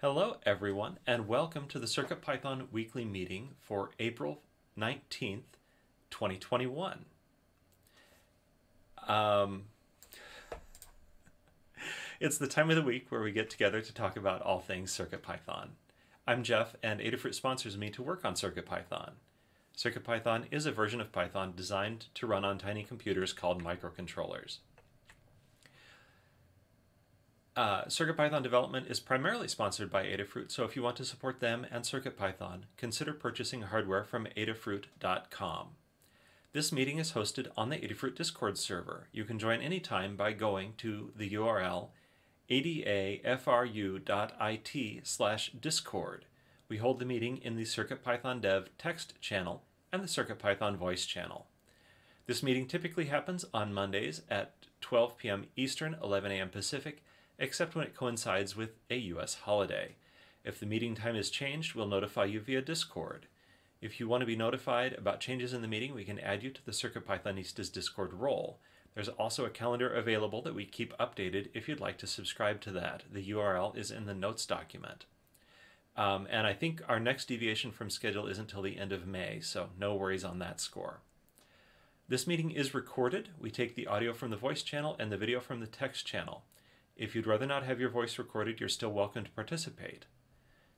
[0.00, 4.42] Hello, everyone, and welcome to the CircuitPython weekly meeting for April
[4.78, 5.56] 19th,
[6.10, 7.04] 2021.
[9.08, 9.64] Um,
[12.20, 14.96] it's the time of the week where we get together to talk about all things
[14.96, 15.70] CircuitPython.
[16.28, 19.14] I'm Jeff, and Adafruit sponsors me to work on CircuitPython.
[19.76, 24.58] CircuitPython is a version of Python designed to run on tiny computers called microcontrollers.
[27.58, 31.66] Uh, CircuitPython development is primarily sponsored by Adafruit, so if you want to support them
[31.72, 35.70] and CircuitPython, consider purchasing hardware from adafruit.com.
[36.52, 39.08] This meeting is hosted on the Adafruit Discord server.
[39.10, 41.88] You can join anytime by going to the URL
[42.48, 43.26] adafru.it
[45.02, 46.26] slash discord.
[46.68, 51.48] We hold the meeting in the CircuitPython dev text channel and the CircuitPython voice channel.
[52.28, 55.46] This meeting typically happens on Mondays at 12 p.m.
[55.56, 56.50] Eastern, 11 a.m.
[56.50, 57.02] Pacific,
[57.38, 59.34] except when it coincides with a U.S.
[59.34, 59.96] holiday.
[60.44, 63.26] If the meeting time is changed, we'll notify you via Discord.
[63.80, 66.50] If you want to be notified about changes in the meeting, we can add you
[66.50, 68.58] to the CircuitPythonistas Discord role.
[68.94, 72.72] There's also a calendar available that we keep updated if you'd like to subscribe to
[72.72, 73.04] that.
[73.12, 75.04] The URL is in the notes document.
[75.96, 79.40] Um, and I think our next deviation from schedule isn't until the end of May,
[79.40, 81.00] so no worries on that score.
[82.08, 83.28] This meeting is recorded.
[83.38, 86.42] We take the audio from the voice channel and the video from the text channel.
[86.98, 90.06] If you'd rather not have your voice recorded, you're still welcome to participate.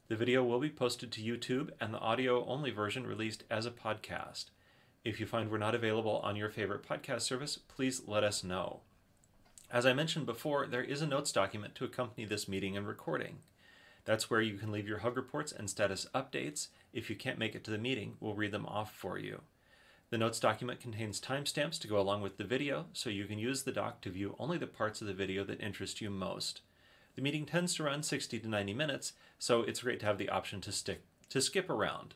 [0.09, 3.71] The video will be posted to YouTube and the audio only version released as a
[3.71, 4.51] podcast.
[5.03, 8.81] If you find we're not available on your favorite podcast service, please let us know.
[9.71, 13.39] As I mentioned before, there is a notes document to accompany this meeting and recording.
[14.05, 16.69] That's where you can leave your hug reports and status updates.
[16.93, 19.41] If you can't make it to the meeting, we'll read them off for you.
[20.11, 23.63] The notes document contains timestamps to go along with the video, so you can use
[23.63, 26.63] the doc to view only the parts of the video that interest you most.
[27.15, 30.29] The meeting tends to run 60 to 90 minutes, so it's great to have the
[30.29, 32.15] option to, stick, to skip around.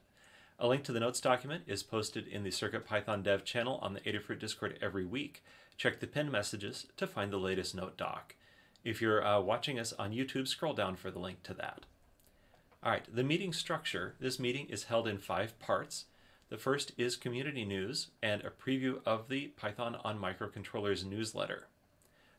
[0.59, 4.01] A link to the notes document is posted in the CircuitPython dev channel on the
[4.01, 5.45] Adafruit Discord every week.
[5.77, 8.35] Check the pinned messages to find the latest note doc.
[8.83, 11.83] If you're uh, watching us on YouTube, scroll down for the link to that.
[12.83, 14.15] All right, the meeting structure.
[14.19, 16.07] This meeting is held in five parts.
[16.51, 21.69] The first is community news and a preview of the Python on Microcontrollers newsletter.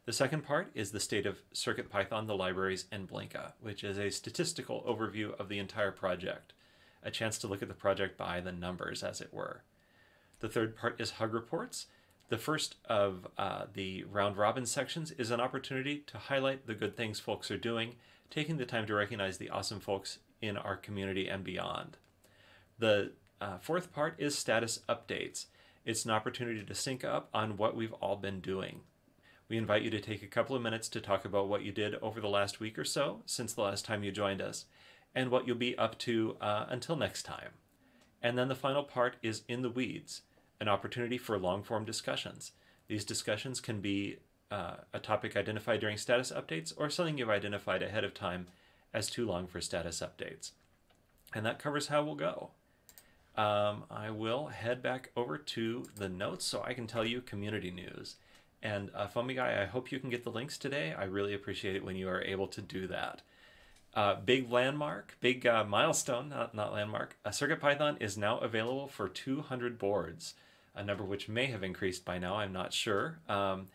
[0.05, 4.11] The second part is the state of CircuitPython, the libraries, and Blinka, which is a
[4.11, 6.53] statistical overview of the entire project,
[7.01, 9.63] a chance to look at the project by the numbers, as it were.
[10.41, 11.87] The third part is Hug Reports.
[12.29, 16.95] The first of uh, the round robin sections is an opportunity to highlight the good
[16.95, 17.95] things folks are doing,
[18.29, 21.97] taking the time to recognize the awesome folks in our community and beyond.
[22.77, 23.13] The
[23.45, 25.45] uh, fourth part is status updates.
[25.85, 28.79] It's an opportunity to sync up on what we've all been doing.
[29.47, 31.93] We invite you to take a couple of minutes to talk about what you did
[32.01, 34.65] over the last week or so since the last time you joined us
[35.13, 37.51] and what you'll be up to uh, until next time.
[38.19, 40.23] And then the final part is In the Weeds,
[40.59, 42.51] an opportunity for long form discussions.
[42.87, 44.17] These discussions can be
[44.49, 48.47] uh, a topic identified during status updates or something you've identified ahead of time
[48.91, 50.53] as too long for status updates.
[51.35, 52.49] And that covers how we'll go.
[53.37, 57.71] Um, I will head back over to the notes so I can tell you community
[57.71, 58.15] news.
[58.63, 60.93] And uh, Foamy Guy, I hope you can get the links today.
[60.97, 63.21] I really appreciate it when you are able to do that.
[63.93, 67.17] Uh, big landmark, big uh, milestone, not, not landmark.
[67.23, 70.33] A CircuitPython is now available for 200 boards,
[70.75, 73.19] a number which may have increased by now, I'm not sure.
[73.29, 73.67] Um,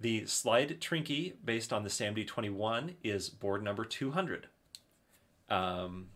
[0.00, 4.48] the slide Trinkey, based on the SAMD21, is board number 200.
[5.48, 6.08] Um,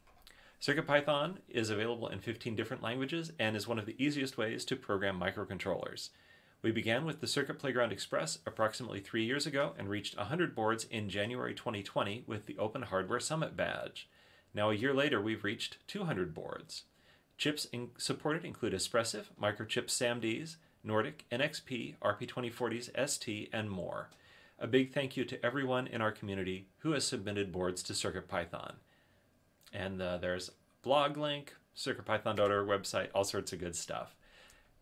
[0.60, 4.74] CircuitPython is available in 15 different languages and is one of the easiest ways to
[4.74, 6.08] program microcontrollers.
[6.62, 10.84] We began with the Circuit Playground Express approximately three years ago and reached 100 boards
[10.84, 14.08] in January 2020 with the Open Hardware Summit badge.
[14.54, 16.84] Now, a year later, we've reached 200 boards.
[17.36, 24.08] Chips in supported include Espressif, Microchip SAMDs, Nordic, NXP, RP2040s, ST, and more.
[24.58, 28.76] A big thank you to everyone in our community who has submitted boards to CircuitPython.
[29.76, 30.50] And uh, there's
[30.82, 34.16] blog link, CircuitPython.org website, all sorts of good stuff.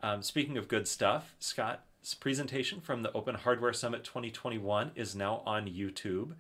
[0.03, 5.43] Um, speaking of good stuff, Scott's presentation from the Open Hardware Summit 2021 is now
[5.45, 6.35] on YouTube.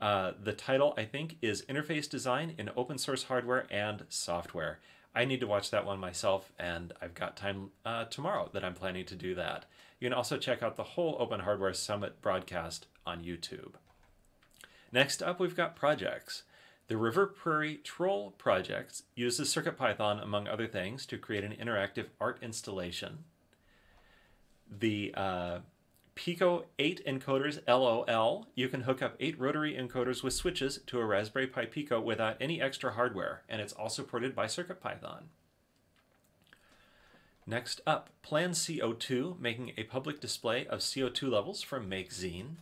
[0.00, 4.78] Uh, the title, I think, is Interface Design in Open Source Hardware and Software.
[5.12, 8.74] I need to watch that one myself, and I've got time uh, tomorrow that I'm
[8.74, 9.64] planning to do that.
[9.98, 13.72] You can also check out the whole Open Hardware Summit broadcast on YouTube.
[14.92, 16.42] Next up, we've got projects.
[16.88, 22.38] The River Prairie Troll project uses CircuitPython, among other things, to create an interactive art
[22.42, 23.24] installation.
[24.70, 25.58] The uh,
[26.14, 28.46] Pico 8 encoders LOL.
[28.54, 32.36] You can hook up 8 rotary encoders with switches to a Raspberry Pi Pico without
[32.40, 35.24] any extra hardware, and it's all supported by CircuitPython.
[37.46, 42.56] Next up, Plan CO2, making a public display of CO2 levels from MakeZine.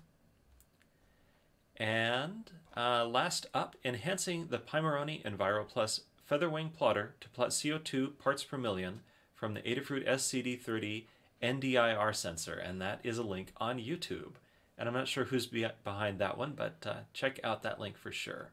[1.76, 8.56] And uh, last up, enhancing the Pimoroni EnviroPlus Featherwing plotter to plot CO2 parts per
[8.56, 9.00] million
[9.34, 11.04] from the Adafruit SCD30
[11.42, 14.32] NDIR sensor, and that is a link on YouTube.
[14.78, 17.96] And I'm not sure who's be behind that one, but uh, check out that link
[17.98, 18.50] for sure.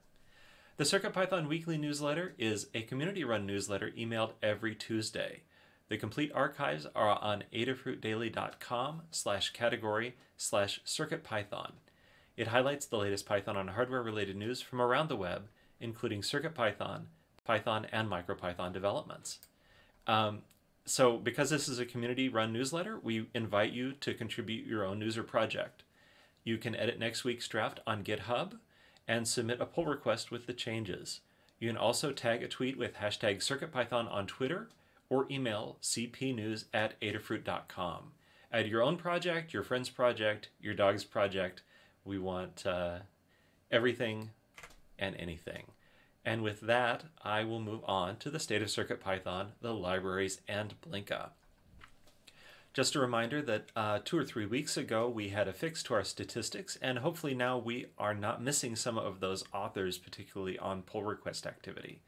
[0.77, 5.43] The CircuitPython weekly newsletter is a community-run newsletter emailed every Tuesday.
[5.89, 11.71] The complete archives are on adafruitdaily.com slash category slash circuitpython.
[12.37, 15.47] It highlights the latest Python on hardware-related news from around the web,
[15.79, 17.03] including CircuitPython,
[17.43, 19.39] Python, and MicroPython developments.
[20.07, 20.43] Um,
[20.85, 25.17] so because this is a community-run newsletter, we invite you to contribute your own news
[25.17, 25.83] or project.
[26.43, 28.53] You can edit next week's draft on GitHub
[29.07, 31.21] and submit a pull request with the changes.
[31.59, 34.69] You can also tag a tweet with hashtag CircuitPython on Twitter
[35.09, 38.13] or email cpnews at adafruit.com.
[38.51, 41.61] Add your own project, your friend's project, your dog's project.
[42.05, 42.99] We want uh,
[43.71, 44.31] everything
[44.97, 45.65] and anything.
[46.23, 50.75] And with that, I will move on to the state of CircuitPython, the libraries, and
[50.81, 51.29] Blinka.
[52.73, 55.93] Just a reminder that uh, two or three weeks ago we had a fix to
[55.93, 60.83] our statistics, and hopefully now we are not missing some of those authors, particularly on
[60.83, 62.01] pull request activity.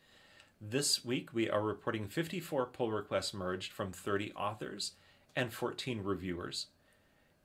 [0.61, 4.93] This week we are reporting 54 pull requests merged from 30 authors
[5.35, 6.67] and 14 reviewers.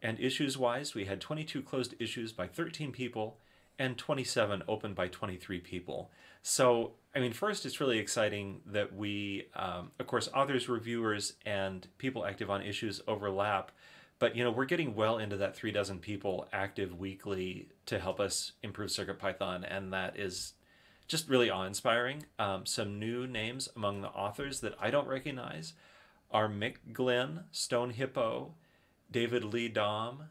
[0.02, 3.38] And issues wise, we had 22 closed issues by 13 people
[3.78, 6.10] and 27 open by 23 people.
[6.42, 11.86] So, I mean, first, it's really exciting that we, um, of course, authors, reviewers, and
[11.98, 13.72] people active on issues overlap.
[14.18, 18.18] But you know, we're getting well into that three dozen people active weekly to help
[18.18, 20.54] us improve CircuitPython, and that is
[21.06, 22.24] just really awe-inspiring.
[22.38, 25.72] Um, some new names among the authors that I don't recognize
[26.30, 28.54] are Mick Glenn, Stone Hippo,
[29.10, 30.24] David Lee Dom,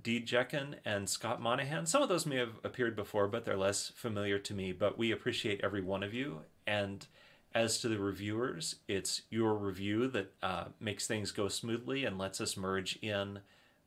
[0.00, 1.86] Dee Jecken and Scott Monahan.
[1.86, 4.72] Some of those may have appeared before, but they're less familiar to me.
[4.72, 6.40] But we appreciate every one of you.
[6.66, 7.06] And
[7.54, 12.40] as to the reviewers, it's your review that uh, makes things go smoothly and lets
[12.40, 13.40] us merge in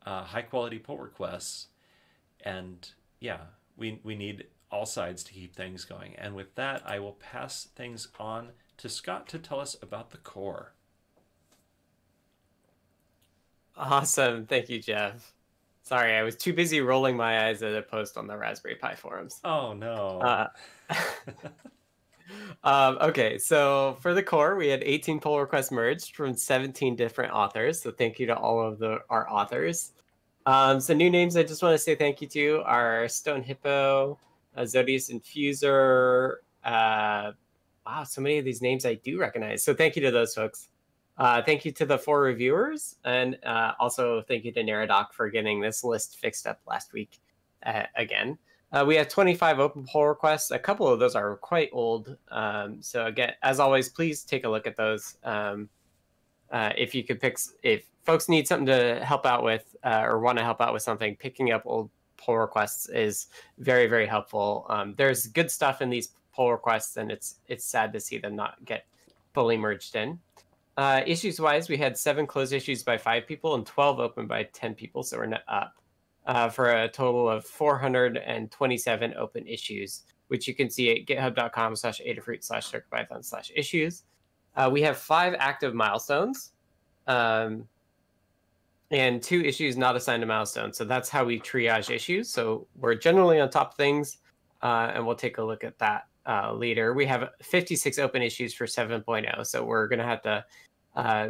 [0.06, 1.68] uh, high quality pull requests.
[2.42, 2.89] And
[3.19, 3.39] yeah,
[3.77, 6.15] we, we need all sides to keep things going.
[6.18, 10.18] And with that, I will pass things on to Scott to tell us about the
[10.18, 10.74] core.
[13.75, 14.45] Awesome.
[14.45, 15.33] Thank you, Jeff.
[15.83, 18.95] Sorry, I was too busy rolling my eyes at a post on the Raspberry Pi
[18.95, 19.41] forums.
[19.43, 20.19] Oh no.
[20.21, 20.47] Uh,
[22.63, 27.33] um, okay, so for the core, we had 18 pull requests merged from 17 different
[27.33, 27.81] authors.
[27.81, 29.91] So thank you to all of the our authors.
[30.45, 34.17] Um, so new names I just want to say thank you to are Stone Hippo,
[34.55, 36.35] uh, Zodius Infuser.
[36.63, 37.31] Uh,
[37.85, 39.63] wow, so many of these names I do recognize.
[39.63, 40.69] So thank you to those folks.
[41.18, 45.30] Uh, thank you to the four reviewers, and uh, also thank you to Neradoc for
[45.30, 47.19] getting this list fixed up last week
[47.65, 48.38] uh, again.
[48.71, 50.50] Uh, we have 25 open pull requests.
[50.50, 52.18] A couple of those are quite old.
[52.31, 55.18] Um, so again, as always, please take a look at those.
[55.24, 55.69] Um,
[56.51, 60.19] uh, if you could pick, if folks need something to help out with uh, or
[60.19, 63.27] want to help out with something, picking up old pull requests is
[63.60, 64.65] very, very helpful.
[64.69, 68.36] Um, there's good stuff in these pull requests, and it's it's sad to see them
[68.36, 68.86] not get
[69.34, 70.20] fully merged in.
[70.75, 74.44] Uh, issues wise, we had seven closed issues by five people and 12 open by
[74.53, 75.75] 10 people, so we're net up
[76.25, 82.01] uh, for a total of 427 open issues, which you can see at github.com slash
[82.01, 84.03] adafruit slash circuitpython slash issues.
[84.56, 86.53] Uh, we have five active milestones
[87.08, 87.68] um,
[88.89, 90.74] and two issues not assigned a milestone.
[90.74, 92.30] So that's how we triage issues.
[92.30, 94.18] So we're generally on top of things,
[94.62, 96.94] uh, and we'll take a look at that uh, leader.
[96.94, 100.46] We have 56 open issues for 7.0, so we're going to have to
[100.96, 101.30] uh,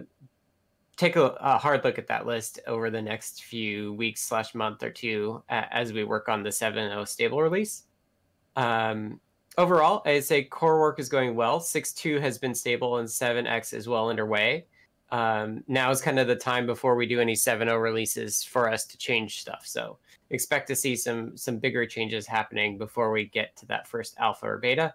[0.98, 4.84] take a, a, hard look at that list over the next few weeks slash month
[4.84, 7.84] or two uh, as we work on the 7.0 stable release.
[8.56, 9.20] Um,
[9.58, 11.60] overall, I'd say core work is going well.
[11.60, 14.66] 6.2 has been stable and 7x is well underway.
[15.12, 18.86] Um, now is kind of the time before we do any 7.0 releases for us
[18.86, 19.64] to change stuff.
[19.66, 19.98] So
[20.34, 24.48] expect to see some some bigger changes happening before we get to that first alpha
[24.48, 24.94] or beta.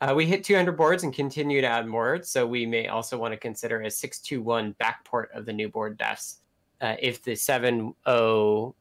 [0.00, 3.32] Uh, we hit 200 boards and continue to add more, so we may also want
[3.32, 6.38] to consider a 621 backport of the new board defs
[6.80, 8.74] uh, if the 7.0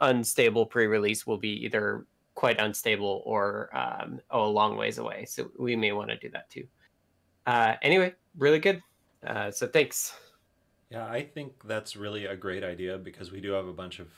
[0.00, 5.24] unstable pre-release will be either quite unstable or um, oh, a long ways away.
[5.24, 6.66] So we may want to do that too.
[7.46, 8.80] Uh, anyway, really good.
[9.26, 10.14] Uh, so thanks.
[10.90, 14.08] Yeah, I think that's really a great idea because we do have a bunch of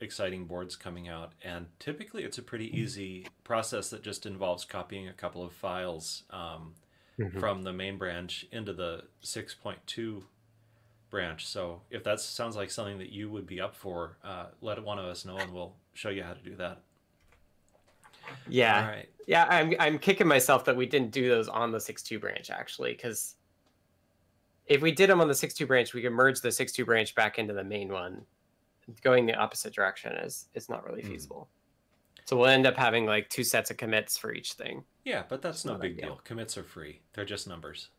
[0.00, 5.08] exciting boards coming out, and typically it's a pretty easy process that just involves copying
[5.08, 6.74] a couple of files um,
[7.18, 7.40] Mhm.
[7.40, 10.24] from the main branch into the 6.2
[11.08, 11.46] branch.
[11.46, 14.98] So if that sounds like something that you would be up for, uh, let one
[14.98, 16.82] of us know and we'll show you how to do that.
[18.48, 18.82] Yeah.
[18.82, 19.08] All right.
[19.26, 22.92] Yeah, I'm I'm kicking myself that we didn't do those on the 6.2 branch actually,
[22.92, 23.36] because
[24.66, 27.38] if we did them on the 6.2 branch, we could merge the 6.2 branch back
[27.38, 28.26] into the main one.
[29.02, 31.08] Going the opposite direction is is not really Hmm.
[31.08, 31.48] feasible.
[32.24, 34.84] So we'll end up having like two sets of commits for each thing.
[35.04, 36.08] Yeah, but that's no big ideal.
[36.14, 36.20] deal.
[36.24, 37.00] Commits are free.
[37.12, 37.90] They're just numbers.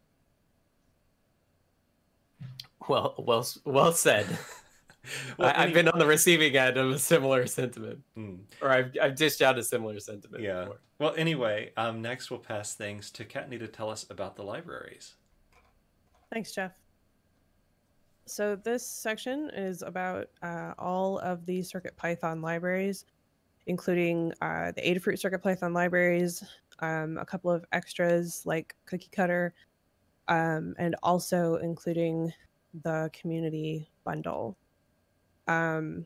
[2.87, 4.27] Well, well, well said.
[5.37, 8.69] Well, I, I've any- been on the receiving end of a similar sentiment, Mm, or
[8.69, 10.43] I've I've dished out a similar sentiment.
[10.43, 10.61] yeah.
[10.65, 10.79] before.
[10.99, 15.13] Well, anyway, um, next we'll pass things to Kattni to tell us about the libraries.
[16.33, 16.73] Thanks, Jeff.
[18.27, 23.05] So this section is about uh, all of the CircuitPython libraries,
[23.67, 26.43] including uh, the Adafruit CircuitPython libraries,
[26.79, 29.53] um, a couple of extras like Cookie Cutter,
[30.27, 32.33] um, and also including
[32.83, 34.57] the community bundle.
[35.47, 36.05] Um,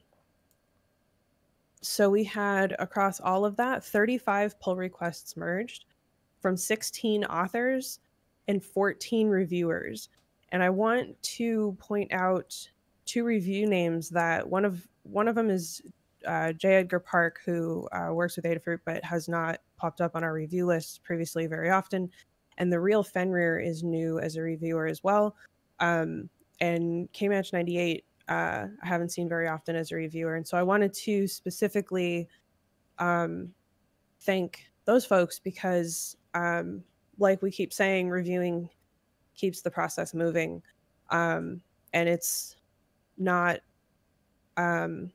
[1.82, 5.86] so we had across all of that 35 pull requests merged
[6.40, 8.00] from 16 authors
[8.48, 10.10] and 14 reviewers.
[10.52, 12.56] And I want to point out
[13.06, 15.82] two review names that one of one of them is
[16.28, 16.76] uh, J.
[16.76, 20.66] Edgar Park, who uh, works with Adafruit but has not popped up on our review
[20.66, 22.10] list previously very often.
[22.58, 25.36] And the real Fenrir is new as a reviewer as well.
[25.80, 26.30] Um,
[26.60, 30.36] and KMatch98, uh, I haven't seen very often as a reviewer.
[30.36, 32.28] And so I wanted to specifically
[33.00, 33.50] um,
[34.22, 36.84] thank those folks because, um,
[37.18, 38.70] like we keep saying, reviewing
[39.36, 40.62] keeps the process moving.
[41.10, 41.62] Um,
[41.94, 42.56] and it's
[43.18, 43.60] not,
[44.58, 45.12] um,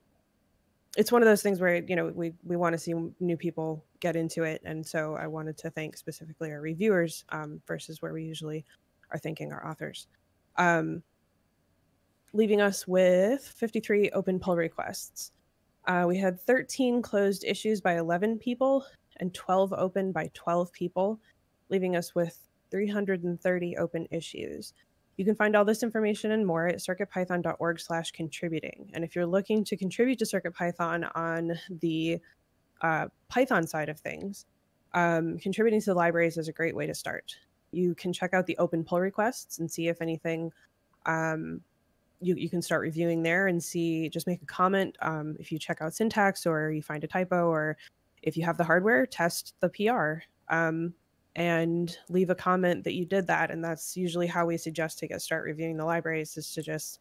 [0.96, 3.84] it's one of those things where, you know, we, we want to see new people
[4.00, 4.62] get into it.
[4.64, 8.64] And so I wanted to thank specifically our reviewers um, versus where we usually
[9.10, 10.08] are thanking our authors.
[10.56, 11.02] Um,
[12.32, 15.32] leaving us with 53 open pull requests.
[15.86, 18.84] Uh, we had 13 closed issues by 11 people
[19.18, 21.20] and 12 open by 12 people,
[21.70, 22.38] leaving us with
[22.70, 24.72] 330 open issues.
[25.16, 28.90] You can find all this information and more at circuitpython.org slash contributing.
[28.92, 32.20] And if you're looking to contribute to CircuitPython on the
[32.82, 34.44] uh, Python side of things,
[34.92, 37.34] um, contributing to the libraries is a great way to start.
[37.72, 40.52] You can check out the open pull requests and see if anything
[41.06, 41.60] um,
[42.20, 44.96] you, you can start reviewing there and see, just make a comment.
[45.00, 47.76] Um, if you check out syntax or you find a typo or
[48.22, 50.24] if you have the hardware, test the PR.
[51.36, 53.50] And leave a comment that you did that.
[53.50, 56.98] And that's usually how we suggest to get start reviewing the libraries is to just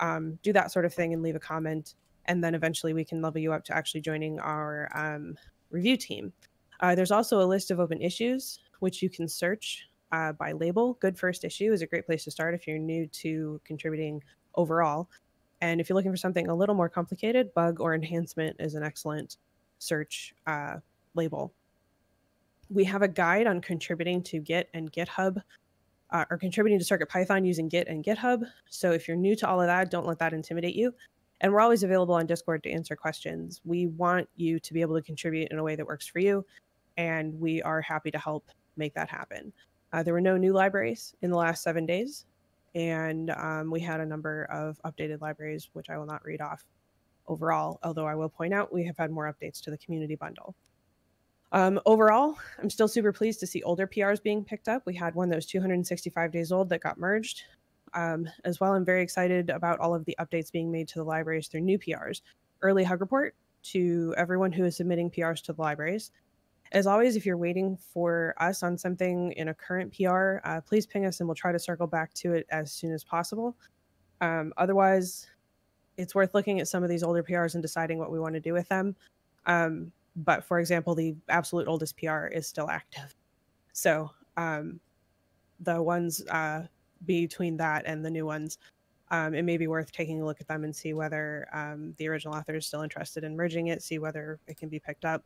[0.00, 1.94] um, do that sort of thing and leave a comment.
[2.24, 5.36] And then eventually we can level you up to actually joining our um,
[5.70, 6.32] review team.
[6.80, 10.94] Uh, there's also a list of open issues, which you can search uh, by label.
[10.94, 14.22] Good first issue is a great place to start if you're new to contributing
[14.54, 15.10] overall.
[15.60, 18.82] And if you're looking for something a little more complicated, bug or enhancement is an
[18.82, 19.36] excellent
[19.78, 20.76] search uh,
[21.14, 21.52] label
[22.70, 25.42] we have a guide on contributing to Git and GitHub,
[26.10, 28.42] uh, or contributing to CircuitPython using Git and GitHub.
[28.68, 30.94] So if you're new to all of that, don't let that intimidate you.
[31.40, 33.60] And we're always available on Discord to answer questions.
[33.64, 36.44] We want you to be able to contribute in a way that works for you,
[36.96, 39.52] and we are happy to help make that happen.
[39.92, 42.26] Uh, there were no new libraries in the last seven days,
[42.74, 46.64] and um, we had a number of updated libraries, which I will not read off
[47.28, 50.54] overall, although I will point out we have had more updates to the community bundle.
[51.52, 54.82] Um, overall, I'm still super pleased to see older PRs being picked up.
[54.84, 57.42] We had one that was 265 days old that got merged.
[57.94, 61.04] Um, as well, I'm very excited about all of the updates being made to the
[61.04, 62.20] libraries through new PRs.
[62.60, 66.10] Early hug report to everyone who is submitting PRs to the libraries.
[66.72, 70.86] As always, if you're waiting for us on something in a current PR, uh, please
[70.86, 73.56] ping us and we'll try to circle back to it as soon as possible.
[74.20, 75.28] Um, otherwise,
[75.96, 78.40] it's worth looking at some of these older PRs and deciding what we want to
[78.40, 78.94] do with them.
[79.46, 83.14] Um, but for example, the absolute oldest PR is still active.
[83.72, 84.80] So um,
[85.60, 86.64] the ones uh,
[87.06, 88.58] between that and the new ones,
[89.10, 92.08] um, it may be worth taking a look at them and see whether um, the
[92.08, 95.24] original author is still interested in merging it, see whether it can be picked up.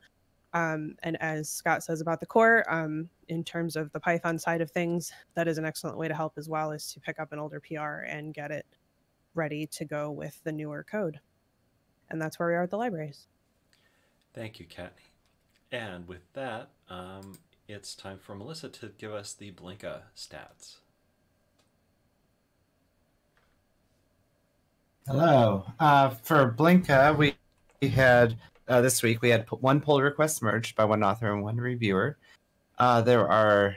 [0.55, 4.61] Um, and as Scott says about the core, um, in terms of the Python side
[4.61, 7.33] of things, that is an excellent way to help as well, is to pick up
[7.33, 8.67] an older PR and get it
[9.35, 11.19] ready to go with the newer code.
[12.11, 13.29] And that's where we are at the libraries.
[14.35, 15.11] Thank you, Kattni.
[15.71, 20.77] And with that, um, it's time for Melissa to give us the Blinka stats.
[25.07, 25.65] Hello.
[25.81, 27.35] Uh, for Blinka, we,
[27.81, 28.37] we had
[28.69, 32.17] uh, this week we had one pull request merged by one author and one reviewer.
[32.79, 33.77] Uh, there are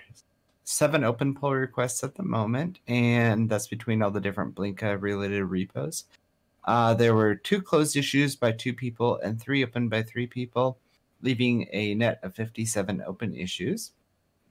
[0.63, 5.43] seven open pull requests at the moment, and that's between all the different Blinka related
[5.43, 6.05] repos.
[6.65, 10.79] Uh, there were two closed issues by two people and three open by three people,
[11.21, 13.91] leaving a net of 57 open issues.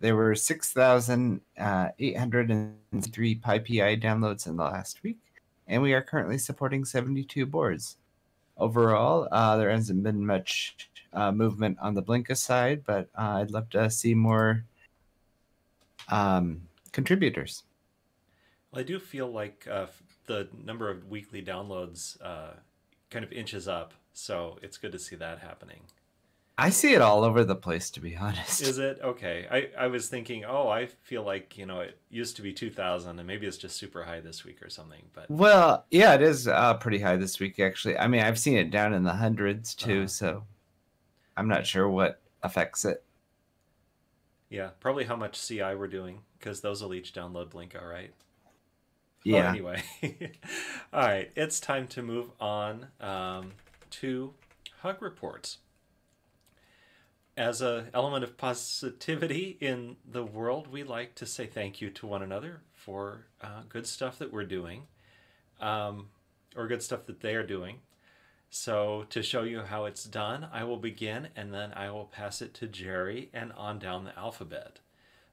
[0.00, 5.18] There were 6,803 PyPI downloads in the last week,
[5.66, 7.97] and we are currently supporting 72 boards.
[8.56, 10.76] Overall, uh, there hasn't been much
[11.12, 14.64] uh, movement on the Blinka side, but uh, I'd love to see more
[16.09, 17.64] um, contributors.
[18.71, 19.87] Well, I do feel like uh,
[20.26, 22.52] the number of weekly downloads uh,
[23.11, 25.81] kind of inches up, so it's good to see that happening.
[26.57, 28.61] I see it all over the place, to be honest.
[28.62, 29.47] Is it okay?
[29.50, 32.71] I, I was thinking, oh, I feel like you know it used to be two
[32.71, 35.02] thousand, and maybe it's just super high this week or something.
[35.12, 37.99] But well, yeah, it is uh, pretty high this week actually.
[37.99, 40.09] I mean, I've seen it down in the hundreds too, uh-huh.
[40.09, 40.45] so
[41.37, 43.02] I'm not sure what affects it.
[44.49, 48.12] Yeah, probably how much CI we're doing because those will each download Blinka, right?
[49.25, 49.35] Yeah.
[49.35, 49.83] Well, anyway,
[50.93, 53.52] all right, it's time to move on um,
[53.90, 54.35] to
[54.81, 55.59] hug reports
[57.37, 62.07] as a element of positivity in the world, we like to say thank you to
[62.07, 64.83] one another for uh, good stuff that we're doing,
[65.61, 66.09] um,
[66.57, 67.78] or good stuff that they are doing.
[68.50, 72.40] So, to show you how it's done, I will begin and then I will pass
[72.40, 74.78] it to Jerry and on down the alphabet.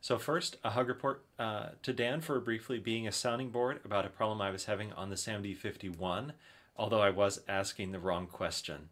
[0.04, 4.04] So, first, a hug report uh, to Dan for briefly being a sounding board about
[4.04, 6.34] a problem I was having on the SAMD 51,
[6.76, 8.90] although I was asking the wrong question.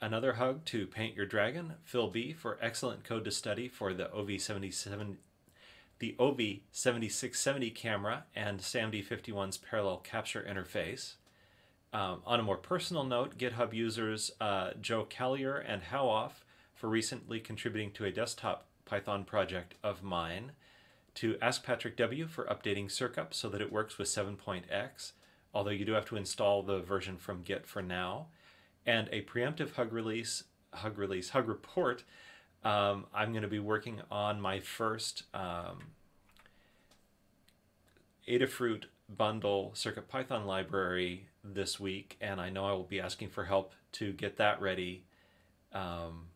[0.00, 4.04] Another hug to Paint Your Dragon, Phil B, for excellent code to study for the
[4.04, 5.16] OV77,
[5.98, 11.14] the OV7670 camera and SAMD51's parallel capture interface.
[11.92, 16.44] Um, on a more personal note, GitHub users uh, Joe Callier and Howoff
[16.76, 20.52] for recently contributing to a desktop Python project of mine.
[21.16, 25.12] To Ask Patrick W for updating CircUp so that it works with 7.x,
[25.54, 28.26] although you do have to install the version from Git for now
[28.86, 32.04] and a preemptive hug release, hug release, hug report.
[32.64, 35.78] Um, I'm going to be working on my first um,
[38.28, 43.44] Adafruit bundle Circuit Python library this week, and I know I will be asking for
[43.44, 45.04] help to get that ready.
[45.72, 46.26] Um,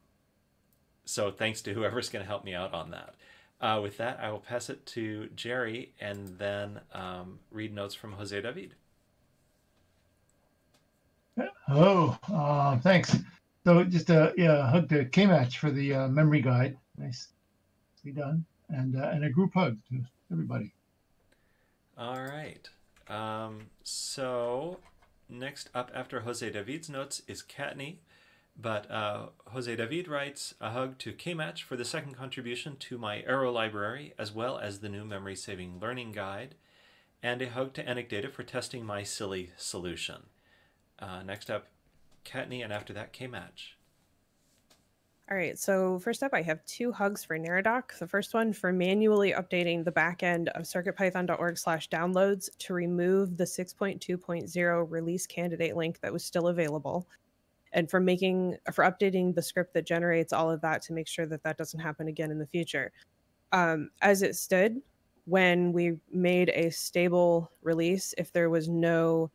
[1.11, 3.15] so thanks to whoever's going to help me out on that.
[3.61, 8.13] Uh, with that, I will pass it to Jerry and then um, read notes from
[8.13, 8.75] Jose David.
[11.69, 13.17] Oh, uh, thanks.
[13.65, 16.77] So just a yeah, hug to K-Match for the uh, memory guide.
[16.97, 17.29] Nice,
[18.05, 20.01] be done, and uh, and a group hug to
[20.33, 20.73] everybody.
[21.99, 22.69] All right.
[23.09, 24.79] Um, so
[25.29, 27.97] next up after Jose David's notes is Kattni,
[28.57, 33.23] but uh, Jose David writes a hug to K-Match for the second contribution to my
[33.23, 36.55] Arrow library, as well as the new memory saving learning guide,
[37.23, 40.27] and a hug to Anecdata for testing my silly solution.
[40.99, 41.67] Uh, next up,
[42.25, 43.75] Kattni, and after that, KMatch.
[45.31, 47.97] All right, so first up, I have two hugs for Neradoc.
[48.01, 53.45] The first one for manually updating the backend of circuitpython.org slash downloads to remove the
[53.45, 57.07] 6.2.0 release candidate link that was still available.
[57.73, 61.27] And for making, for updating the script that generates all of that to make sure
[61.27, 62.93] that that doesn't happen again in the future.
[63.53, 64.81] Um, as it stood,
[65.25, 69.31] when we made a stable release, if there was no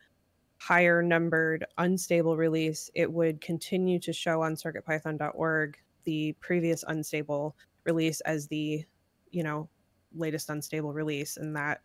[0.58, 8.22] higher numbered unstable release, it would continue to show on circuitpython.org the previous unstable release
[8.22, 8.84] as the,
[9.32, 9.70] you know,
[10.16, 11.38] latest unstable release.
[11.38, 11.82] And that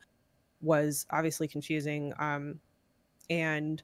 [0.61, 2.13] was obviously confusing.
[2.19, 2.61] Um,
[3.29, 3.83] and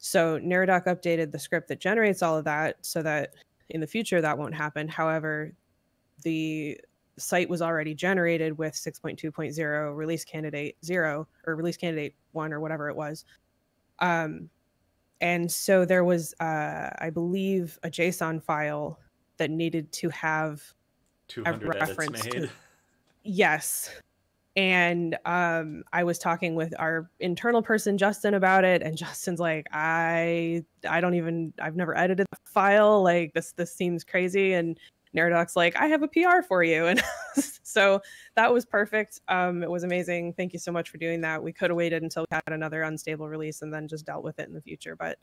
[0.00, 3.34] so Neradoc updated the script that generates all of that so that
[3.68, 4.88] in the future that won't happen.
[4.88, 5.52] However,
[6.22, 6.80] the
[7.18, 12.88] site was already generated with 6.2.0 release candidate 0 or release candidate 1 or whatever
[12.88, 13.24] it was
[14.00, 14.48] um,
[15.20, 18.98] and so there was, uh, I believe, a JSON file
[19.36, 20.62] that needed to have
[21.44, 22.48] a reference to.
[23.22, 23.90] Yes.
[24.56, 29.66] And um, I was talking with our internal person, Justin, about it, and Justin's like,
[29.72, 33.02] "I, I don't even, I've never edited the file.
[33.02, 34.78] Like this, this seems crazy." And
[35.14, 36.86] Neradoc's like, I have a PR for you.
[37.34, 38.00] And so
[38.34, 39.20] that was perfect.
[39.28, 40.32] Um, it was amazing.
[40.32, 41.42] Thank you so much for doing that.
[41.42, 44.40] We could have waited until we had another unstable release and then just dealt with
[44.40, 45.18] it in the future, but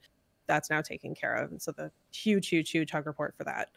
[0.47, 1.51] that's now taken care of.
[1.51, 3.69] And so the huge, huge, huge hug report for that.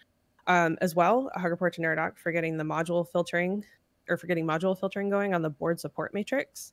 [0.46, 3.64] Um, as well, a hug report to Neradoc for getting the module filtering
[4.10, 6.72] or for getting module filtering going on the board support matrix.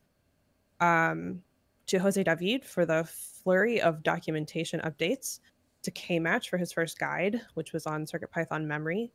[0.79, 1.41] Um,
[1.87, 5.39] to Jose David for the flurry of documentation updates,
[5.83, 9.11] to Kmatch for his first guide, which was on CircuitPython memory,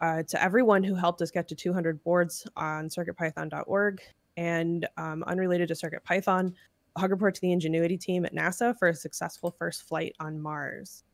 [0.00, 4.02] uh, to everyone who helped us get to 200 boards on circuitpython.org,
[4.36, 6.52] and um, unrelated to CircuitPython,
[6.96, 10.40] a hug report to the Ingenuity team at NASA for a successful first flight on
[10.40, 11.04] Mars.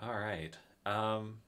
[0.00, 0.56] All right.
[0.84, 1.38] Um,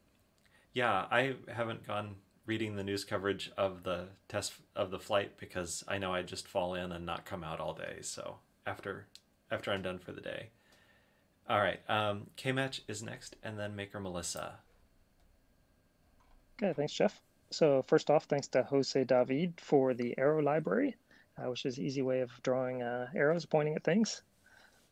[0.75, 5.83] yeah, I haven't gone reading the news coverage of the test of the flight because
[5.89, 7.99] I know I just fall in and not come out all day.
[8.03, 9.07] So after
[9.51, 10.49] after I'm done for the day.
[11.49, 11.81] All right.
[11.89, 14.55] Um, Kmatch is next, and then Maker Melissa.
[16.57, 17.21] Okay, thanks, Jeff.
[17.51, 20.97] So first off, thanks to Jose David for the arrow library,
[21.39, 24.23] uh, which is easy way of drawing uh, arrows pointing at things.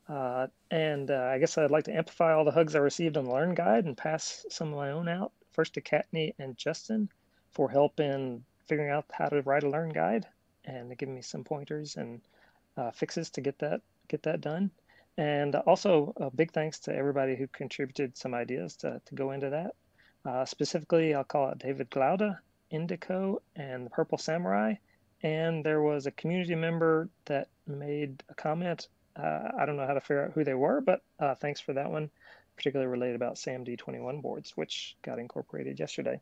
[0.07, 3.25] Uh, and uh, I guess I'd like to amplify all the hugs I received on
[3.25, 5.31] the Learn Guide and pass some of my own out.
[5.53, 7.09] First to Kattni and Justin
[7.51, 10.25] for help in figuring out how to write a Learn Guide
[10.65, 12.21] and giving me some pointers and
[12.77, 14.71] uh, fixes to get that get that done.
[15.17, 19.51] And also a big thanks to everybody who contributed some ideas to, to go into
[19.51, 19.75] that.
[20.25, 22.35] Uh, specifically, I'll call out David Glaude,
[22.71, 24.75] Indico, and the Purple Samurai.
[25.21, 28.87] And there was a community member that made a comment.
[29.15, 31.73] Uh, I don't know how to figure out who they were, but uh, thanks for
[31.73, 32.09] that one,
[32.55, 36.19] particularly related about SAMD21 boards, which got incorporated yesterday.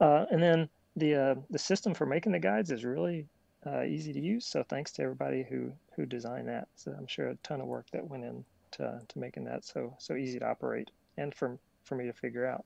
[0.00, 3.26] Uh, and then the uh, the system for making the guides is really
[3.66, 4.46] uh, easy to use.
[4.46, 6.68] So thanks to everybody who who designed that.
[6.76, 9.94] So I'm sure a ton of work that went in to to making that so
[9.98, 12.64] so easy to operate and for for me to figure out.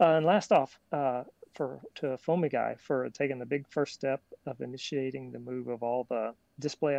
[0.00, 4.20] Uh, and last off, uh, for to Foamy Guy for taking the big first step
[4.46, 6.96] of initiating the move of all the display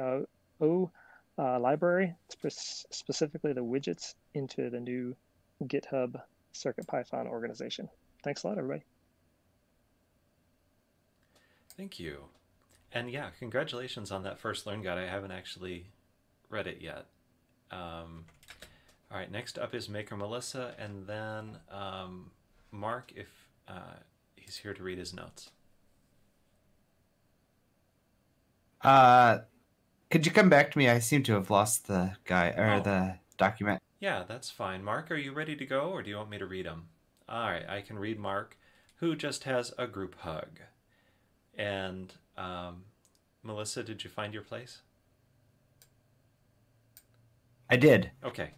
[0.62, 0.91] O
[1.39, 5.15] uh, library, spe- specifically the widgets, into the new
[5.63, 6.21] GitHub
[6.54, 7.89] CircuitPython organization.
[8.23, 8.84] Thanks a lot, everybody.
[11.78, 12.25] Thank you.
[12.91, 14.97] And yeah, congratulations on that first Learn Guide.
[14.97, 15.86] I haven't actually
[16.49, 17.06] read it yet.
[17.71, 18.25] Um,
[19.12, 22.32] all right, next up is Maker Melissa, and then um,
[22.71, 23.28] Mark, if
[23.67, 23.97] uh,
[24.36, 25.52] he's here to read his notes.
[28.82, 29.39] Uh,
[30.10, 30.89] could you come back to me?
[30.89, 32.80] I seem to have lost the guy or Oh.
[32.82, 33.82] the document.
[34.00, 34.84] Yeah, that's fine.
[34.84, 36.88] Mark, are you ready to go, or do you want me to read them?
[37.28, 38.58] All right, I can read Mark,
[38.95, 40.60] who just has a group hug.
[41.56, 42.86] And um,
[43.43, 44.82] Melissa, did you find your place?
[47.69, 48.10] I did.
[48.24, 48.52] Okay,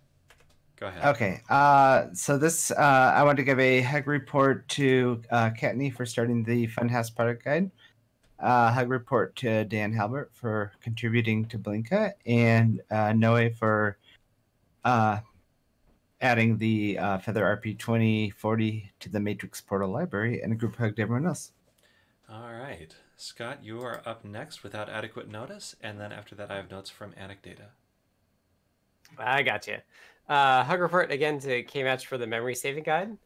[0.78, 1.04] go ahead.
[1.16, 1.42] Okay.
[1.50, 2.76] Uh, so this, uh,
[3.16, 7.44] I want to give a hug report to uh, Kattni for starting the Funhouse product
[7.44, 7.72] guide.
[8.42, 13.98] Uh, hug report to Dan Halbert for contributing to Blinka, and uh, Noe for
[14.84, 15.20] uh,
[16.22, 20.96] adding the uh, Feather RP 2040 to the Matrix Portal library, and a group hug
[20.96, 21.52] to everyone else.
[22.30, 22.96] All right.
[23.18, 26.90] Scott, you are up next without adequate notice, and then after that, I have notes
[26.90, 27.68] from Anecdata.
[29.18, 29.78] I got you.
[30.28, 33.18] Uh, hug report again to Kmatch for the memory saving guide.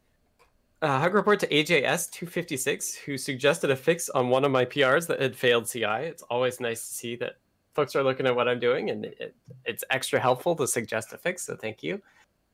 [0.82, 5.06] Uh, hug report to AJS 256, who suggested a fix on one of my PRs
[5.06, 5.84] that had failed CI.
[5.84, 7.36] It's always nice to see that
[7.72, 9.34] folks are looking at what I'm doing, and it,
[9.64, 11.46] it's extra helpful to suggest a fix.
[11.46, 12.02] So thank you.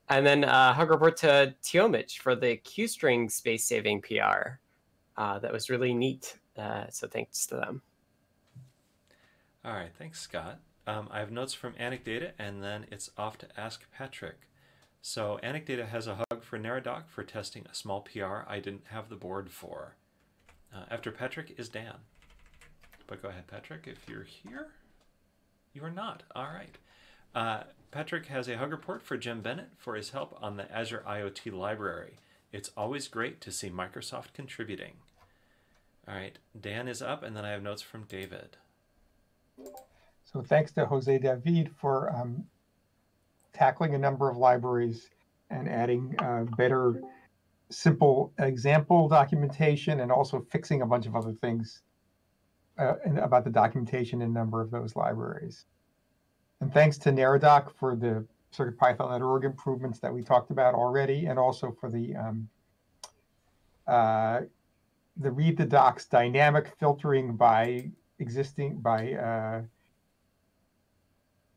[0.08, 4.58] And then uh, hug report to Tiomich for the QString space saving PR.
[5.16, 6.38] Uh, that was really neat.
[6.56, 7.82] Uh, so thanks to them.
[9.64, 10.60] All right, thanks, Scott.
[10.86, 14.48] Um, I have notes from Anecdata, and then it's off to Ask Patrick.
[15.02, 19.08] So Anecdata has a hug for Neradoc for testing a small PR I didn't have
[19.08, 19.96] the board for.
[20.72, 21.96] Uh, after Patrick is Dan.
[23.08, 24.68] But go ahead, Patrick, if you're here.
[25.74, 26.22] You are not.
[26.36, 26.78] All right.
[27.34, 31.02] Uh, Patrick has a hug report for Jim Bennett for his help on the Azure
[31.06, 32.18] IoT library.
[32.52, 34.92] It's always great to see Microsoft contributing.
[36.06, 38.56] All right, Dan is up, and then I have notes from David.
[40.24, 42.46] So thanks to Jose David for um,
[43.52, 45.10] tackling a number of libraries
[45.50, 47.00] and adding uh, better,
[47.70, 51.82] simple example documentation and also fixing a bunch of other things
[52.78, 55.66] uh, in, about the documentation in a number of those libraries.
[56.60, 61.76] And thanks to Neradoc for the CircuitPython.org improvements that we talked about already, and also
[61.80, 62.48] for the um,
[63.86, 64.42] uh,
[65.16, 69.62] the read the docs dynamic filtering by existing by uh,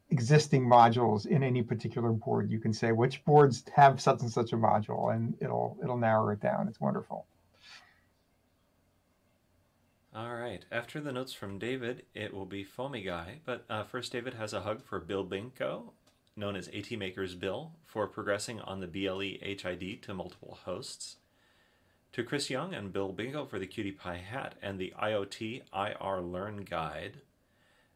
[0.10, 2.50] existing modules in any particular board.
[2.52, 6.30] You can say which boards have such and such a module, and it'll it'll narrow
[6.30, 6.68] it down.
[6.68, 7.26] It's wonderful.
[10.16, 10.64] All right.
[10.72, 13.40] After the notes from David, it will be Foamy Guy.
[13.44, 15.92] But uh, first, David has a hug for Bill Binko,
[16.38, 21.18] known as AT Maker's Bill, for progressing on the BLE HID to multiple hosts.
[22.14, 26.22] To Chris Young and Bill Binko for the QT Py hat and the IoT IR
[26.22, 27.20] Learn Guide.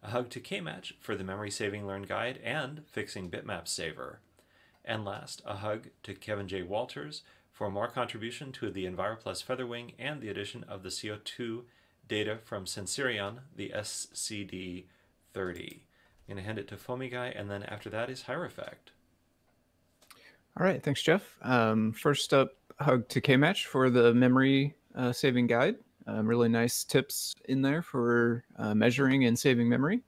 [0.01, 4.19] A hug to KMatch for the Memory Saving Learn Guide and Fixing Bitmap Saver.
[4.85, 6.61] And last, a hug to Kevin J.
[6.61, 11.63] Walters for more contribution to the EnviroPlus Featherwing and the addition of the CO2
[12.07, 14.85] data from Sensirion, the SCD
[15.33, 15.83] 30.
[16.27, 18.93] I'm going to hand it to Foamy Guy, and then after that is Hierophect.
[20.57, 21.37] All right, thanks, Jeff.
[21.41, 25.75] Um, first up, hug to KMatch for the memory uh, saving guide.
[26.09, 30.01] Um, really nice tips in there for uh, measuring and saving memory.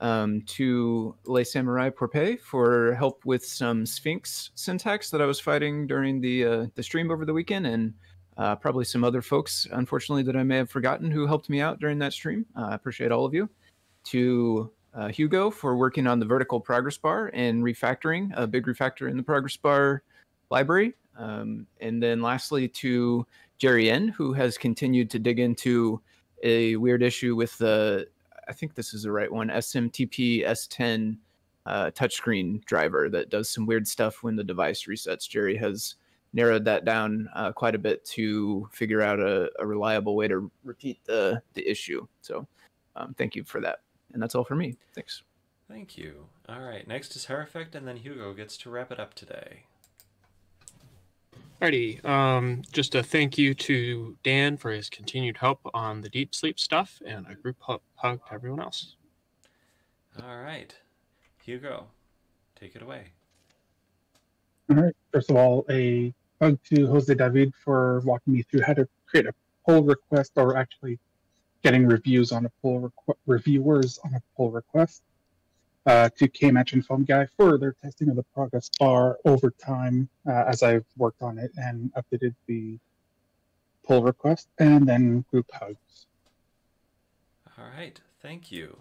[0.00, 5.86] Um, to Le Samurai Porpe for help with some Sphinx syntax that I was fighting
[5.86, 7.94] during the uh, the stream over the weekend, and
[8.36, 11.80] uh, probably some other folks, unfortunately, that I may have forgotten who helped me out
[11.80, 12.44] during that stream.
[12.54, 13.48] Uh, I appreciate all of you.
[14.04, 19.10] To uh, Hugo for working on the vertical progress bar and refactoring a big refactor
[19.10, 20.02] in the progress bar
[20.50, 20.94] library.
[21.18, 23.26] Um, and then lastly to
[23.58, 26.00] Jerry N, who has continued to dig into
[26.42, 28.06] a weird issue with the,
[28.48, 31.16] I think this is the right one, STMPE610
[31.66, 35.28] uh, touchscreen driver that does some weird stuff when the device resets.
[35.28, 35.96] Jerry has
[36.32, 40.50] narrowed that down uh, quite a bit to figure out a, a, reliable way to
[40.62, 42.06] repeat the, the issue.
[42.20, 42.46] So
[42.94, 43.80] um, thank you for that.
[44.12, 44.76] And that's all for me.
[44.94, 45.22] Thanks.
[45.68, 46.26] Thank you.
[46.48, 49.64] All right, next is Hierophect, and then Hugo gets to wrap it up today.
[51.60, 56.34] Alrighty, um, just a thank you to Dan for his continued help on the deep
[56.34, 58.96] sleep stuff, and a group hug to everyone else.
[60.22, 60.74] All right,
[61.42, 61.86] Hugo,
[62.60, 63.12] take it away.
[64.68, 64.96] All right.
[65.12, 69.26] First of all, a hug to Jose David for walking me through how to create
[69.26, 69.34] a
[69.66, 70.98] pull request, or actually
[71.62, 75.02] getting reviews on a pull requ- reviewers on a pull request.
[75.86, 80.08] Uh, to KMatch and Foamy Guy for their testing of the progress bar over time
[80.28, 82.80] uh, as I've worked on it and updated the
[83.86, 86.06] pull request, and then group hugs.
[87.56, 88.78] All right, thank you.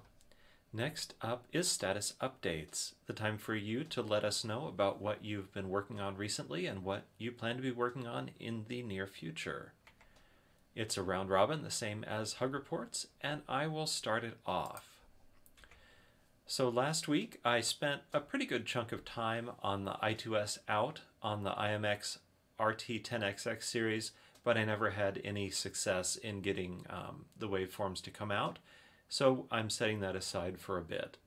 [0.73, 5.23] Next up is status updates, the time for you to let us know about what
[5.23, 8.83] you've been working on recently and what you plan to be working on in the
[8.83, 9.71] near future.
[10.75, 14.94] It's a round robin, the same as Hug Reports, and I will start it off.
[16.47, 21.01] So last week I spent a pretty good chunk of time on the I2S out
[21.23, 22.19] on the IMX
[22.59, 24.11] RT10XX series,
[24.43, 28.59] but I never had any success in getting um, the waveforms to come out,
[29.09, 31.17] so I'm setting that aside for a bit.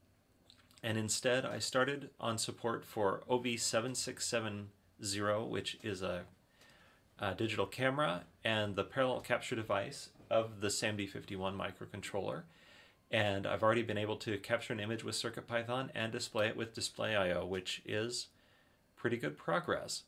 [0.84, 6.26] And instead I started on support for OV7670, which is a
[7.18, 12.44] uh, digital camera and the parallel capture device of the SAMD51 microcontroller.
[13.10, 16.74] And I've already been able to capture an image with CircuitPython and display it with
[16.74, 18.26] Display.io, which is
[18.96, 20.02] pretty good progress.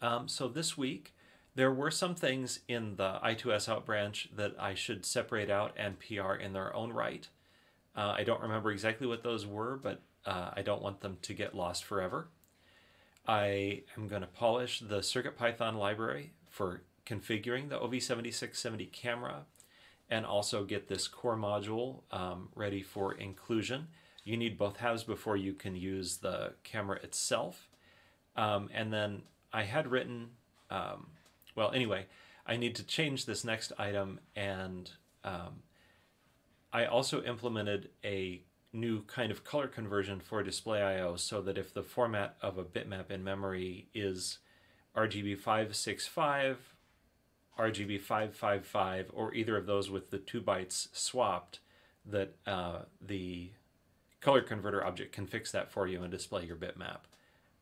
[0.00, 1.14] Um, so this week,
[1.54, 5.98] there were some things in the I2S out branch that I should separate out and
[6.00, 7.28] PR in their own right.
[7.94, 11.34] Uh, I don't remember exactly what those were, but uh, I don't want them to
[11.34, 12.28] get lost forever.
[13.28, 19.44] I am going to polish the CircuitPython library for configuring the OV7670 camera
[20.12, 23.88] and also get this core module um, ready for inclusion.
[24.24, 27.70] You need both halves before you can use the camera itself.
[28.36, 29.22] Um, and then
[29.54, 30.28] I had written,
[30.70, 31.06] um,
[31.56, 32.04] well, anyway,
[32.46, 34.90] I need to change this next item and
[35.24, 35.62] um,
[36.74, 41.72] I also implemented a new kind of color conversion for display IO so that if
[41.72, 44.40] the format of a bitmap in memory is
[44.94, 46.71] RGB 565,
[47.58, 51.60] RGB 555, or either of those with the two bytes swapped,
[52.06, 53.50] that uh, the
[54.20, 57.00] color converter object can fix that for you and display your bitmap.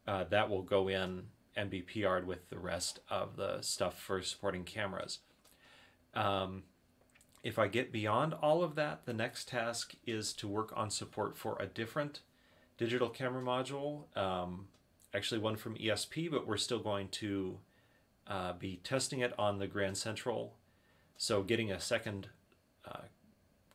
[0.06, 1.24] Uh, that will go in
[1.56, 5.18] and be PR'd with the rest of the stuff for supporting cameras.
[6.14, 6.64] Um,
[7.42, 11.36] if I get beyond all of that, the next task is to work on support
[11.36, 12.20] for a different
[12.76, 14.68] digital camera module, um,
[15.14, 17.58] actually one from ESP, but we're still going to
[18.30, 20.54] uh, be testing it on the Grand Central.
[21.16, 22.28] So getting a second
[22.86, 23.02] uh,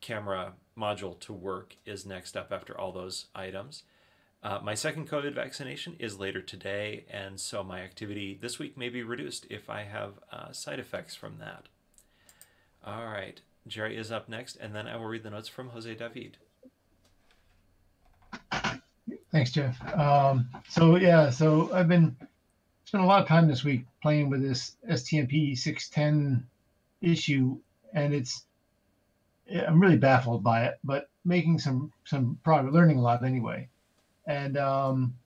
[0.00, 3.84] camera module to work is next up after all those items.
[4.42, 8.88] Uh, my second COVID vaccination is later today, and so my activity this week may
[8.88, 11.66] be reduced if I have uh, side effects from that.
[12.84, 15.92] All right, Jerry is up next, and then I will read the notes from Jose
[15.94, 16.36] David.
[19.32, 19.76] Thanks, Jeff.
[19.98, 22.16] Um, so yeah, so I've been
[22.86, 26.46] spent a lot of time this week playing with this STMP 610
[27.02, 27.58] issue,
[27.92, 28.44] and it's
[29.50, 33.68] I'm really baffled by it, but making some some progress, learning a lot anyway.
[34.26, 35.16] And um,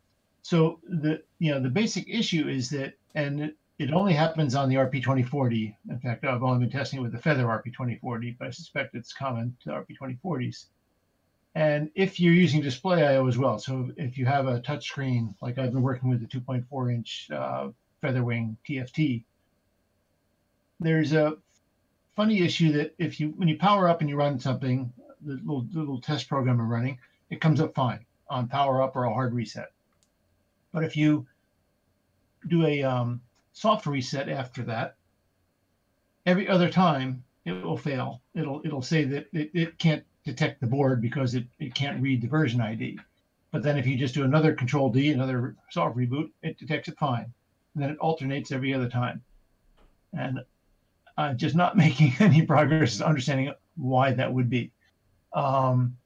[0.43, 4.77] so the you know the basic issue is that, and it only happens on the
[4.77, 5.77] RP2040.
[5.91, 9.13] In fact, I've only been testing it with the Feather RP2040, but I suspect it's
[9.13, 10.67] common to RP2040s.
[11.55, 15.35] And if you're using display I/O as well, so if you have a touch screen,
[15.43, 17.69] like I've been working with the 2.4 inch uh,
[18.03, 19.25] Featherwing TFT,
[20.79, 21.37] there's a
[22.15, 25.63] funny issue that if you when you power up and you run something, the little,
[25.63, 26.99] the little test program I'm running,
[27.31, 29.73] it comes up fine on power up or a hard reset.
[30.73, 31.27] But if you
[32.47, 33.21] do a um,
[33.53, 34.97] soft reset after that,
[36.27, 38.23] every other time it will fail.
[38.35, 42.23] It'll it'll say that it, it can't detect the board because it, it can't read
[42.23, 42.99] the version ID.
[43.53, 46.99] But then if you just do another control D, another soft reboot, it detects it
[46.99, 47.33] fine.
[47.75, 49.23] And then it alternates every other time.
[50.17, 50.41] And
[51.17, 54.71] I'm just not making any progress understanding why that would be.
[55.33, 55.97] Um,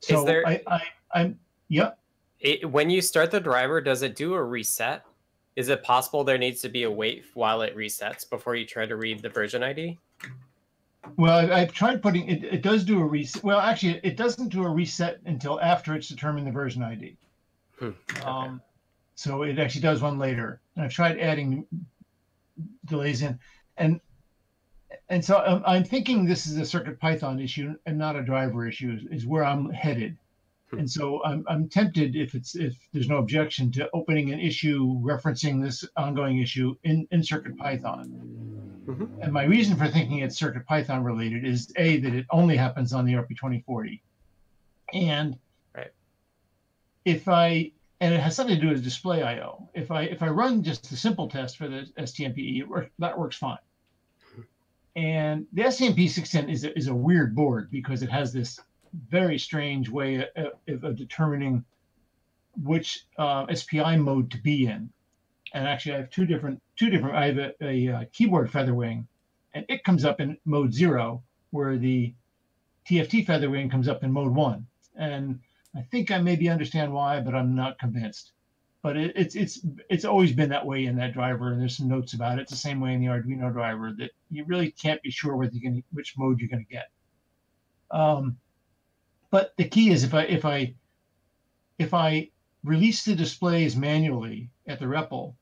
[0.00, 0.82] so Is there- I, I,
[1.14, 1.92] I'm, yeah.
[2.40, 5.04] It, when you start the driver, does it do a reset?
[5.54, 8.86] Is it possible there needs to be a wait while it resets before you try
[8.86, 9.98] to read the version ID?
[11.16, 12.44] Well, I, I've tried putting it.
[12.44, 13.42] It does do a reset.
[13.42, 17.16] Well, actually, it doesn't do a reset until after it's determined the version ID.
[17.78, 17.90] Hmm,
[18.24, 18.62] Um,
[19.14, 20.60] so it actually does one later.
[20.76, 21.66] And I've tried adding
[22.86, 23.38] delays in,
[23.76, 24.00] and
[25.08, 28.66] and so I'm, I'm thinking this is a Circuit Python issue and not a driver
[28.66, 28.92] issue.
[28.92, 30.16] Is, is where I'm headed.
[30.72, 34.98] And so I'm, I'm tempted if it's if there's no objection to opening an issue
[35.00, 38.08] referencing this ongoing issue in, in Circuit Python.
[38.86, 39.08] Mhm.
[39.20, 42.92] And my reason for thinking it's Circuit Python related is a that it only happens
[42.92, 44.00] on the RP2040,
[44.94, 45.38] and
[45.74, 45.92] Right.
[47.04, 49.68] if I and it has something to do with displayio.
[49.74, 53.16] If I if I run just the simple test for the STMPE, it work, that
[53.16, 53.58] works fine.
[54.96, 58.58] And the STMPE610 is a, is a weird board because it has this
[59.08, 61.64] very strange way of, of, determining
[62.62, 64.90] which uh, SPI mode to be in.
[65.54, 67.16] And actually, I have two different two different.
[67.16, 69.06] I have a, a, uh keyboard Featherwing,
[69.54, 72.14] and it comes up in mode zero, where the
[72.88, 74.66] TFT Featherwing comes up in mode one.
[74.96, 75.40] And
[75.76, 78.32] I think I maybe understand why, but I'm not convinced.
[78.82, 81.88] But it, it's it's it's always been that way in that driver, and there's some
[81.88, 82.42] notes about it.
[82.42, 85.52] It's the same way in the Arduino driver that you really can't be sure whether
[85.54, 86.90] you're going which mode you're going to get.
[87.90, 88.38] Um,
[89.32, 90.74] but the key is if I if I
[91.78, 92.28] if I
[92.62, 95.34] release the displays manually at the REPL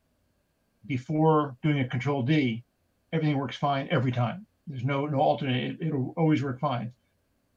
[0.87, 2.65] before doing a control D,
[3.13, 4.47] everything works fine every time.
[4.69, 5.73] There's no no alternate.
[5.73, 6.93] It, it'll always work fine.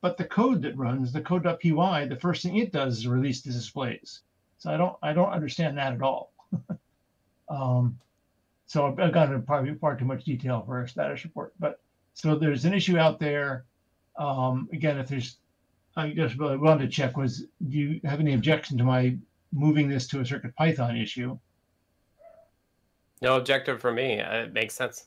[0.02, 3.52] But the code that runs the code.py, the first thing it does is release the
[3.52, 4.22] displays.
[4.58, 6.34] So I don't I don't understand that at all.
[7.50, 8.00] um,
[8.66, 11.54] so I've, I've gone into probably far too much detail for a status report.
[11.60, 11.80] But
[12.16, 13.66] so there's an issue out there.
[14.18, 15.38] Um, again, if there's
[15.96, 19.16] I just really wanted to check was do you have any objection to my
[19.52, 21.38] moving this to a Circuit Python issue?
[23.22, 24.20] No objective for me.
[24.20, 25.06] Uh, It makes sense.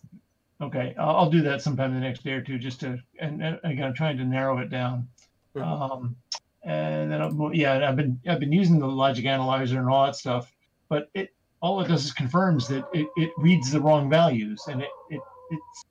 [0.60, 3.58] Okay, I'll, I'll do that sometime the next day or two, just to and, and
[3.64, 5.08] again, I'm trying to narrow it down.
[5.54, 5.62] Mhm.
[5.62, 6.16] Um,
[6.62, 10.16] and then I'll, yeah, I've been I've been using the logic analyzer and all that
[10.16, 10.52] stuff,
[10.88, 14.82] but it all it does is confirms that it, it reads the wrong values, and
[14.82, 15.20] it it
[15.50, 15.84] it's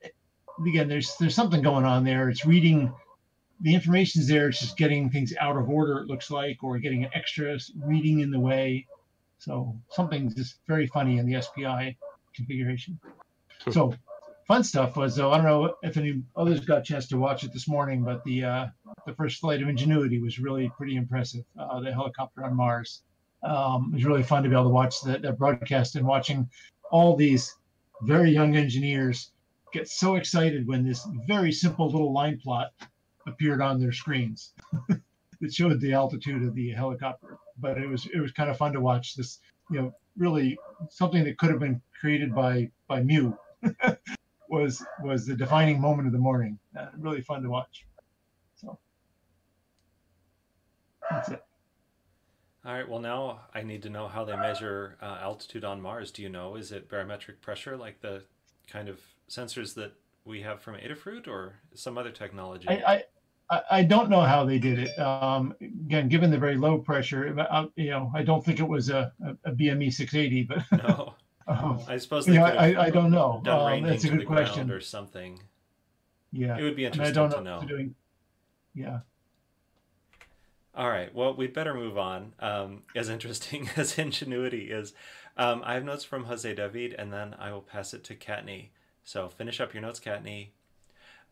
[0.00, 0.14] it,
[0.66, 2.30] again there's there's something going on there.
[2.30, 2.92] It's reading
[3.60, 4.48] the information's there.
[4.48, 5.98] It's just getting things out of order.
[5.98, 8.86] It looks like, or getting an extra reading in the way.
[9.38, 11.96] So something's just very funny in the SPI
[12.34, 12.98] configuration.
[13.70, 13.94] So
[14.46, 17.44] fun stuff was though I don't know if any others got a chance to watch
[17.44, 18.66] it this morning, but the uh,
[19.06, 21.44] the first flight of Ingenuity was really pretty impressive.
[21.58, 23.02] Uh, the helicopter on Mars.
[23.42, 26.48] Um, it was really fun to be able to watch that, that broadcast and watching
[26.90, 27.54] all these
[28.02, 29.30] very young engineers
[29.72, 32.72] get so excited when this very simple little line plot
[33.26, 34.52] appeared on their screens.
[35.40, 38.72] it showed the altitude of the helicopter, but it was it was kind of fun
[38.72, 39.38] to watch this.
[39.70, 40.56] You know, really
[40.90, 43.32] something that could have been created by by Mu
[44.48, 46.58] was was the defining moment of the morning.
[46.78, 47.86] Uh, really fun to watch.
[48.56, 48.78] So
[51.10, 51.42] that's it.
[52.64, 52.88] All right.
[52.88, 56.10] Well, now I need to know how they measure uh, altitude on Mars.
[56.10, 56.56] Do you know?
[56.56, 58.22] Is it barometric pressure, like the
[58.66, 59.92] kind of sensors that
[60.24, 62.68] we have from Adafruit, or some other technology?
[62.68, 63.04] I, I
[63.50, 64.98] I I don't know how they did it.
[64.98, 68.90] Um, again, given the very low pressure, I, you know, I don't think it was
[68.90, 69.12] a,
[69.44, 71.14] a, BME 680, but no.
[71.48, 73.40] um, I suppose know, could have I, I don't know.
[73.44, 74.70] done Um, that's a to the good question.
[74.70, 75.38] or something.
[76.32, 77.42] Yeah, It would be and I interesting don't to know.
[77.56, 77.62] know.
[77.62, 77.94] if they're doing-
[78.74, 79.00] yeah.
[80.74, 81.14] All right.
[81.14, 82.32] Well, we'd better move on.
[82.40, 84.92] Um, as interesting as Ingenuity is,
[85.38, 88.68] um, I have notes from Jose David, and then I will pass it to Kattni.
[89.04, 90.48] So finish up your notes, Kattni.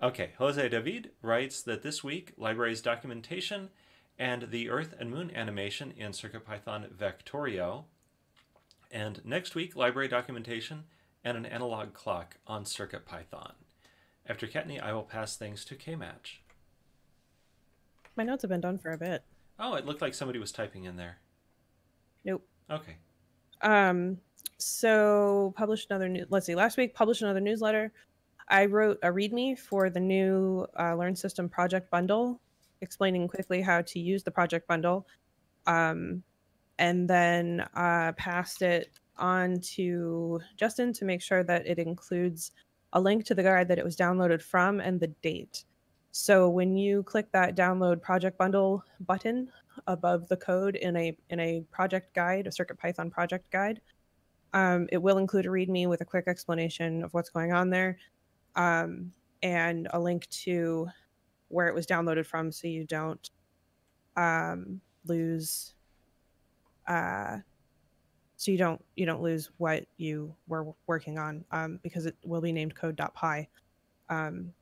[0.03, 0.32] Okay.
[0.38, 3.70] Jose David writes that this week, libraries documentation
[4.18, 7.84] and the Earth and Moon animation in CircuitPython Vectorio.
[8.90, 10.84] And next week, library documentation
[11.24, 13.53] and an analog clock on CircuitPython.
[14.26, 16.38] After Kattni, I will pass things to Kmatch.
[18.16, 19.24] My notes have been done for a bit.
[19.59, 21.18] Oh, it looked like somebody was typing in there.
[22.24, 22.47] Nope.
[22.70, 22.97] Okay.
[23.62, 24.18] Um,
[24.59, 26.26] so published another new.
[26.30, 26.55] Let's see.
[26.55, 27.92] Last week published another newsletter.
[28.49, 32.40] I wrote a README for the new uh, Learn System project bundle,
[32.80, 35.07] explaining quickly how to use the project bundle,
[35.66, 36.22] um,
[36.78, 42.53] and then uh, passed it on to Justin to make sure that it includes
[42.92, 45.64] a link to the guide that it was downloaded from and the date.
[46.11, 49.49] So when you click that download project bundle button
[49.88, 53.80] above the code in a in a project guide, a Circuit Python project guide,
[54.53, 57.99] um, it will include a README with a quick explanation of what's going on there,
[58.57, 60.89] um, and a link to
[61.49, 63.31] where it was downloaded from, so you don't
[64.17, 65.75] um, lose.
[66.87, 67.39] Uh,
[68.37, 72.41] so you don't you don't lose what you were working on um, because it will
[72.41, 73.49] be named code.py
[74.11, 74.53] um,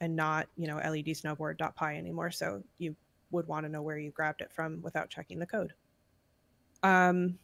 [0.00, 2.96] and not you know led snowboard.py anymore so you
[3.30, 5.74] would want to know where you grabbed it from without checking the code
[6.82, 7.38] um,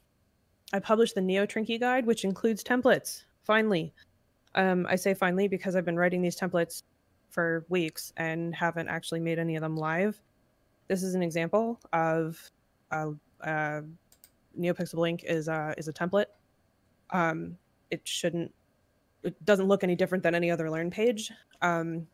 [0.72, 3.92] i published the Neo Trinkey guide which includes templates finally
[4.54, 6.82] um, i say finally because i've been writing these templates
[7.30, 10.20] for weeks and haven't actually made any of them live
[10.88, 12.50] this is an example of
[12.90, 13.82] a, a
[14.58, 16.26] NeoPixel Link is a is a template.
[17.10, 17.56] Um,
[17.90, 18.52] it shouldn't.
[19.22, 21.32] It doesn't look any different than any other Learn page.
[21.62, 22.06] Um,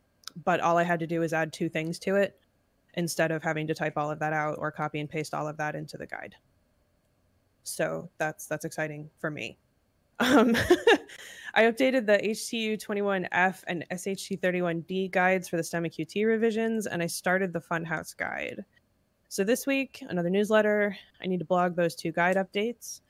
[0.45, 2.39] but all I had to do is add two things to it
[2.95, 5.57] instead of having to type all of that out or copy and paste all of
[5.57, 6.35] that into the guide.
[7.63, 9.57] So that's that's exciting for me.
[10.19, 10.55] Um,
[11.53, 17.03] I updated the HTU 21F and SHT 31D guides for the STEMMA QT revisions, and
[17.03, 18.63] I started the Funhouse guide.
[19.27, 20.95] So this week, another newsletter.
[21.21, 23.01] I need to blog those two guide updates.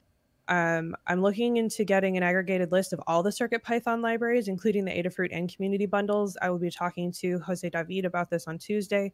[0.48, 4.86] Um, I'm looking into getting an aggregated list of all the Circuit Python libraries, including
[4.86, 6.36] the Adafruit and community bundles.
[6.42, 9.14] I will be talking to Jose David about this on Tuesday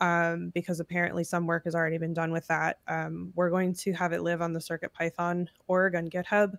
[0.00, 2.78] um, because apparently some work has already been done with that.
[2.86, 6.54] Um, we're going to have it live on the Circuit Python org on GitHub.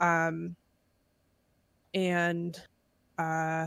[0.00, 0.56] Um,
[1.94, 2.60] and
[3.18, 3.66] uh,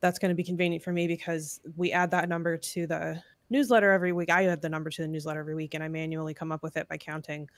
[0.00, 3.92] that's going to be convenient for me because we add that number to the newsletter
[3.92, 4.30] every week.
[4.30, 6.76] I add the number to the newsletter every week, and I manually come up with
[6.76, 7.48] it by counting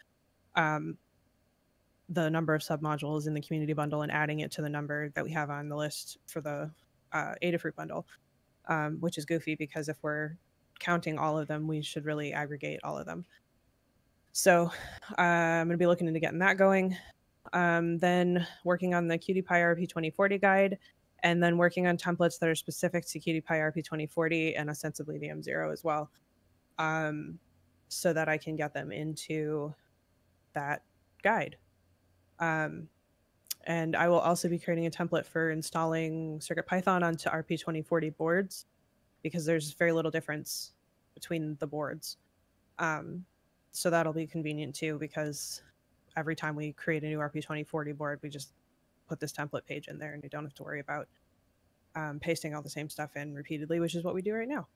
[0.56, 0.96] um,
[2.08, 5.24] the number of submodules in the community bundle and adding it to the number that
[5.24, 6.70] we have on the list for the
[7.12, 8.06] uh, Adafruit bundle,
[8.68, 10.36] um, which is goofy because if we're
[10.78, 13.24] counting all of them, we should really aggregate all of them.
[14.32, 14.70] So
[15.18, 16.96] uh, I'm going to be looking into getting that going.
[17.52, 20.78] Um, then working on the QT Py RP 2040 guide,
[21.22, 25.18] and then working on templates that are specific to QT Py RP 2040 and ostensibly
[25.18, 26.10] the M0 as well,
[26.78, 27.38] um,
[27.88, 29.74] so that I can get them into
[30.54, 30.82] that
[31.22, 31.56] guide.
[32.38, 32.88] Um,
[33.64, 38.66] and I will also be creating a template for installing CircuitPython onto RP 2040 boards
[39.22, 40.72] because there's very little difference
[41.14, 42.16] between the boards.
[42.78, 43.24] Um,
[43.70, 45.62] so that'll be convenient too because
[46.16, 48.52] every time we create a new RP 2040 board, we just
[49.08, 51.08] put this template page in there and you don't have to worry about
[51.94, 54.66] um, pasting all the same stuff in repeatedly, which is what we do right now.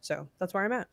[0.00, 0.88] So that's where I'm at.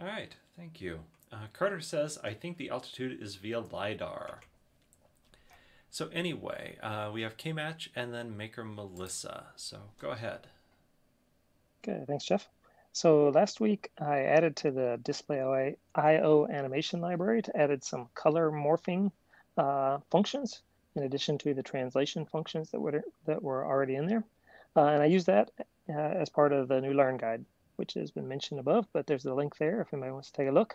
[0.00, 1.00] All right, thank you.
[1.32, 4.40] Uh, Carter says, I think the altitude is via LiDAR.
[5.90, 9.46] So anyway, uh, we have K-Match and then Maker Melissa.
[9.56, 10.48] So go ahead.
[11.82, 12.48] Okay, thanks, Jeff.
[12.98, 18.50] So last week I added to the display IO animation library to added some color
[18.50, 19.12] morphing
[19.56, 20.62] uh, functions
[20.96, 24.24] in addition to the translation functions that were that were already in there.
[24.74, 25.52] Uh, and I use that
[25.88, 27.44] uh, as part of the new Learn guide,
[27.76, 30.48] which has been mentioned above, but there's a link there if anybody wants to take
[30.48, 30.74] a look.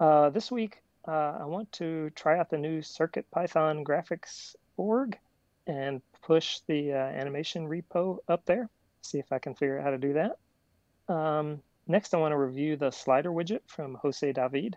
[0.00, 5.16] Uh, this week, uh, I want to try out the new Circuit Python graphics org
[5.68, 8.68] and push the uh, animation repo up there,
[9.02, 10.36] see if I can figure out how to do that.
[11.08, 14.76] Um, next, I want to review the slider widget from Jose David,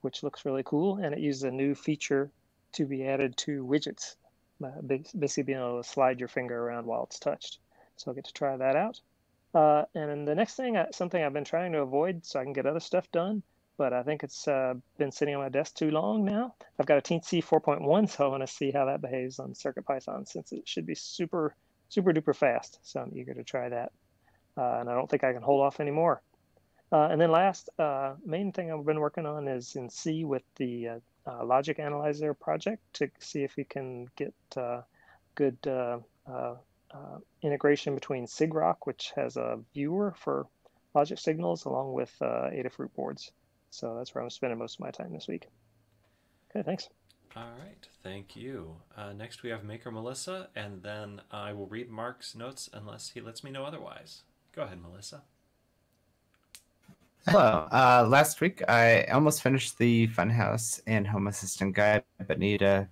[0.00, 2.30] which looks really cool, and it uses a new feature
[2.72, 4.16] to be added to widgets,
[4.64, 7.58] uh, basically being able to slide your finger around while it's touched.
[7.96, 9.00] So I'll get to try that out.
[9.54, 12.66] Uh, and the next thing, something I've been trying to avoid so I can get
[12.66, 13.42] other stuff done,
[13.78, 16.54] but I think it's uh, been sitting on my desk too long now.
[16.78, 20.28] I've got a Teensy 4.1, so I want to see how that behaves on CircuitPython
[20.28, 21.54] since it should be super,
[21.88, 22.78] super duper fast.
[22.82, 23.92] So I'm eager to try that.
[24.56, 26.22] Uh, and I don't think I can hold off anymore.
[26.92, 30.44] Uh, and then last, uh, main thing I've been working on is in C with
[30.56, 34.32] the uh, uh, logic analyzer project to see if we can get
[35.34, 35.58] good
[37.42, 40.46] integration between sigrok, which has a viewer for
[40.94, 43.32] logic signals, along with Adafruit boards.
[43.70, 45.48] So that's where I'm spending most of my time this week.
[46.50, 46.88] Okay, thanks.
[47.36, 48.76] All right, thank you.
[48.96, 53.20] Uh, next we have Maker Melissa, and then I will read Mark's notes unless he
[53.20, 54.22] lets me know otherwise.
[54.56, 55.22] Go ahead, Melissa.
[57.26, 57.68] Hello.
[57.70, 62.84] Uh, last week I almost finished the Funhouse and Home Assistant guide, but need uh,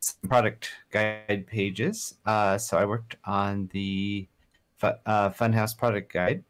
[0.00, 2.16] some product guide pages.
[2.26, 4.26] Uh, so I worked on the
[4.78, 6.42] fu- uh, Funhouse product guide.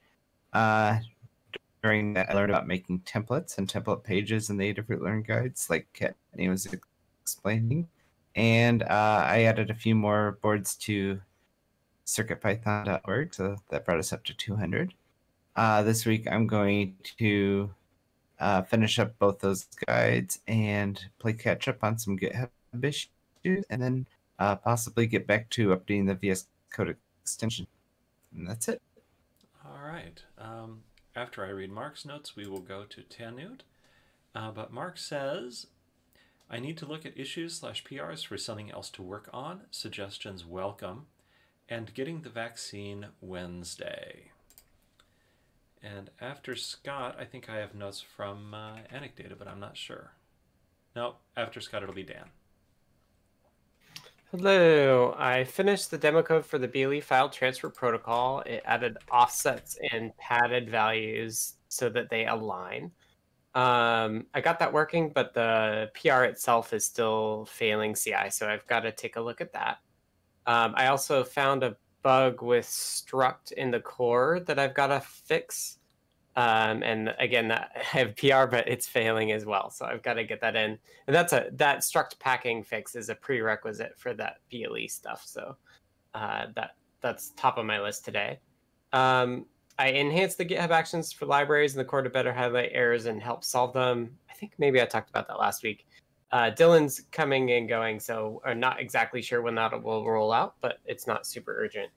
[0.55, 1.01] Uh,
[1.83, 5.69] during that, I learned about making templates and template pages in the Adafruit Learn guides,
[5.69, 6.67] like Kattni was
[7.23, 7.87] explaining.
[8.35, 11.21] And uh, I added a few more boards to
[12.09, 14.95] circuitpython.org, so that brought us up to 200.
[15.55, 17.71] Uh, this week, I'm going to
[18.41, 22.49] uh, finish up both those guides and play catch up on some GitHub
[22.83, 24.07] issues, and then
[24.39, 27.67] uh, possibly get back to updating the VS Code extension.
[28.35, 28.81] And that's it.
[29.65, 30.23] All right.
[30.39, 30.83] Um,
[31.15, 33.61] after I read Mark's notes, we will go to Tannewt.
[34.35, 35.67] Uh, but Mark says,
[36.51, 39.63] I need to look at issues slash PRs for something else to work on.
[39.71, 41.07] Suggestions welcome.
[41.69, 44.31] And getting the vaccine Wednesday.
[45.83, 50.13] And after Scott, I think I have notes from uh, Anecdata, but I'm not sure.
[50.97, 52.25] No, after Scott, it'll be Dan.
[54.31, 58.41] Hello, I finished the demo code for the BLE file transfer protocol.
[58.41, 62.91] It added offsets and padded values so that they align.
[63.55, 68.67] Um, I got that working, but the PR itself is still failing CI, so I've
[68.67, 69.79] got to take a look at that.
[70.49, 75.01] Um, I also found a bug with struct in the core that I've got to
[75.01, 75.79] fix.
[76.37, 80.25] Um, and again, I have PR, but it's failing as well, so I've got to
[80.25, 80.79] get that in.
[81.07, 85.23] And that's a that struct packing fix is a prerequisite for that BLE stuff.
[85.27, 85.55] So
[86.15, 86.71] uh, that
[87.03, 88.41] that's top of my list today.
[88.95, 89.45] Um,
[89.79, 93.23] I enhanced the GitHub actions for libraries in the core to better highlight errors and
[93.23, 94.17] help solve them.
[94.31, 95.87] I think maybe I talked about that last week.
[96.31, 100.57] Uh, Dylan's coming and going, so I'm not exactly sure when that will roll out,
[100.61, 101.91] but it's not super urgent.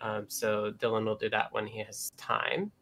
[0.00, 2.72] Um, so Dylan will do that when he has time.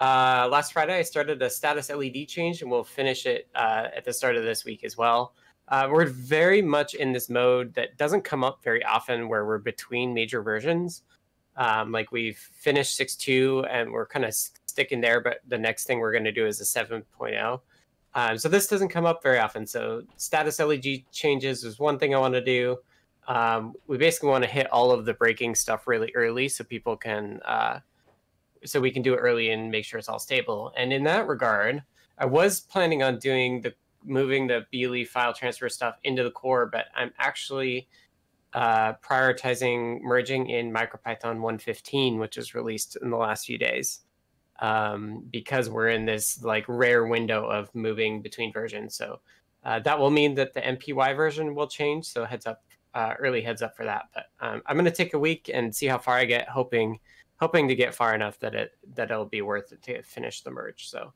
[0.00, 4.04] Uh, last Friday, I started a status LED change, and we'll finish it uh, at
[4.04, 5.34] the start of this week as well.
[5.68, 9.58] Uh, we're very much in this mode that doesn't come up very often, where we're
[9.58, 11.02] between major versions.
[11.56, 15.98] Um, like we've finished 6.2 and we're kind of sticking there, but the next thing
[15.98, 17.60] we're going to do is a 7.0.
[18.14, 19.66] Um, so this doesn't come up very often.
[19.66, 22.78] So status LED changes is one thing I want to do.
[23.28, 26.96] Um, we basically want to hit all of the breaking stuff really early so people
[26.96, 27.80] can uh,
[28.64, 30.72] so we can do it early and make sure it's all stable.
[30.76, 31.82] And in that regard,
[32.18, 36.66] I was planning on doing the moving the BLE file transfer stuff into the core,
[36.66, 37.88] but I'm actually
[38.52, 44.00] uh, prioritizing merging in MicroPython 1.15, which was released in the last few days,
[44.60, 48.94] um, because we're in this like rare window of moving between versions.
[48.94, 49.20] So
[49.64, 52.06] uh, that will mean that the MPY version will change.
[52.06, 52.62] So heads up,
[52.94, 54.08] uh, early heads up for that.
[54.14, 57.00] But um, I'm going to take a week and see how far I get, hoping
[57.36, 60.50] hoping to get far enough that it that it'll be worth it to finish the
[60.50, 60.88] merge.
[60.88, 61.12] So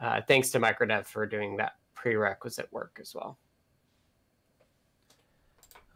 [0.00, 3.38] uh, thanks to Microdev for doing that prerequisite work as well.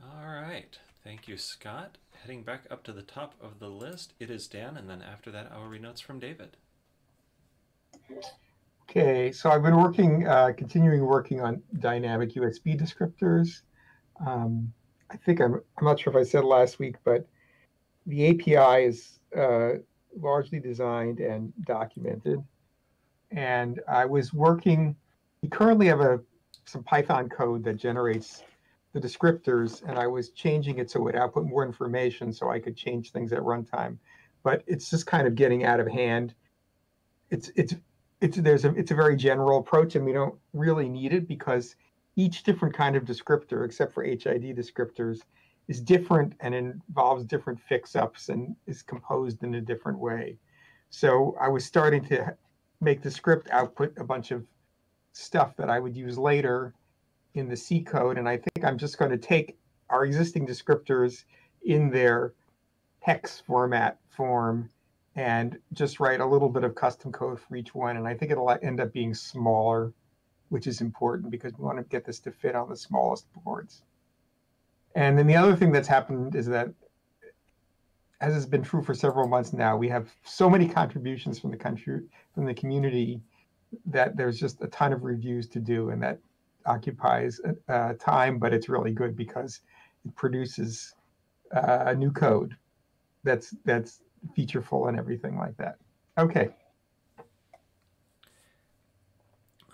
[0.03, 0.79] All right.
[1.03, 1.99] Thank you, Scott.
[2.23, 5.31] Heading back up to the top of the list, it is Dan, and then after
[5.33, 6.57] that, read notes from David.
[8.91, 13.63] Okay, so I've been working, uh, continuing working on dynamic USB descriptors.
[14.25, 14.73] Um,
[15.11, 17.27] I think I'm, I'm not sure if I said last week, but
[18.07, 19.71] the API is uh,
[20.17, 22.39] largely designed and documented.
[23.31, 24.95] And I was working,
[25.43, 26.21] we currently have a
[26.67, 28.43] some Python code that generates
[28.93, 32.61] the descriptors, and I was changing it so it would output more information so I
[32.61, 33.99] could change things at runtime.
[34.43, 36.35] But it's just kind of getting out of hand.
[37.31, 37.75] It's it's
[38.25, 41.77] it's there's a it's a very general approach, and we don't really need it because
[42.17, 45.21] each different kind of descriptor, except for HID descriptors,
[45.69, 50.39] is different and involves different fix-ups and is composed in a different way.
[50.89, 52.35] So I was starting to
[52.81, 54.47] make the script output a bunch of
[55.13, 56.73] stuff that I would use later
[57.35, 58.17] in the C code.
[58.17, 59.59] And I think I'm just going to take
[59.91, 61.25] our existing descriptors
[61.65, 62.33] in their
[63.01, 64.71] hex format form
[65.17, 67.97] and just write a little bit of custom code for each one.
[67.97, 69.93] And I think it'll end up being smaller,
[70.49, 73.83] which is important because we want to get this to fit on the smallest boards.
[74.95, 76.69] And then the other thing that's happened is that,
[78.21, 81.57] as has been true for several months now, we have so many contributions from the
[81.57, 82.03] country,
[82.35, 83.21] from the community,
[83.87, 86.19] that there's just a ton of reviews to do, and that
[86.67, 89.61] occupies uh, time, but it's really good because
[90.05, 90.95] it produces
[91.55, 92.57] uh, a new code
[93.25, 94.01] that's that's
[94.37, 95.77] featureful and everything like that.
[96.19, 96.49] Okay.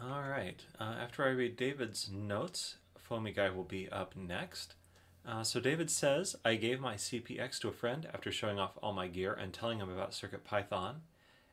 [0.02, 0.64] All right.
[0.78, 4.74] Uh, after I read David's notes, Foamy Guy will be up next.
[5.26, 8.94] Uh, so David says, I gave my CPX to a friend after showing off all
[8.94, 10.96] my gear and telling him about CircuitPython,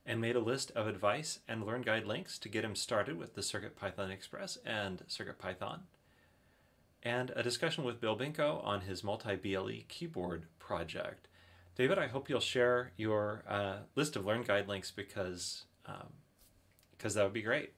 [0.06, 3.36] and made a list of advice and Learn Guide links to get him started with
[3.36, 5.80] the Circuit Playground Express and CircuitPython,
[7.04, 11.28] and a discussion with Bill Binko on his multi-BLE keyboard project.
[11.78, 16.08] David, I hope you'll share your uh, list of Learn Guide links because um,
[16.98, 17.74] because that would be great.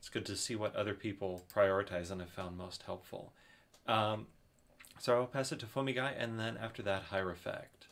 [0.00, 3.32] It's good to see what other people prioritize and have found most helpful.
[3.86, 4.26] Um,
[4.98, 7.86] so I'll pass it to Foamy Guy, and then after that, Hierophect.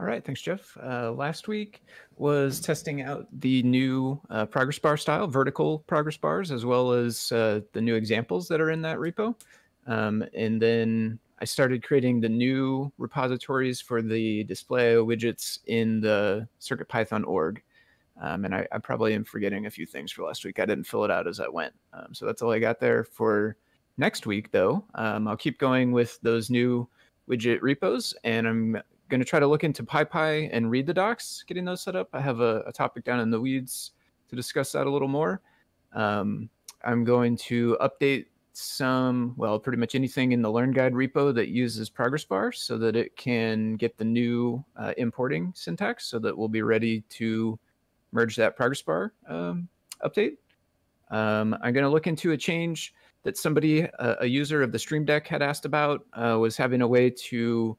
[0.00, 0.74] All right, thanks, Jeff.
[0.82, 1.82] Uh, last week
[2.16, 7.30] was testing out the new uh, progress bar style, vertical progress bars, as well as
[7.32, 9.34] uh, the new examples that are in that repo.
[9.86, 16.48] Um, and then I started creating the new repositories for the display widgets in the
[16.60, 17.62] CircuitPython org.
[18.20, 20.58] Um, and I, I, probably am forgetting a few things for last week.
[20.58, 21.72] I didn't fill it out as I went.
[21.92, 23.56] Um, so that's all I got there for
[23.96, 24.84] next week, though.
[24.96, 26.88] Um, I'll keep going with those new
[27.30, 28.72] widget repos, and I'm
[29.08, 32.08] going to try to look into PyPI and read the docs, getting those set up.
[32.12, 33.92] I have a, a topic down in the weeds
[34.30, 35.40] to discuss that a little more.
[35.92, 36.50] Um,
[36.84, 38.26] I'm going to update
[38.58, 42.76] some, well, pretty much anything in the Learn Guide repo that uses progress bar so
[42.78, 47.58] that it can get the new uh, importing syntax so that we'll be ready to
[48.12, 49.68] merge that progress bar um,
[50.04, 50.36] update.
[51.10, 54.78] Um, I'm going to look into a change that somebody, uh, a user of the
[54.78, 57.76] Stream Deck, had asked about, uh, was having a way to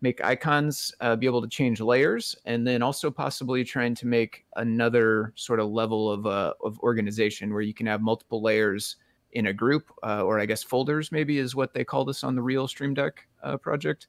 [0.00, 4.46] make icons uh, be able to change layers, and then also possibly trying to make
[4.56, 8.96] another sort of level of uh, of organization where you can have multiple layers
[9.32, 12.34] in a group, uh, or I guess folders maybe is what they call this on
[12.34, 14.08] the real Stream Deck uh, project.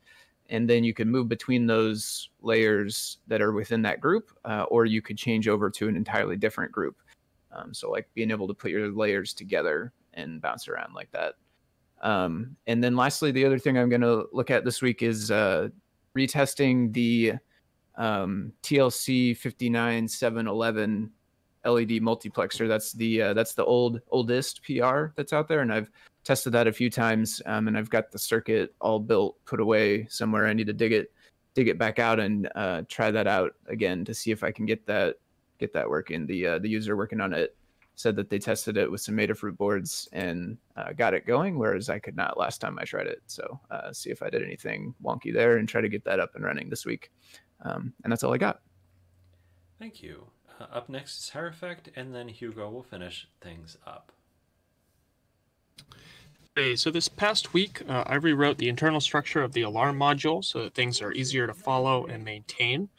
[0.49, 4.85] And then you can move between those layers that are within that group, uh, or
[4.85, 6.97] you could change over to an entirely different group.
[7.51, 11.35] Um, so like being able to put your layers together and bounce around like that.
[12.01, 15.31] Um, and then lastly, the other thing I'm going to look at this week is
[15.31, 15.69] uh,
[16.17, 17.33] retesting the
[17.95, 21.11] um, TLC 59711
[21.65, 22.67] LED multiplexer.
[22.67, 25.89] That's the uh, that's the old oldest PR that's out there, and I've
[26.23, 30.07] tested that a few times, um, and I've got the circuit all built, put away
[30.09, 30.47] somewhere.
[30.47, 31.11] I need to dig it
[31.53, 34.65] dig it back out and uh, try that out again to see if I can
[34.65, 35.15] get that
[35.59, 36.25] get that working.
[36.25, 37.55] The uh, the user working on it
[37.95, 41.89] said that they tested it with some Adafruit boards and uh, got it going, whereas
[41.89, 43.21] I could not last time I tried it.
[43.27, 46.35] So uh, see if I did anything wonky there and try to get that up
[46.35, 47.11] and running this week.
[47.63, 48.61] Um, and that's all I got.
[49.77, 50.25] Thank you.
[50.61, 54.11] Uh, up next is Hierophect, and then Hugo will finish things up.
[56.57, 60.43] Okay, so this past week, uh, I rewrote the internal structure of the alarm module
[60.43, 62.89] so that things are easier to follow and maintain.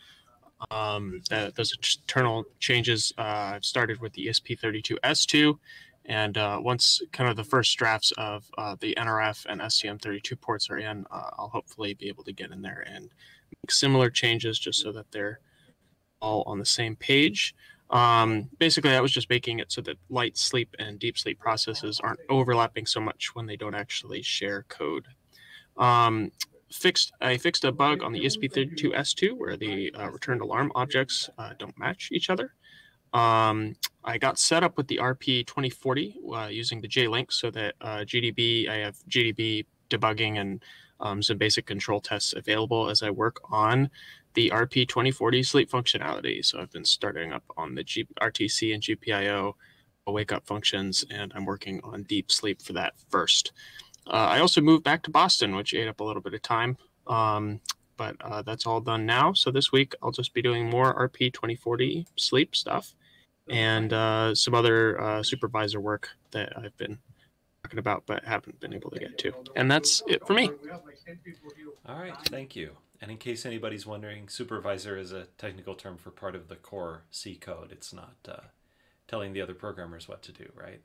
[0.71, 5.59] Um, that, those internal changes uh, started with the ESP32S2,
[6.07, 10.69] and uh, once kind of the first drafts of uh, the NRF and STM32 ports
[10.71, 14.59] are in, uh, I'll hopefully be able to get in there and make similar changes
[14.59, 15.41] just so that they're
[16.23, 17.55] all on the same page.
[17.91, 22.01] Um, basically, that was just making it so that light sleep and deep sleep processes
[22.01, 25.07] aren't overlapping so much when they don't actually share code.
[25.77, 26.33] Um,
[26.71, 31.51] fixed I fixed a bug on the ESP32S2 where the uh, returned alarm objects uh,
[31.59, 32.55] don't match each other.
[33.13, 37.99] Um, I got set up with the RP2040 uh, using the JLink so that uh,
[37.99, 40.63] GDB, I have GDB debugging and
[41.03, 43.91] um, some basic control tests available as I work on
[44.35, 46.45] the RP2040 sleep functionality.
[46.45, 49.55] So I've been starting up on the G- RTC and GPIO
[50.07, 53.53] wake up functions, and I'm working on deep sleep for that first.
[54.07, 56.77] Uh, I also moved back to Boston, which ate up a little bit of time.
[57.07, 57.61] Um,
[57.97, 59.33] but uh, that's all done now.
[59.33, 62.95] So this week I'll just be doing more RP 2040 sleep stuff
[63.49, 66.99] and uh, some other uh, supervisor work that I've been
[67.63, 69.33] talking about but haven't been able to get to.
[69.57, 70.51] And that's it for me.
[71.87, 72.73] All right, thank you.
[73.01, 77.03] And in case anybody's wondering, supervisor is a technical term for part of the core
[77.11, 77.73] C code.
[77.73, 78.37] It's not uh,
[79.09, 80.81] telling the other programmers what to do, right?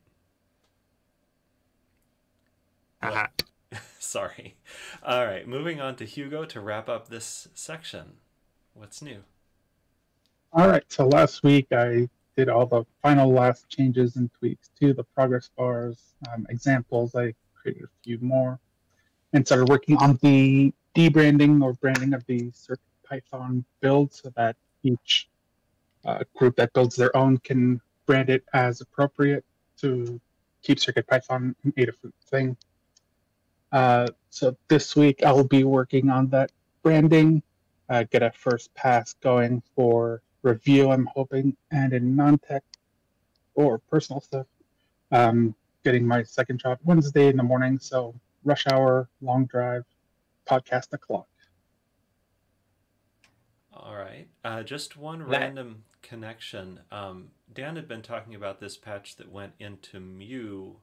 [3.02, 3.28] Uh-huh.
[4.00, 4.56] Sorry.
[5.04, 8.14] All right, moving on to Hugo to wrap up this section.
[8.74, 9.24] What's new?
[10.54, 14.94] All right, so last week I did all the final last changes and tweaks to
[14.94, 17.16] the progress bars, um, examples.
[17.16, 18.60] I created a few more
[19.34, 25.30] and started working on the debranding or branding of the CircuitPython build so that each
[26.06, 29.44] uh, group that builds their own can brand it as appropriate
[29.82, 30.22] to
[30.62, 32.56] keep CircuitPython an Adafruit thing.
[33.72, 36.52] Uh, so this week I'll be working on that
[36.84, 37.42] branding,
[37.90, 42.64] uh, get a first pass going for review, I'm hoping, and in non-tech
[43.56, 44.48] or personal stuff,
[45.12, 47.80] um, getting my second job Wednesday in the morning.
[47.80, 49.84] So rush hour, long drive,
[50.48, 51.28] podcast o'clock.
[53.74, 54.28] All right.
[54.44, 54.60] right.
[54.60, 56.82] Uh, just one That- random connection.
[56.92, 60.76] Um, Dan had been talking about this patch that went into Mu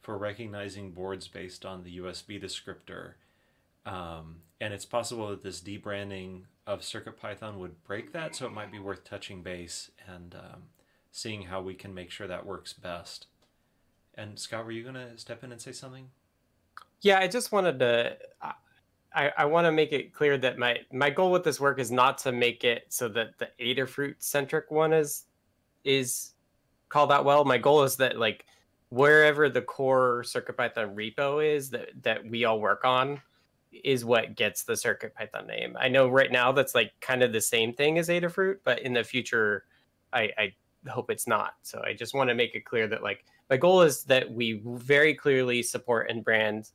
[0.00, 3.14] for recognizing boards based on the USB descriptor.
[3.84, 8.70] Um, and it's possible that this debranding of CircuitPython would break that, so it might
[8.70, 10.64] be worth touching base and um,
[11.10, 13.26] seeing how we can make sure that works best.
[14.14, 16.10] And Scott, were you going to step in and say something?
[17.00, 18.18] Yeah, I just wanted to.
[19.14, 21.90] I, I want to make it clear that my my goal with this work is
[21.90, 25.24] not to make it so that the Adafruit centric one is
[25.84, 26.32] is
[26.90, 27.46] called out well.
[27.46, 28.44] My goal is that like
[28.90, 33.22] wherever the core CircuitPython repo is that that we all work on
[33.84, 35.76] is what gets the circuit python name.
[35.78, 38.92] I know right now that's like kind of the same thing as Adafruit, but in
[38.92, 39.64] the future,
[40.12, 40.52] I, I
[40.88, 41.54] hope it's not.
[41.62, 44.62] So I just want to make it clear that like my goal is that we
[44.64, 46.70] very clearly support and brand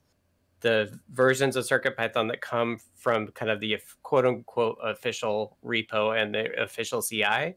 [0.60, 6.20] the versions of circuit python that come from kind of the quote unquote official repo
[6.20, 7.54] and the official CI.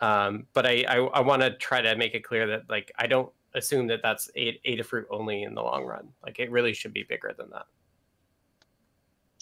[0.00, 3.06] Um, but I, I, I want to try to make it clear that like I
[3.06, 6.08] don't assume that that's Adafruit only in the long run.
[6.22, 7.66] Like it really should be bigger than that.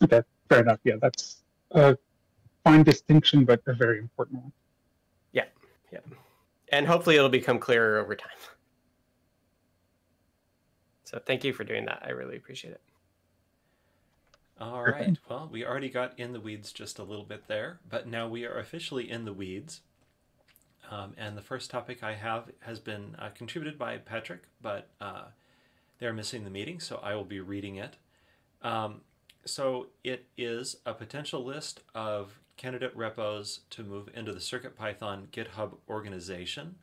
[0.03, 0.79] Okay, fair enough.
[0.85, 1.97] Yeah, that's a
[2.65, 4.53] fine distinction, but a very important one.
[5.33, 5.45] Yeah,
[5.93, 6.01] yeah,
[6.71, 8.31] and hopefully it'll become clearer over time.
[11.05, 12.03] So thank you for doing that.
[12.05, 12.81] I really appreciate it.
[14.59, 15.19] All right.
[15.29, 18.45] Well, we already got in the weeds just a little bit there, but now we
[18.45, 19.81] are officially in the weeds.
[20.91, 25.25] Um, and the first topic I have has been uh, contributed by Patrick, but uh,
[25.99, 27.97] they're missing the meeting, so I will be reading it.
[28.63, 29.01] Um,
[29.45, 35.77] so it is a potential list of candidate repos to move into the CircuitPython GitHub
[35.89, 36.77] organization.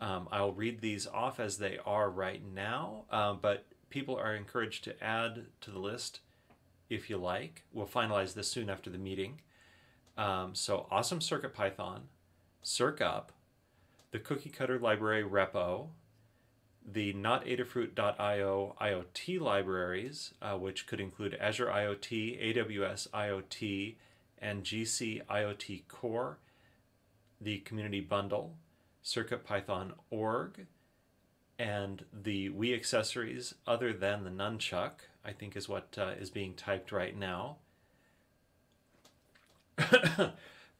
[0.00, 4.84] Um, I'll read these off as they are right now, uh, but people are encouraged
[4.84, 6.20] to add to the list
[6.88, 7.64] if you like.
[7.72, 9.40] We'll finalize this soon after the meeting.
[10.16, 12.00] Um, so Awesome CircuitPython,
[12.64, 13.28] CircUp,
[14.10, 15.88] the Cookie Cutter Library repo,
[16.90, 23.94] the NotAdafruit.io IoT libraries, uh, which could include Azure IoT, AWS IoT,
[24.38, 26.38] and GC IoT Core,
[27.40, 28.54] the Community Bundle,
[29.04, 30.66] CircuitPython org,
[31.58, 34.92] and the Wii accessories other than the Nunchuck,
[35.24, 37.58] I think is what uh, is being typed right now.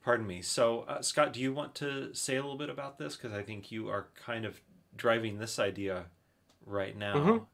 [0.05, 0.43] Pardon me.
[0.43, 3.17] So, uh, Scott, do you want to say a little bit about this?
[3.17, 4.61] Because I think you are kind of
[4.97, 6.07] driving this idea
[6.67, 7.15] right now.
[7.15, 7.47] Mhm.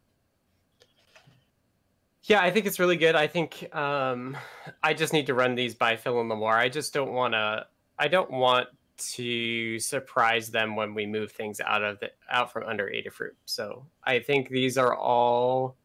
[2.25, 3.15] Yeah, I think it's really good.
[3.15, 4.37] I think um,
[4.83, 6.55] I just need to run these by Phil and Limor.
[6.55, 7.67] I just don't want to.
[7.99, 8.69] I don't want
[8.99, 13.35] to surprise them when we move things out of the out from under Adafruit.
[13.47, 15.77] So I think these are all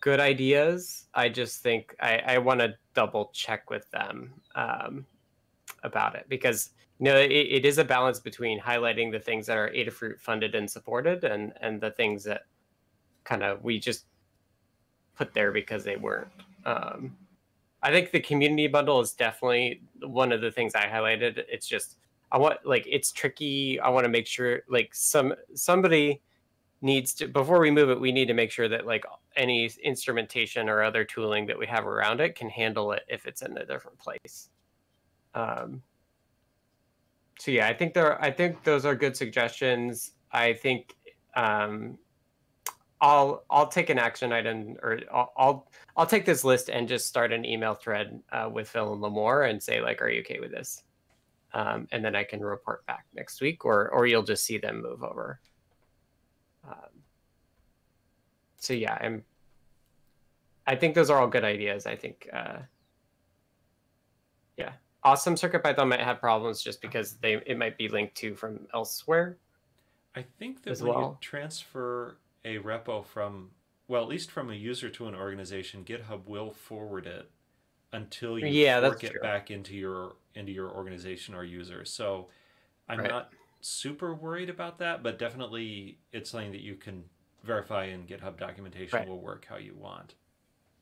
[0.00, 1.06] good ideas.
[1.12, 5.06] I just think I, I want to double check with them um,
[5.82, 6.70] about it because
[7.00, 10.70] know it, it is a balance between highlighting the things that are Adafruit funded and
[10.70, 12.42] supported and and the things that
[13.24, 14.06] kind of we just
[15.16, 16.28] put there because they weren't.
[16.64, 17.16] Um,
[17.82, 21.42] I think the community bundle is definitely one of the things I highlighted.
[21.48, 21.98] It's just
[22.32, 23.78] I want like it's tricky.
[23.78, 26.22] I want to make sure like some somebody
[26.80, 28.00] needs to before we move it.
[28.00, 29.04] We need to make sure that like
[29.36, 33.42] any instrumentation or other tooling that we have around it can handle it if it's
[33.42, 34.48] in a different place.
[35.34, 35.82] Um,
[37.38, 38.22] so yeah, I think there.
[38.22, 40.12] I think those are good suggestions.
[40.32, 40.94] I think
[41.34, 41.98] um,
[43.00, 47.06] I'll I'll take an action item or I'll I'll, I'll take this list and just
[47.06, 50.40] start an email thread uh, with Phil and Limor and say like, are you okay
[50.40, 50.82] with this?
[51.52, 54.82] Um, and then I can report back next week, or or you'll just see them
[54.82, 55.40] move over.
[56.66, 57.02] Um,
[58.58, 59.24] so yeah, I'm.
[60.66, 61.86] I think those are all good ideas.
[61.86, 62.28] I think.
[62.32, 62.58] Uh,
[65.04, 69.38] awesome CircuitPython might have problems just because they it might be linked to from elsewhere.
[70.14, 73.52] I think that when you transfer a repo from,
[73.88, 77.30] well, at least from a user to an organization, GitHub will forward it
[77.92, 79.20] until you Yeah, fork it true.
[79.20, 81.84] back into your into your organization or user.
[81.84, 82.30] So
[82.88, 83.06] I'm Right.
[83.06, 87.10] not super worried about that, but definitely it's something that you can
[87.42, 89.08] verify in GitHub documentation Right.
[89.08, 90.16] will work how you want.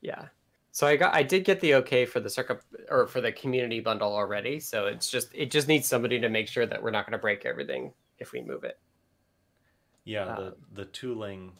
[0.01, 0.29] Yeah.
[0.73, 2.59] So I got I did get the okay for the circuit
[2.89, 4.59] or for the community bundle already.
[4.59, 7.19] So it's just it just needs somebody to make sure that we're not going to
[7.19, 8.79] break everything if we move it.
[10.03, 11.59] Yeah, the Um, the tooling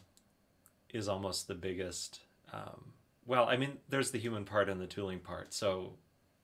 [0.90, 2.22] is almost the biggest.
[2.52, 2.92] Um,
[3.26, 5.54] well, I mean, there's the human part and the tooling part.
[5.54, 5.98] So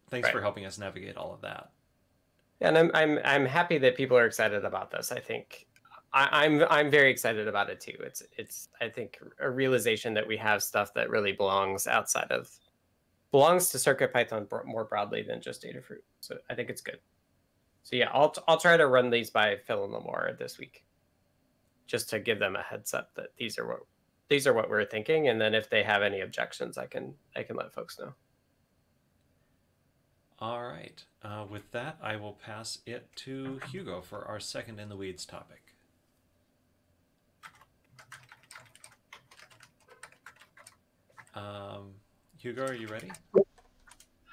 [0.09, 0.33] thanks Right.
[0.33, 1.73] for helping us navigate all of that.
[2.61, 5.13] And I'm I'm I'm happy that people are excited about this.
[5.13, 5.67] I think
[6.13, 7.97] I, I'm I'm very excited about it too.
[8.01, 12.51] It's it's I think a realization that we have stuff that really belongs outside of
[13.31, 16.03] belongs to CircuitPython more broadly than just Adafruit.
[16.21, 16.99] So I think it's good.
[17.83, 20.85] So yeah, I'll I'll try to run these by Phil and Limor this week,
[21.87, 23.81] just to give them a heads up that these are what
[24.29, 27.43] these are what we're thinking, and then if they have any objections, I can I
[27.43, 28.15] can let folks know.
[30.41, 31.05] All right.
[31.23, 35.27] Uh, with that, I will pass it to Hugo for our second in the weeds
[35.27, 35.70] topic.
[41.35, 41.93] Um,
[42.39, 43.11] Hugo, are you ready?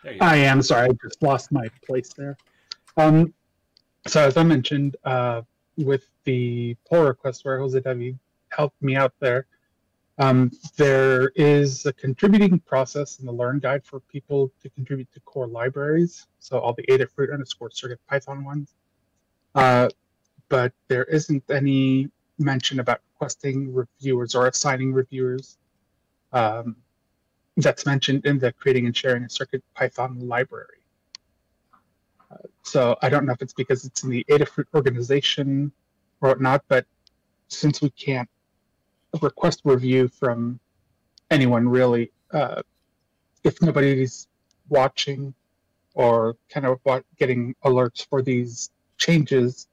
[0.04, 0.44] There you I go.
[0.44, 2.38] am sorry, I just lost my place there.
[2.96, 3.34] Um,
[4.08, 5.42] so as I mentioned, uh,
[5.78, 8.18] with the pull request where Jose David
[8.50, 9.46] helped me out there,
[10.20, 15.20] um, there is a contributing process in the Learn Guide for people to contribute to
[15.22, 16.26] core libraries.
[16.40, 18.74] So all the Adafruit underscore Circuit Python ones.
[19.54, 19.90] Uh,
[20.50, 25.58] but there isn't any mention about requesting reviewers or assigning reviewers.
[26.32, 26.78] Um,
[27.58, 30.80] that's mentioned in the creating and sharing a Circuit Python library.
[32.32, 35.72] Uh, so I don't know if it's because it's in the Adafruit organization
[36.22, 36.86] or whatnot, but
[37.48, 38.30] since we can't
[39.22, 40.60] request review from
[41.32, 42.62] anyone really, uh,
[43.44, 44.28] if nobody's
[44.70, 45.34] watching
[45.94, 46.80] or kind of
[47.18, 49.68] getting alerts for these changes,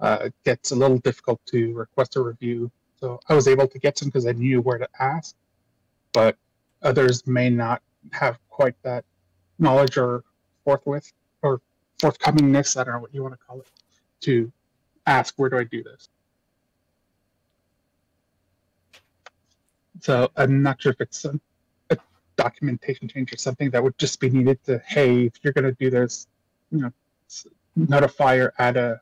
[0.00, 2.70] uh, it gets a little difficult to request a review.
[2.98, 5.34] So I was able to get some because I knew where to ask,
[6.12, 6.36] but
[6.82, 9.04] others may not have quite that
[9.58, 10.24] knowledge or
[10.64, 11.12] forthwith
[11.42, 11.60] or
[11.98, 13.70] forthcomingness, I don't know what you want to call it,
[14.20, 14.52] to
[15.06, 16.08] ask where do I do this.
[20.00, 21.40] So I'm not sure if it's a,
[21.90, 21.96] a
[22.36, 25.72] documentation change or something that would just be needed to, hey, if you're going to
[25.72, 26.26] do this,
[26.70, 26.92] you know,
[27.76, 29.00] notify or add a,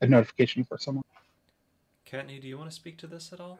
[0.00, 1.04] a notification for someone.
[2.10, 3.58] Kattni, do you want to speak to this at all?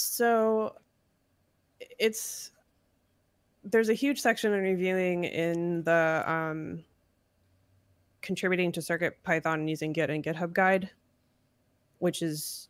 [0.00, 0.74] So
[1.98, 2.52] it's
[3.64, 6.84] there's a huge section on reviewing in the um,
[8.22, 10.90] contributing to Circuit Python using Git and GitHub guide,
[11.98, 12.68] which is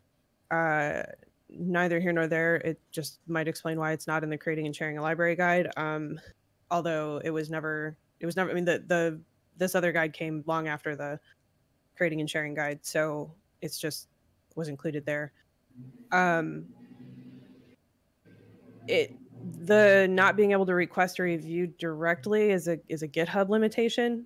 [0.51, 1.03] uh,
[1.49, 2.57] neither here nor there.
[2.57, 5.71] It just might explain why it's not in the creating and sharing a library guide.
[5.77, 6.19] Um,
[6.71, 8.51] although it was never, it was never.
[8.51, 9.21] I mean, the the
[9.57, 11.19] this other guide came long after the
[11.95, 14.07] creating and sharing guide, so it's just
[14.55, 15.31] was included there.
[16.11, 16.65] Um,
[18.89, 19.15] it
[19.61, 24.25] the not being able to request a review directly is a is a GitHub limitation.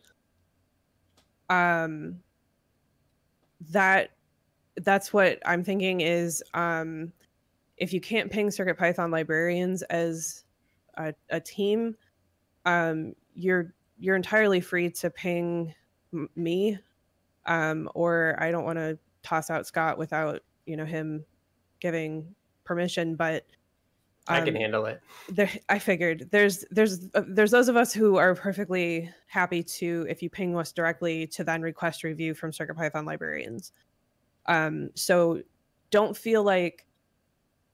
[1.49, 2.19] Um,
[3.71, 4.11] that
[4.81, 7.11] that's what I'm thinking is um,
[7.77, 10.43] if you can't ping Circuit Python librarians as
[10.97, 11.95] a, a team,
[12.65, 15.73] um, you're you're entirely free to ping
[16.35, 16.77] me,
[17.45, 21.25] um, or I don't want to toss out Scott without you know him
[21.79, 22.33] giving
[22.63, 23.45] permission, but
[24.27, 25.01] I can um, handle it.
[25.29, 30.05] there i figured there's there's uh, there's those of us who are perfectly happy to
[30.09, 33.71] if you ping us directly to then request review from circuitpython librarians
[34.47, 35.41] um so
[35.91, 36.85] don't feel like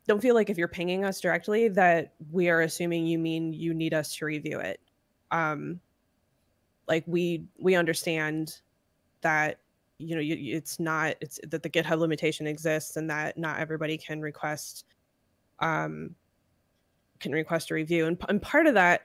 [0.07, 3.73] don't feel like if you're pinging us directly that we are assuming you mean you
[3.73, 4.79] need us to review it
[5.31, 5.79] um
[6.87, 8.59] like we we understand
[9.21, 9.59] that
[9.99, 13.59] you know you, you- it's not it's that the github limitation exists and that not
[13.59, 14.85] everybody can request
[15.59, 16.15] um
[17.19, 18.07] can request a review.
[18.07, 19.01] And, and part of that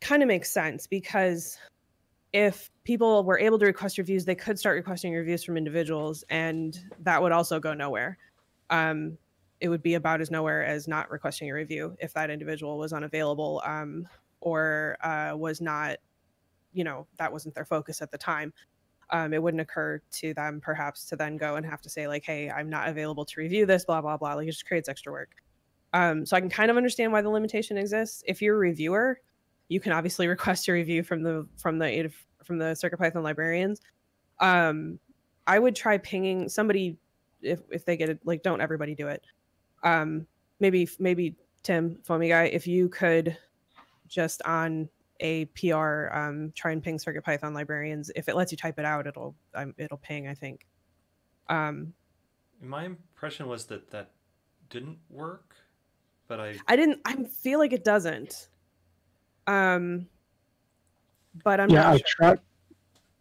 [0.00, 1.58] kind of makes sense because
[2.32, 6.78] if people were able to request reviews they could start requesting reviews from individuals and
[7.00, 8.18] that would also go nowhere.
[8.70, 9.16] Um,
[9.60, 12.92] it would be about as nowhere as not requesting a review if that individual was
[12.92, 14.06] unavailable um,
[14.40, 15.96] or uh, was not
[16.72, 18.52] you know that wasn't their focus at the time.
[19.10, 22.24] Um, it wouldn't occur to them perhaps to then go and have to say like
[22.24, 24.34] hey i'm not available to review this blah blah blah.
[24.34, 25.30] Like it just creates extra work
[25.92, 28.22] um, so I can kind of understand why the limitation exists.
[28.26, 29.20] If you're a reviewer,
[29.68, 32.10] you can obviously request a review from the from the
[32.44, 33.80] from the CircuitPython librarians.
[34.40, 34.98] Um,
[35.46, 36.96] I would try pinging somebody
[37.42, 38.20] if if they get it.
[38.24, 39.24] Like, don't everybody do it.
[39.82, 40.26] Um,
[40.60, 43.36] maybe maybe Tim Foamy guy, if you could
[44.08, 44.88] just on
[45.20, 48.10] a PR um, try and ping CircuitPython librarians.
[48.14, 50.28] If it lets you type it out, it'll um, it'll ping.
[50.28, 50.66] I think.
[51.48, 51.94] Um,
[52.60, 54.10] My impression was that that
[54.70, 55.56] didn't work,
[56.28, 57.00] but I I didn't.
[57.04, 58.48] I feel like it doesn't.
[59.46, 60.06] Um,
[61.42, 62.04] but I'm yeah, not I sure.
[62.16, 62.38] tried.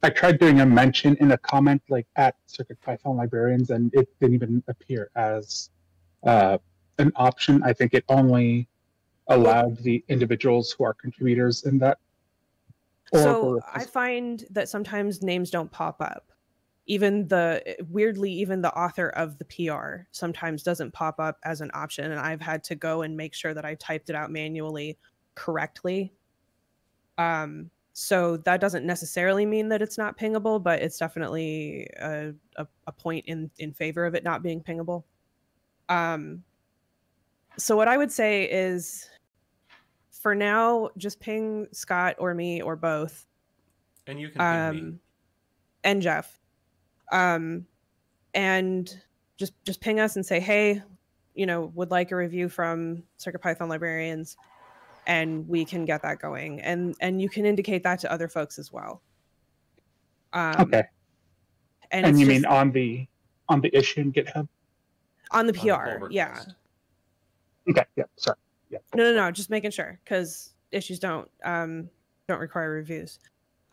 [0.04, 4.08] I tried doing a mention in a comment like at Circuit Python librarians, and it
[4.20, 5.72] didn't even appear as
[6.24, 6.58] uh,
[7.00, 7.64] an option.
[7.64, 8.68] I think it only
[9.28, 11.98] allowed the individuals who are contributors in that.
[13.14, 16.32] So I find that sometimes names don't pop up.
[16.88, 21.70] Even the weirdly even the author of the pr sometimes doesn't pop up as an
[21.74, 24.98] option and i've had to go and make sure that i typed it out manually
[25.38, 26.12] correctly.
[27.18, 32.68] Um so that doesn't necessarily mean that it's not pingable but it's definitely a, a,
[32.88, 35.04] a point in in favor of it not being pingable.
[35.90, 36.44] Um
[37.58, 39.10] so what i would say is
[40.12, 43.26] for now just ping scott or me or both.
[44.08, 44.90] And you can ping me.
[44.92, 45.00] um
[45.84, 46.40] and jeff
[47.12, 47.66] um
[48.34, 49.02] and
[49.38, 50.82] just just ping us and say hey
[51.36, 54.38] you know would like a review from circuit python librarians
[55.06, 58.60] and we can get that going and and you can indicate that to other folks
[58.60, 59.02] as well
[60.34, 60.84] um okay.
[61.92, 63.08] and, And, you just mean on the
[63.50, 64.48] on the issue in GitHub?
[65.32, 66.42] on the on the pr yeah.
[67.70, 67.84] Okay.
[67.96, 68.04] Yeah.
[68.16, 68.38] Sorry.
[68.70, 68.80] Yeah.
[68.96, 71.90] no no no just making sure because issues don't um
[72.28, 73.20] don't require reviews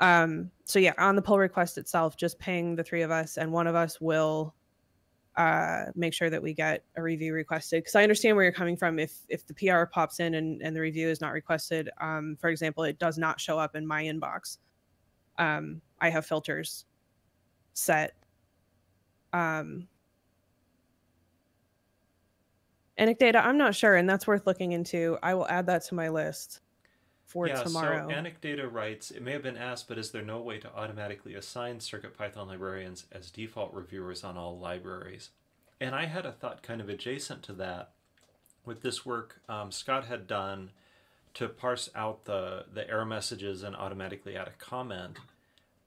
[0.01, 3.53] um so yeah on the pull request itself just ping the three of us and
[3.53, 4.55] one of us will
[5.37, 7.83] uh make sure that we get a review requested.
[7.83, 8.99] Because i understand where you're coming from.
[8.99, 12.51] If if the pr pops in and and the review is not requested um for
[12.51, 14.59] example it does not show up in my inbox.
[15.39, 16.85] Um i have filters
[17.73, 18.15] set.
[19.33, 19.89] Um
[22.97, 25.19] Anecdata, I'm not sure, and that's worth looking into.
[25.21, 26.61] I will add that to my list
[27.35, 28.09] for yeah, tomorrow.
[28.09, 31.35] so Anecdata writes, it may have been asked, but is there no way to automatically
[31.35, 35.31] assign CircuitPython librarians as default reviewers on all libraries?
[35.81, 37.91] And I had a thought kind of adjacent to that.
[38.65, 40.71] With this work um, Scott had done
[41.35, 45.17] to parse out the, the error messages and automatically add a comment,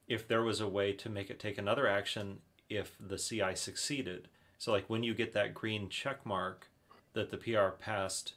[0.06, 2.40] if there was a way to make it take another action
[2.70, 4.28] if the CI succeeded.
[4.58, 6.68] So, like when you get that green check mark
[7.14, 8.34] that the PR passed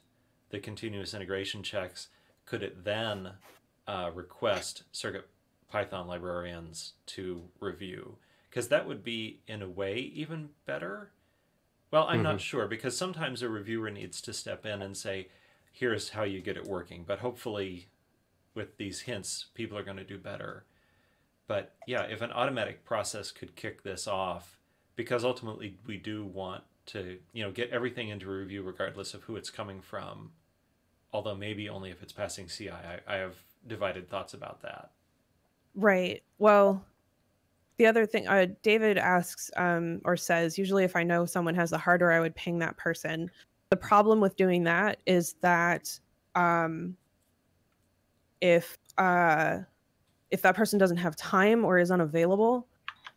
[0.49, 2.07] the continuous integration checks,
[2.51, 3.31] could it then
[3.87, 5.25] uh, request Circuit
[5.69, 8.17] Python librarians to review?
[8.49, 11.11] Because that would be, in a way, even better.
[11.91, 15.29] Well, I'm not sure because sometimes a reviewer needs to step in and say,
[15.71, 17.05] here's how you get it working.
[17.07, 17.87] But hopefully,
[18.53, 20.65] with these hints, people are going to do better.
[21.47, 24.59] But yeah, if an automatic process could kick this off,
[24.97, 29.37] because ultimately we do want to, you know, get everything into review regardless of who
[29.37, 30.31] it's coming from
[31.13, 32.69] although maybe only if it's passing CI.
[32.69, 33.35] I, I have
[33.67, 34.91] divided thoughts about that.
[35.75, 36.23] Right.
[36.37, 36.83] Well,
[37.77, 41.71] the other thing, uh, David asks um, or says, usually if I know someone has
[41.71, 43.29] the hardware, I would ping that person.
[43.69, 45.97] The problem with doing that is that
[46.35, 46.95] um,
[48.41, 49.59] if uh,
[50.29, 52.67] if that person doesn't have time or is unavailable,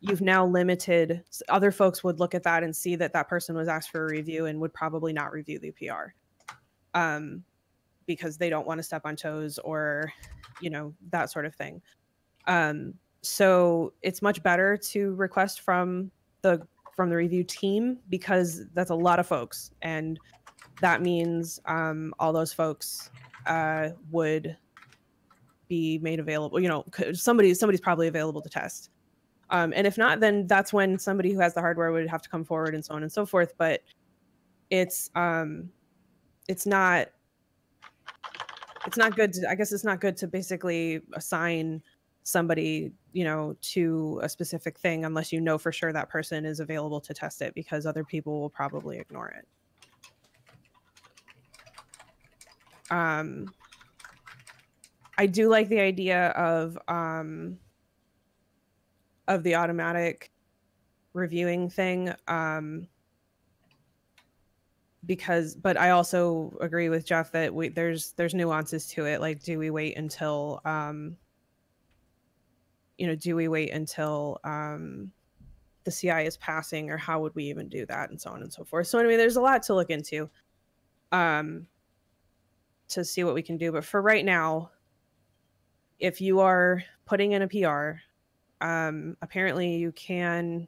[0.01, 1.23] you've now limited.
[1.49, 4.09] Other folks would look at that and see that that person was asked for a
[4.09, 6.13] review and would probably not review the PR.
[6.93, 7.43] Um,
[8.05, 10.11] because they don't want to step on toes or
[10.61, 11.81] you know that sort of thing.
[12.47, 18.89] Um, so it's much better to request from the from the review team because that's
[18.89, 20.19] a lot of folks and
[20.81, 23.09] that means um, all those folks
[23.47, 24.55] uh, would
[25.67, 28.91] be made available you know somebody somebody's probably available to test.
[29.49, 32.29] Um, and if not then that's when somebody who has the hardware would have to
[32.29, 33.81] come forward and so on and so forth but
[34.69, 35.69] it's um
[36.47, 37.09] it's not
[38.85, 41.81] it's not good to i guess it's not good to basically assign
[42.23, 46.59] somebody you know to a specific thing unless you know for sure that person is
[46.59, 49.47] available to test it because other people will probably ignore it.
[52.91, 53.53] Um
[55.17, 57.59] i do like the idea of um
[59.27, 60.31] of the automatic
[61.13, 62.11] reviewing thing.
[62.27, 62.87] Um
[65.05, 69.21] because but i also agree with jeff that we there's there's nuances to it.
[69.21, 71.17] Like do we wait until um
[72.97, 75.11] you know do we wait until um
[75.83, 78.51] the ci is passing or how would we even do that and so on and
[78.51, 78.87] so forth.
[78.87, 80.29] So anyway there's a lot to look into
[81.11, 81.67] um
[82.87, 83.71] to see what we can do.
[83.71, 84.71] But for right now
[85.99, 87.99] if you are putting in a pr
[88.61, 90.67] um apparently you can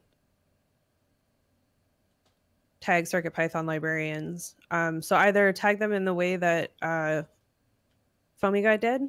[2.80, 7.22] tag circuit python librarians um, so either tag them in the way that uh,
[8.36, 9.02] foamy guy did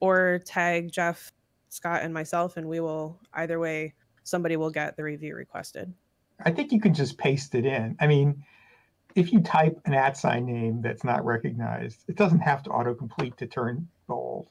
[0.00, 1.32] or tag jeff
[1.68, 5.92] scott and myself and we will either way somebody will get the review requested
[6.44, 7.96] I think you can just paste it in.
[8.00, 8.42] I mean,
[9.14, 13.36] if you type an at sign name that's not recognized, it doesn't have to autocomplete
[13.36, 14.48] to turn bold.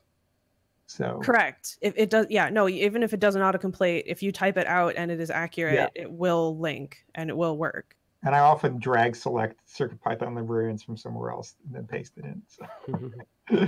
[0.85, 4.57] So correct if it does yeah no even if it doesn't autocomplete if you type
[4.57, 5.87] it out and it is accurate Yeah.
[5.93, 10.97] it will link and it will work and I often drag select CircuitPython librarians from
[10.97, 12.41] somewhere else and then paste it in.
[12.47, 13.67] So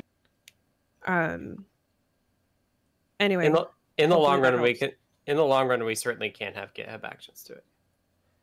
[1.05, 1.65] um
[3.19, 4.91] anyway in the in the long that run we can
[5.27, 7.63] in the long run, we certainly can't have GitHub Actions to it.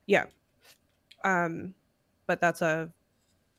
[0.07, 0.27] Yeah.
[1.25, 1.75] Um,
[2.27, 2.89] but that's a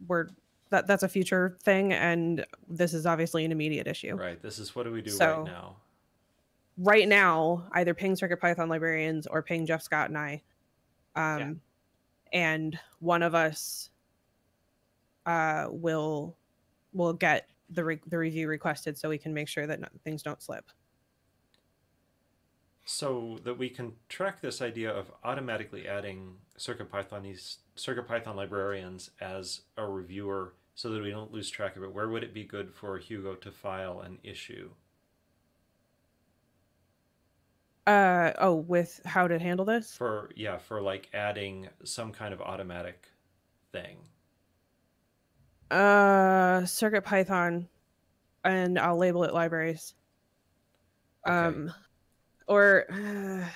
[0.07, 0.29] we're
[0.69, 4.15] that that's a future thing, and this is obviously an immediate issue.
[4.15, 4.41] Right.
[4.41, 5.75] This is what do we do So- right now?
[6.81, 10.41] Right now, either ping Circuit Python librarians or ping Jeff Scott and I,
[11.13, 11.59] um,
[12.33, 13.89] and one of us
[15.25, 16.35] uh, will
[16.93, 20.23] will get the re- the review requested so we can make sure that no- things
[20.23, 20.65] don't slip.
[22.85, 29.85] So that we can track this idea of automatically adding CircuitPython CircuitPython librarians as a
[29.85, 31.93] reviewer so that we don't lose track of it.
[31.93, 34.71] Where would it be good for Hugo to file an issue?
[37.89, 39.95] Uh oh, with how to handle this?
[39.95, 43.07] For yeah, for like adding some kind of automatic
[43.71, 43.97] thing.
[45.71, 47.67] Uh, Circuit Python,
[48.43, 49.95] and I'll label it libraries.
[51.27, 51.35] Okay.
[51.35, 51.73] Um,
[52.47, 53.47] or uh,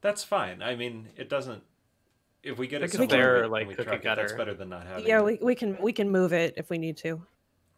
[0.00, 0.62] That's fine.
[0.62, 1.62] I mean, it doesn't.
[2.42, 4.54] If we get it Because somewhere they're, and we- like, we track it, that's better
[4.54, 5.06] than not having.
[5.06, 5.24] yeah, it.
[5.26, 7.20] we, we can we can move it if we need to.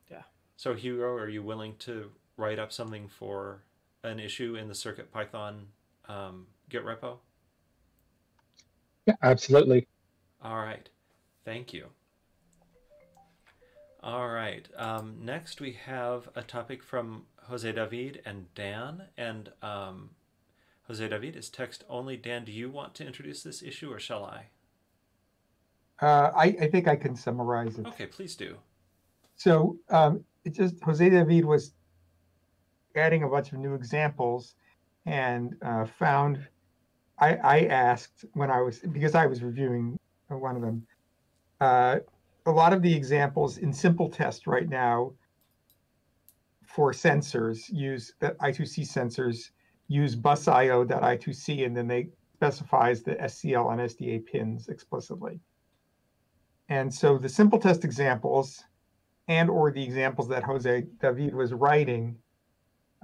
[0.09, 0.23] Yeah.
[0.57, 3.65] So Hugo, are you willing to write up something for
[4.05, 5.67] an issue in the Circuit Python
[6.09, 7.19] um, Git repo?
[9.07, 9.89] Yeah, absolutely.
[10.43, 10.89] All right,
[11.45, 11.87] thank you.
[14.03, 20.11] All right, um, next we have a topic from Jose David and Dan, and um,
[20.87, 22.17] Jose David is text only.
[22.17, 24.47] Dan, do you want to introduce this issue, or shall I?
[26.01, 27.87] Uh, I, I think I can summarize it.
[27.87, 28.57] Okay, please do.
[29.37, 31.73] So um, it just Jose David was
[32.95, 34.55] adding a bunch of new examples
[35.07, 36.47] and uh, found
[37.19, 40.87] I, I asked when I was because I was reviewing one of them.
[41.61, 41.99] Uh,
[42.47, 45.13] a lot of the examples in simple test right now
[46.67, 49.51] for sensors use that I2C sensors
[49.89, 55.41] use bus busio.i2c and then they specifies the SCL and SDA pins explicitly.
[56.69, 58.63] And so the simple test examples
[59.29, 62.17] and or the examples that Jose David was writing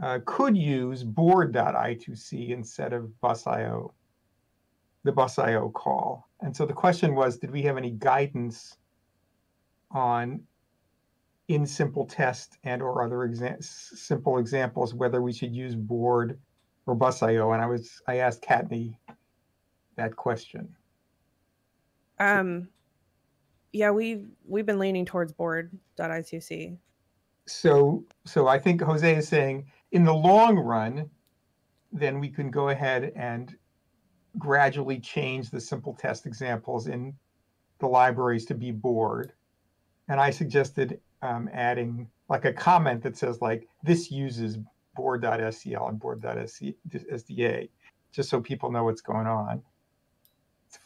[0.03, 3.93] uh, could use board.i2c instead of busio,
[5.05, 6.29] the busio call.
[6.41, 8.77] And so the question was, did we have any guidance
[9.91, 10.41] on
[11.49, 16.39] in simple test and or other exa- simple examples whether we should use board
[16.87, 17.53] or busio?
[17.53, 18.97] And I was I asked Kattni
[19.97, 20.75] that question.
[22.19, 22.69] Um,
[23.73, 26.79] yeah, we we've been leaning towards board.i2c.
[27.47, 31.11] so so I think Jose is saying in the long run,
[31.93, 33.57] then we can go ahead and
[34.39, 37.15] gradually change the simple test examples in
[37.81, 39.33] the libraries to be board.
[40.09, 44.59] And I suggested um, adding like a comment that says like this uses
[44.95, 47.69] board.scl and board.sda,
[48.13, 49.63] just so people know what's going on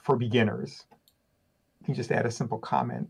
[0.03, 0.87] for beginners.
[1.81, 3.09] You can just add a simple comment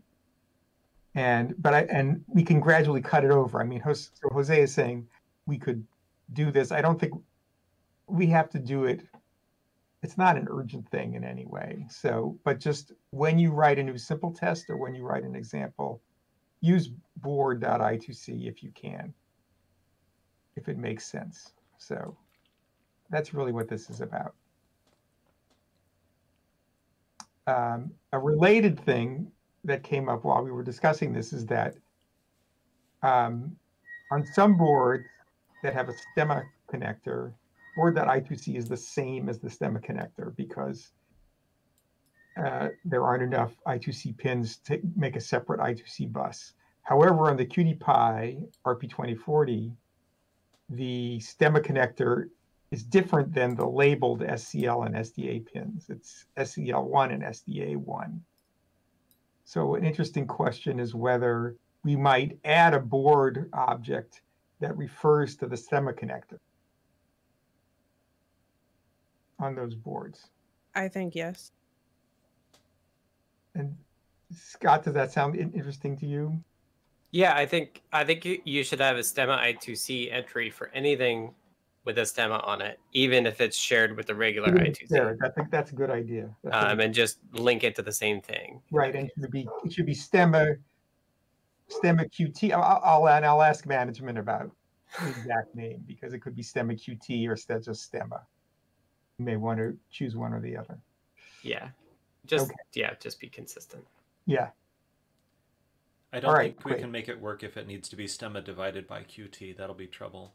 [1.15, 3.61] and but I and we can gradually cut it over.
[3.61, 5.07] I mean, Jose, so Jose is saying
[5.45, 5.85] we could
[6.33, 6.71] do this.
[6.71, 7.13] I don't think
[8.07, 9.01] we have to do it.
[10.03, 11.85] It's not an urgent thing in any way.
[11.89, 15.35] So, but just when you write a new simple test or when you write an
[15.35, 16.01] example,
[16.61, 19.13] use board.i2c if you can,
[20.55, 21.53] if it makes sense.
[21.77, 22.15] So
[23.09, 24.33] that's really what this is about.
[27.47, 29.31] Um, a related thing
[29.63, 31.75] that came up while we were discussing this is that
[33.03, 33.55] um,
[34.11, 35.05] on some boards
[35.63, 37.33] that have a stemma connector,
[37.77, 40.91] or that I2C is the same as the stemma connector because
[42.43, 46.53] uh, there aren't enough I2C pins to make a separate I2C bus.
[46.83, 49.71] However, on the QT Py RP2040,
[50.69, 52.29] the stemma connector
[52.71, 55.85] is different than the labeled SCL and SDA pins.
[55.89, 58.19] It's SCL1 and SDA1.
[59.45, 64.21] So an interesting question is whether we might add a board object
[64.59, 66.39] that refers to the stemma connector
[69.39, 70.29] on those boards.
[70.75, 71.51] I think yes.
[73.53, 73.75] And
[74.33, 76.43] Scott, does that sound interesting to you?
[77.11, 81.33] Yeah, I think I think you, you should have a stemma I2C entry for anything
[81.85, 84.87] with a stemma on it, even if it's shared with the regular I2C.
[84.89, 86.29] Yeah, I think that's a good idea.
[86.51, 88.61] Um, and just link it to the same thing.
[88.71, 90.57] right, and it should be it should be stemma
[91.69, 92.51] stemma QT.
[92.51, 94.51] I'll, I'll and I'll ask management about
[95.01, 98.21] the exact name because it could be stemma QT or instead just stemma.
[99.17, 100.77] You may want to choose one or the other.
[101.41, 101.69] Yeah.
[102.25, 102.55] Just Okay.
[102.73, 103.85] yeah, just be consistent.
[104.25, 104.49] Yeah,
[106.11, 106.81] I don't All right, think we great.
[106.81, 109.55] can make it work if it needs to be stemma divided by qt.
[109.55, 110.33] That'll be trouble.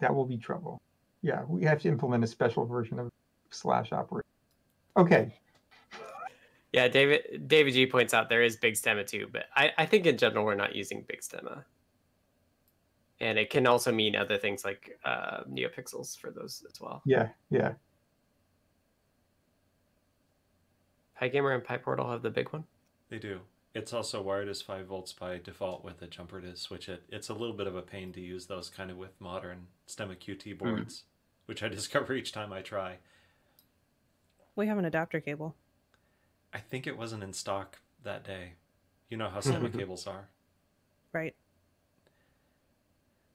[0.00, 0.80] that will be trouble.
[1.22, 3.10] Yeah, we have to implement a special version of
[3.50, 4.26] slash operator.
[4.96, 5.38] Okay.
[6.72, 10.06] Yeah, David David G points out there is Big Stemma too, but I, I think
[10.06, 11.64] in general we're not using Big Stemma.
[13.20, 17.02] And it can also mean other things like uh, neopixels for those as well.
[17.04, 17.72] Yeah, yeah.
[21.20, 22.64] PyGamer and PyPortal have the big one.
[23.10, 23.40] They do.
[23.74, 27.02] It's also wired as 5 volts by default with a jumper to switch it.
[27.10, 30.16] It's a little bit of a pain to use those kind of with modern Stemma
[30.16, 31.02] QT boards, mm.
[31.46, 32.96] which I discover each time I try.
[34.56, 35.54] We have an adapter cable.
[36.52, 38.54] I think it wasn't in stock that day.
[39.08, 40.28] You know how Stemma cables are.
[41.12, 41.34] Right.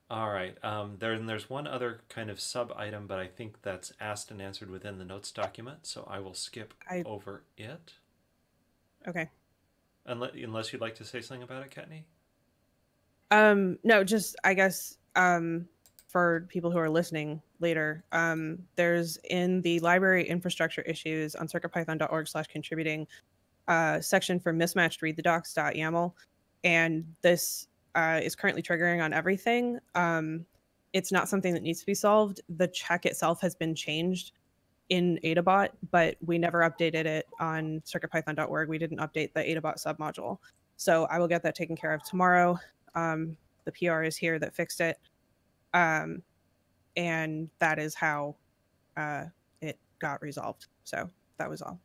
[0.09, 0.55] All right.
[0.63, 4.31] Um, there, and there's one other kind of sub item, but I think that's asked
[4.31, 7.03] and answered within the notes document, so I will skip I...
[7.05, 7.93] over it.
[9.07, 9.29] Okay.
[10.05, 12.03] Unless, unless you'd like to say something about it, Kattni?
[13.31, 15.67] Um, no, just I guess um,
[16.15, 22.25] for people who are listening later, um, there's in the library infrastructure issues on circuitpython.org
[22.25, 23.05] slash contributing
[23.67, 26.13] uh, section for mismatched read the docs.yaml.
[26.63, 29.77] And this uh, is currently triggering on everything.
[29.93, 30.45] Um,
[30.93, 32.39] it's not something that needs to be solved.
[32.47, 34.31] The check itself has been changed
[34.87, 38.69] in AdaBot, but we never updated it on circuitpython.org.
[38.69, 40.37] We didn't update the AdaBot submodule.
[40.77, 42.57] So I will get that taken care of tomorrow.
[42.95, 43.35] Um,
[43.65, 44.97] the PR is here that fixed it.
[45.75, 46.23] Um,
[46.95, 48.35] and that is how
[48.95, 49.25] uh,
[49.61, 50.67] it got resolved.
[50.85, 51.79] So that was all.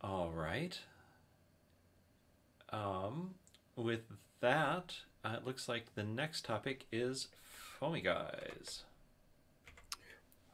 [0.00, 0.78] All right.
[2.70, 3.34] Um,
[3.76, 4.00] with
[4.40, 4.94] that,
[5.24, 7.28] uh, it looks like the next topic is
[7.78, 8.84] Foamy Guys.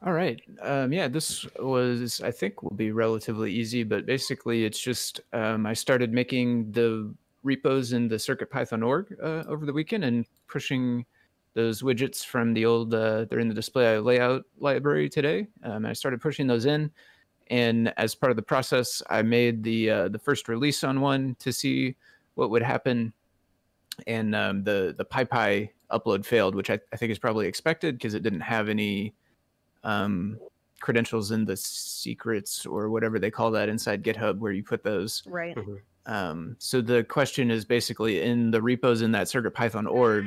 [0.05, 0.41] All right.
[0.61, 5.65] Um, yeah, this was, I think, will be relatively easy, but basically it's just um,
[5.65, 7.13] I started making the
[7.45, 11.05] repos in the CircuitPython org uh, over the weekend and pushing
[11.53, 15.47] those widgets from the old, uh, they're in the display layout library today.
[15.63, 16.91] Um, I started pushing those in.
[17.47, 21.35] And as part of the process, I made the uh, the first release on one
[21.39, 21.95] to see
[22.33, 23.13] what would happen.
[24.07, 28.15] And um, the the PyPI upload failed, which I, I think is probably expected because
[28.15, 29.13] it didn't have any
[29.83, 30.39] um,
[30.79, 35.23] credentials in the secrets or whatever they call that inside GitHub where you put those.
[35.27, 35.55] Right.
[35.55, 35.75] Mm-hmm.
[36.05, 40.25] Um, so the question is basically in the repos in that CircuitPython org,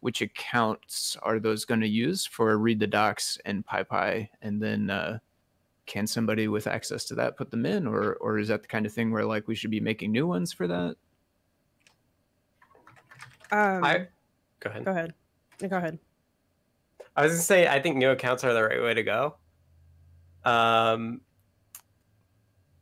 [0.00, 4.88] which accounts are those going to use for read the docs and PyPI, and then
[4.88, 5.18] uh,
[5.86, 8.86] can somebody with access to that put them in, or or is that the kind
[8.86, 10.96] of thing where like we should be making new ones for that?
[13.52, 14.06] Um, I
[14.60, 14.84] go ahead.
[14.84, 15.14] Go ahead.
[15.68, 15.98] Go ahead.
[17.16, 19.34] I was gonna say I think new accounts are the right way to go.
[20.44, 21.20] Um,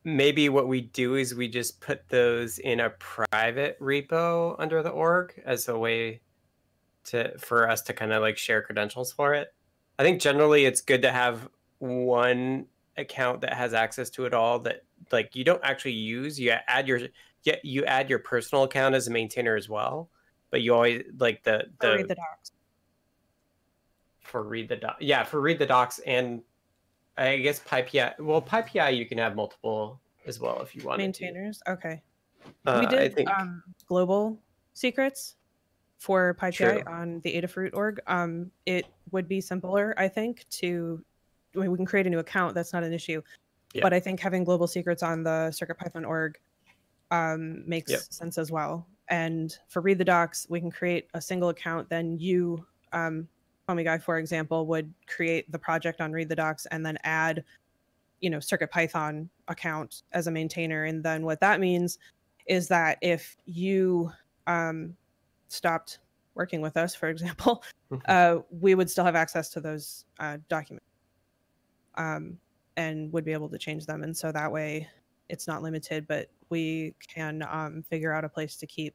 [0.08, 4.88] maybe what we do is we just put those in a private repo under the
[4.88, 6.20] org as a way
[7.04, 9.52] to for us to kind of like share credentials for it.
[9.98, 11.48] I think generally it's good to have
[11.78, 12.66] one
[12.96, 14.82] account that has access to it all that
[15.12, 16.40] like you don't actually use.
[16.40, 17.00] You add your
[17.44, 20.08] yeah, you add your personal account as a maintainer as well,
[20.50, 22.52] but you always like the the, read the docs
[24.20, 24.96] for read the doc.
[25.00, 26.42] Yeah, for read the docs and
[27.18, 28.18] I guess PyPI.
[28.20, 30.98] Well, PyPI you can have multiple as well if you want.
[30.98, 31.60] Maintainers.
[31.66, 31.72] To.
[31.72, 32.02] Okay.
[32.66, 33.28] Uh, we did think...
[33.28, 34.40] um, global
[34.74, 35.34] secrets
[35.98, 36.82] for PyPI True.
[36.86, 38.00] on the Adafruit org.
[38.06, 41.04] Um, it would be simpler, I think, to
[41.56, 42.54] I mean, we can create a new account.
[42.54, 43.22] That's not an issue.
[43.74, 43.82] Yeah.
[43.82, 46.38] But I think having global secrets on the CircuitPython org
[47.10, 48.00] um, makes Yep.
[48.00, 48.86] sense as well.
[49.08, 51.88] And for read the docs, we can create a single account.
[51.88, 53.28] Then you, um,
[53.68, 57.44] Foamy Guy, for example, would create the project on read the docs and then add,
[58.20, 60.84] you know, CircuitPython account as a maintainer.
[60.84, 61.98] And then what that means
[62.46, 64.10] is that if you
[64.46, 64.96] um,
[65.48, 65.98] stopped
[66.34, 67.62] working with us, for example,
[68.06, 70.86] uh, we would still have access to those uh, documents
[71.96, 72.38] um,
[72.78, 74.02] and would be able to change them.
[74.02, 74.88] And so that way
[75.28, 78.94] it's not limited, but we can um, figure out a place to keep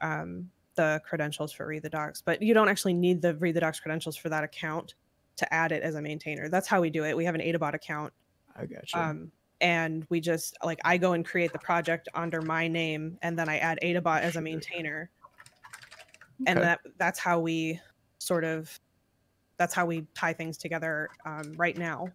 [0.00, 2.22] um, the credentials for read the docs.
[2.22, 4.94] But you don't actually need the read the docs credentials for that account
[5.36, 6.48] to add it as a maintainer.
[6.48, 7.16] That's how we do it.
[7.16, 8.12] We have an AdaBot account.
[8.56, 8.98] I gotcha.
[8.98, 13.38] Um, and we just like I go and create the project under my name, and
[13.38, 15.10] then I add AdaBot as a maintainer,
[16.42, 16.50] Okay.
[16.50, 17.80] and that that's how we
[18.18, 18.78] sort of
[19.58, 22.08] that's how we tie things together um, right now.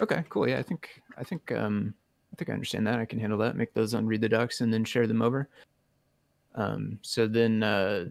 [0.00, 0.46] Okay, cool.
[0.46, 1.94] Yeah, I think I think um
[2.32, 2.98] I think I understand that.
[2.98, 3.56] I can handle that.
[3.56, 5.48] Make those on read the docs and then share them over.
[6.56, 8.06] Um, so then, uh,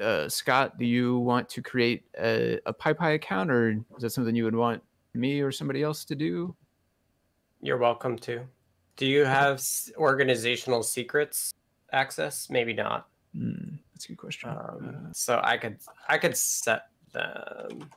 [0.00, 4.34] uh, Scott, do you want to create a, a PyPI account, or is that something
[4.34, 4.82] you would want
[5.14, 6.54] me or somebody else to do?
[7.60, 8.42] You're welcome to.
[8.96, 9.62] Do you have
[9.96, 11.52] organizational secrets
[11.92, 12.48] access?
[12.50, 13.08] Maybe not.
[13.36, 14.48] Hmm, That's a good question.
[14.50, 14.56] Um,
[15.08, 15.78] Uh, so I could
[16.08, 17.88] I could set them.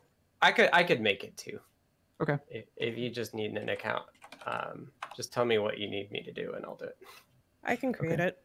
[0.41, 1.60] I could I could make it too.
[2.22, 2.38] Okay.
[2.49, 4.03] If, if you just need an account,
[4.45, 6.98] um, just tell me what you need me to do, and I'll do it.
[7.64, 8.43] I can create it.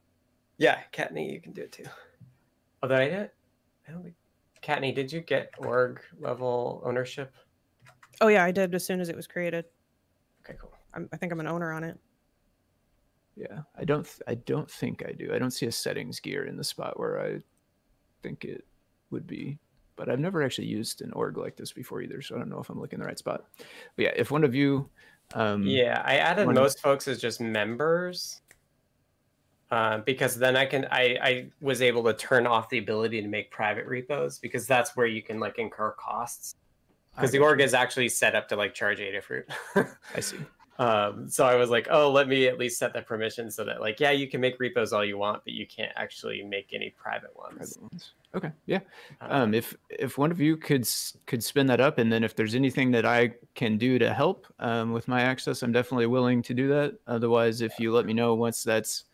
[0.59, 1.85] Yeah, Kattni, you can do it too.
[2.83, 3.31] Although I did,
[3.89, 4.15] I don't think.
[4.63, 7.33] Kattni, did you get org level ownership?
[8.21, 9.65] Oh yeah, I did as soon as it was created.
[10.45, 10.73] Okay, cool.
[10.95, 11.99] I'm, I think I'm an owner on it.
[13.37, 14.05] yeah, I don't.
[14.05, 15.33] Th- I don't think I do.
[15.33, 17.39] I don't see a settings gear in the spot where I
[18.23, 18.65] think it
[19.11, 19.59] would be.
[19.95, 22.61] But I've never actually used an org like this before either, so I don't know
[22.61, 23.45] if I'm looking in the right spot.
[23.97, 24.89] But yeah, if one of you,
[25.35, 28.41] um, Yeah, I added most folks as just members.
[29.71, 33.29] Uh, because then I can I, I was able to turn off the ability to
[33.29, 36.55] make private repos because that's where you can like incur costs.
[37.15, 39.45] Because the org is actually set up to like charge Adafruit.
[40.15, 40.39] I see.
[40.79, 43.81] um, so I was like, oh, let me at least set the permission so that
[43.81, 46.91] like, yeah, you can make repos all you want, but you can't actually make any
[46.91, 47.77] private ones.
[47.77, 48.13] Private ones.
[48.35, 48.81] Okay, yeah.
[49.21, 50.87] Uh, Um, if if one of you could
[51.27, 54.47] could spin that up, and then if there's anything that I can do to help
[54.59, 56.95] um, with my access, I'm definitely willing to do that.
[57.07, 59.05] Otherwise, if you let me know once that's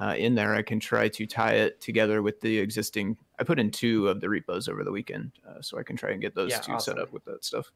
[0.00, 3.16] uh, in there, I can try to tie it together with the existing.
[3.38, 6.10] I put in two of the repos over the weekend, uh, so I can try
[6.12, 7.70] and get those Yeah, two set up with that stuff.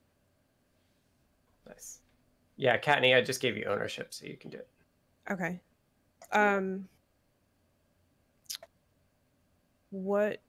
[1.67, 2.01] nice.
[2.57, 4.69] Yeah, Kattni, I just gave you ownership, so you can do it.
[5.31, 5.61] Okay.
[6.33, 6.89] Um,
[9.91, 10.41] what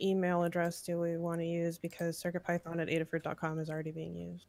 [0.00, 1.78] email address do we want to use?
[1.78, 4.46] Because CircuitPython at adafruit.com is already being used.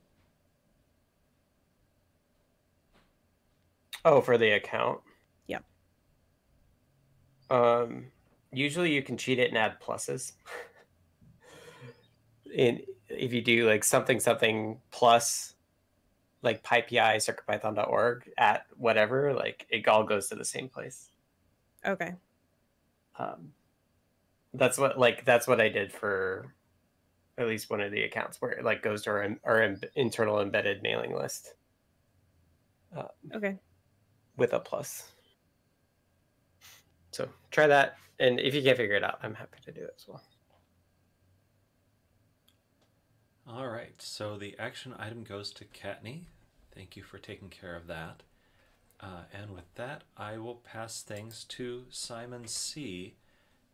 [4.04, 5.02] Oh, for the account.
[7.52, 8.12] Um,
[8.52, 10.34] usually you can cheat it and add pluses.
[12.54, 15.56] In if you do like something something plus,
[16.42, 21.10] like PyPI CircuitPython.org at whatever, like it all goes to the same place.
[21.86, 22.16] Okay.
[23.18, 23.54] Um,
[24.54, 26.54] that's what like that's what I did for
[27.38, 30.84] at least one of the accounts where it like goes to our, our internal embedded
[30.84, 31.56] mailing list
[33.36, 33.58] Okay.
[34.36, 35.12] with a plus.
[37.12, 39.94] So try that, and if you can't figure it out, I'm happy to do it
[39.98, 40.22] as well.
[43.48, 46.22] All right, so the action item goes to Kattni.
[46.74, 48.24] Thank you for taking care of that.
[49.02, 53.16] Uh, and with that, I will pass things to Simon C.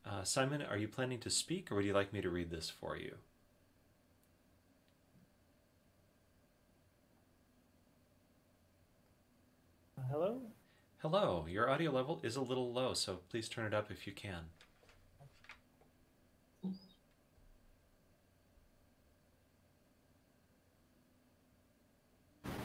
[0.05, 2.69] Uh, Simon, are you planning to speak or would you like me to read this
[2.69, 3.15] for you?
[10.09, 10.41] Hello?
[11.09, 14.11] Hello, your audio level is a little low, so please turn it up if you
[14.11, 14.41] can.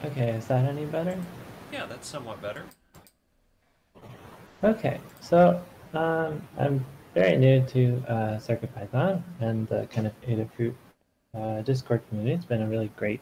[0.03, 1.17] Okay, is that any better?
[1.71, 2.65] Yeah, that's somewhat better.
[4.61, 5.63] Okay, so
[5.93, 10.75] um, I'm very new to uh, CircuitPython and the kind of Adafruit
[11.33, 12.35] uh, Discord community.
[12.35, 13.21] It's been a really great,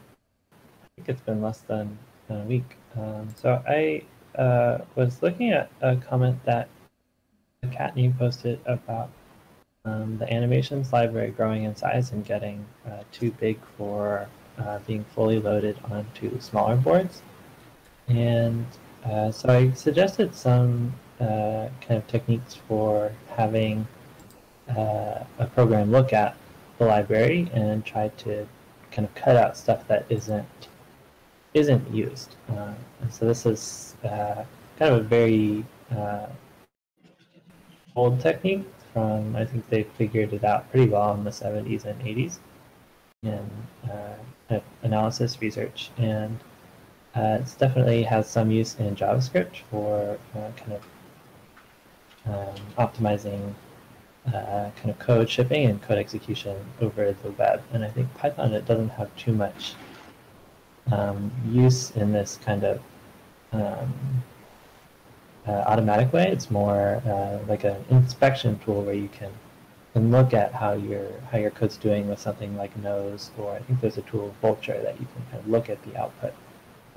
[0.51, 1.99] I think it's been less than
[2.31, 2.75] a week.
[2.97, 4.01] Um, so I
[4.35, 6.69] uh, was looking at a comment that
[7.65, 9.09] Kattni posted about
[9.85, 14.27] um, the animations library growing in size and getting uh, too big for
[14.57, 17.21] uh, being fully loaded onto smaller boards.
[18.07, 18.65] And
[19.03, 23.87] uh, so I suggested some uh, kind of techniques for having
[24.69, 26.35] uh, a program look at
[26.77, 28.47] the library and try to
[28.91, 30.67] kind of cut out stuff that isn't
[31.53, 32.35] isn't used.
[32.49, 32.73] Uh,
[33.09, 34.43] so this is uh,
[34.77, 35.65] kind of a very
[35.95, 36.27] uh,
[37.95, 42.01] old technique from I think they figured it out pretty well in the 70s and
[42.01, 42.39] 80s
[43.23, 43.49] in
[43.89, 46.39] uh, analysis research and
[47.15, 50.81] uh, it definitely has some use in JavaScript for kind of
[52.25, 53.53] um, optimizing
[54.27, 57.61] uh, kind of code shipping and code execution over the web.
[57.73, 59.73] And I think Python it doesn't have too much
[60.91, 62.81] um, use in this kind of
[63.51, 63.93] um,
[65.47, 66.27] uh, automatic way.
[66.27, 69.31] It's more uh, like an inspection tool where you can
[69.95, 73.81] look at how your how your code's doing with something like Nose, or I think
[73.81, 76.33] there's a tool Vulture that you can kind of look at the output.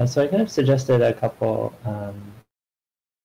[0.06, 2.20] So I kind of suggested a couple um,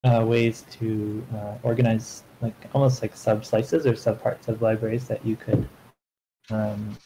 [0.03, 5.07] uh, ways to uh, organize like almost like sub slices or sub parts of libraries
[5.07, 5.67] that you could
[6.49, 6.97] um,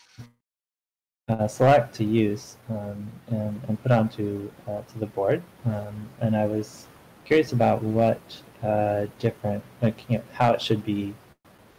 [1.29, 5.41] uh, select to use um, and, and put onto uh, to the board.
[5.65, 6.87] Um, and I was
[7.25, 8.21] curious about what
[8.61, 11.13] uh, different like you know, how it should be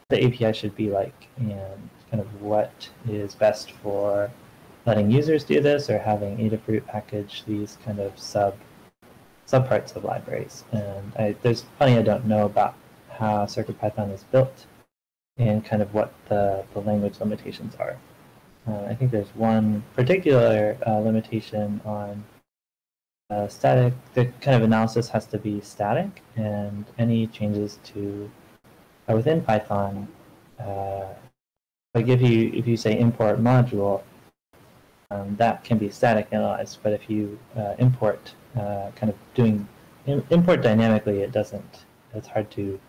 [0.09, 4.31] the API should be like and kind of what is best for
[4.87, 8.57] letting users do this or having Adafruit package these kind of sub
[9.47, 10.65] subparts of libraries.
[10.73, 12.75] And I, there's plenty I don't know about
[13.11, 14.66] how CircuitPython is built
[15.37, 17.99] and kind of what the, the language limitations are.
[18.66, 22.24] Uh, I think there's one particular uh, limitation on
[23.31, 23.93] uh, static.
[24.15, 28.31] The kind of analysis has to be static, and any changes to
[29.09, 30.09] uh, within Python,
[30.59, 31.12] uh,
[31.95, 34.03] like if you if you say import module,
[35.11, 36.78] um, that can be static analyzed.
[36.82, 39.69] But if you uh, import, kind of doing
[40.07, 41.85] import dynamically, it doesn't.
[42.15, 42.81] It's hard to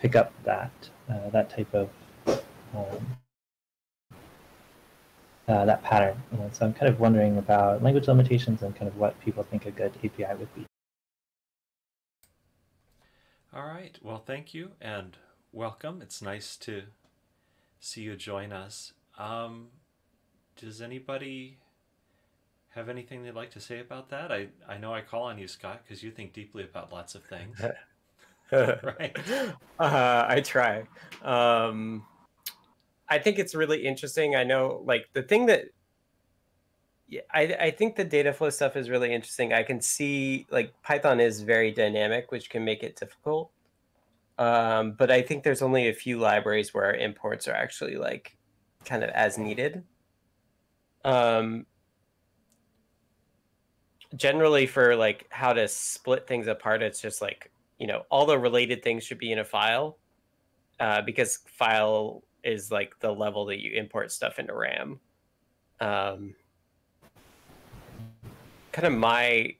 [0.00, 0.70] pick up that
[1.32, 1.88] that type of
[2.74, 3.19] um,
[5.50, 6.22] uh, that pattern.
[6.32, 9.66] And so I'm kind of wondering about language limitations and kind of what people think
[9.66, 10.64] a good API would be.
[13.52, 13.98] All right.
[14.00, 15.16] Well, thank you and
[15.52, 16.00] welcome.
[16.02, 16.84] It's nice to
[17.80, 18.92] see you join us.
[19.18, 19.68] Um,
[20.56, 21.58] does anybody
[22.70, 24.30] have anything they'd like to say about that?
[24.30, 27.24] I, I know I call on you, Scott, because you think deeply about lots of
[27.24, 27.60] things.
[28.52, 29.16] right.
[29.78, 30.82] Uh, I try.
[31.22, 32.04] Um,
[33.10, 34.36] I think it's really interesting.
[34.36, 35.64] I know, like the thing that
[37.08, 39.52] yeah, I, I think the data flow stuff is really interesting.
[39.52, 43.50] I can see like Python is very dynamic, which can make it difficult.
[44.38, 48.38] Um, but I think there's only a few libraries where imports are actually like
[48.84, 49.82] kind of as needed.
[51.04, 51.66] Um,
[54.14, 57.50] generally, for like how to split things apart, it's just like
[57.80, 59.98] you know all the related things should be in a file
[60.78, 65.00] uh, because file is like the level that you import stuff into RAM.
[65.80, 66.34] Um,
[68.72, 69.54] kind of my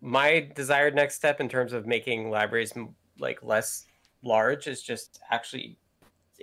[0.00, 2.72] my desired next step in terms of making libraries
[3.18, 3.86] like less
[4.22, 5.78] large is just actually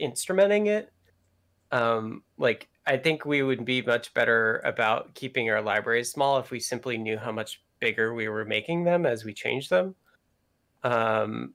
[0.02, 0.92] instrumenting it.
[1.72, 6.52] Um, like I think we would be much better about keeping our libraries small if
[6.52, 9.96] we simply knew how much bigger we were making them as we change them.
[10.84, 11.54] Um,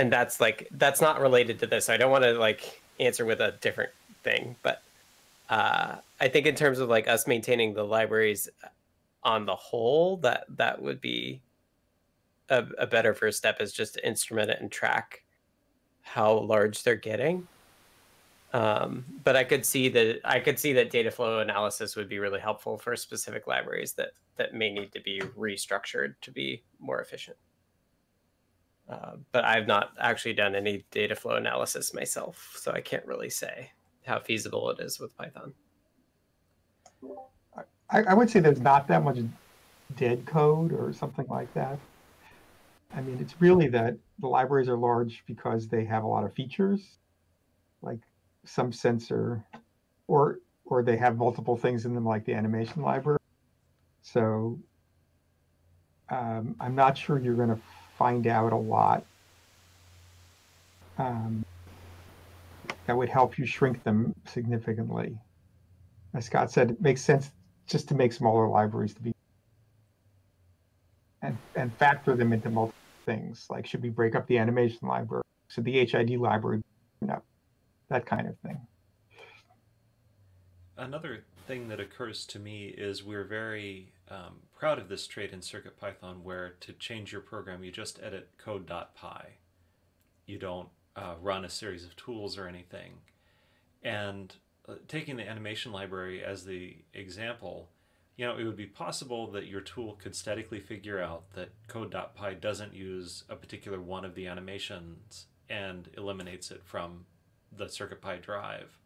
[0.00, 1.90] and that's like that's not related to this.
[1.90, 4.82] I don't want to like answer with a different thing, but
[5.50, 8.48] uh, I think in terms of like us maintaining the libraries
[9.22, 11.42] on the whole, that that would be
[12.48, 15.22] a, a better first step is just to instrument it and track
[16.00, 17.46] how large they're getting.
[18.54, 22.18] Um, but I could see that I could see that data flow analysis would be
[22.18, 27.02] really helpful for specific libraries that that may need to be restructured to be more
[27.02, 27.36] efficient.
[28.90, 33.30] Uh, but I've not actually done any data flow analysis myself, so I can't really
[33.30, 33.70] say
[34.04, 35.54] how feasible it is with Python.
[37.90, 39.18] I, I would say there's not that much
[39.96, 41.78] dead code or something like that.
[42.92, 46.34] I mean, it's really that the libraries are large because they have a lot of
[46.34, 46.98] features,
[47.82, 48.00] like
[48.44, 49.44] some sensor,
[50.08, 53.18] or or they have multiple things in them, like the animation library.
[54.02, 54.58] So
[56.08, 57.60] um, I'm not sure you're going to
[58.00, 59.04] find out a lot
[60.96, 61.44] um,
[62.86, 65.14] that would help you shrink them significantly.
[66.14, 67.30] As Scott said, it makes sense
[67.66, 69.12] just to make smaller libraries to be
[71.20, 72.74] and, and factor them into multiple
[73.04, 73.46] things.
[73.50, 75.22] Like, should we break up the animation library?
[75.48, 76.62] Should the HID library
[77.06, 77.22] up?
[77.90, 78.58] That kind of thing.
[80.78, 85.40] Another thing that occurs to me is we're very um, proud of this trait in
[85.40, 89.38] CircuitPython where to change your program, you just edit code.py.
[90.26, 92.94] You don't uh, run a series of tools or anything.
[93.82, 94.34] And
[94.68, 97.70] uh, taking the animation library as the example,
[98.16, 102.34] you know, it would be possible that your tool could statically figure out that code.py
[102.40, 107.06] doesn't use a particular one of the animations and eliminates it from
[107.56, 108.76] the CircuitPy drive.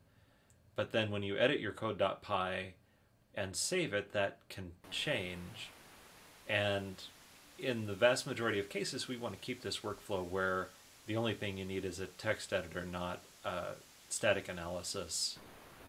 [0.76, 2.74] But then when you edit your code.py
[3.36, 5.70] and save it, that can change.
[6.48, 7.02] And
[7.58, 10.68] in the vast majority of cases, we want to keep this workflow where
[11.06, 13.72] the only thing you need is a text editor, not a
[14.08, 15.38] static analysis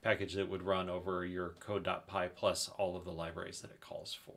[0.01, 4.17] package that would run over your code.py plus all of the libraries that it calls
[4.25, 4.33] for.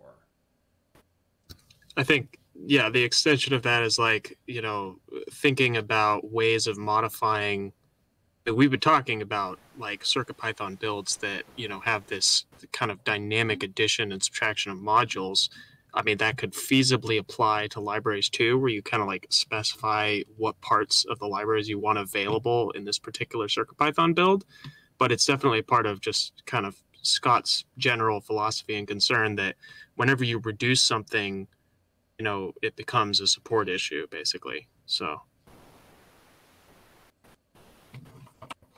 [1.96, 4.98] I think, yeah, the extension of that is like, you know,
[5.32, 7.72] thinking about ways of modifying
[8.54, 13.62] we've been talking about like CircuitPython builds that you know have this kind of dynamic
[13.62, 15.48] addition and subtraction of modules.
[15.94, 20.20] I mean that could feasibly apply to libraries too, where you kind of like specify
[20.36, 24.44] what parts of the libraries you want available in this particular CircuitPython build.
[24.98, 29.56] But it's definitely part of just kind of Scott's general philosophy and concern that
[29.94, 31.46] whenever you reduce something,
[32.18, 34.68] you know, it becomes a support issue basically.
[34.86, 35.20] So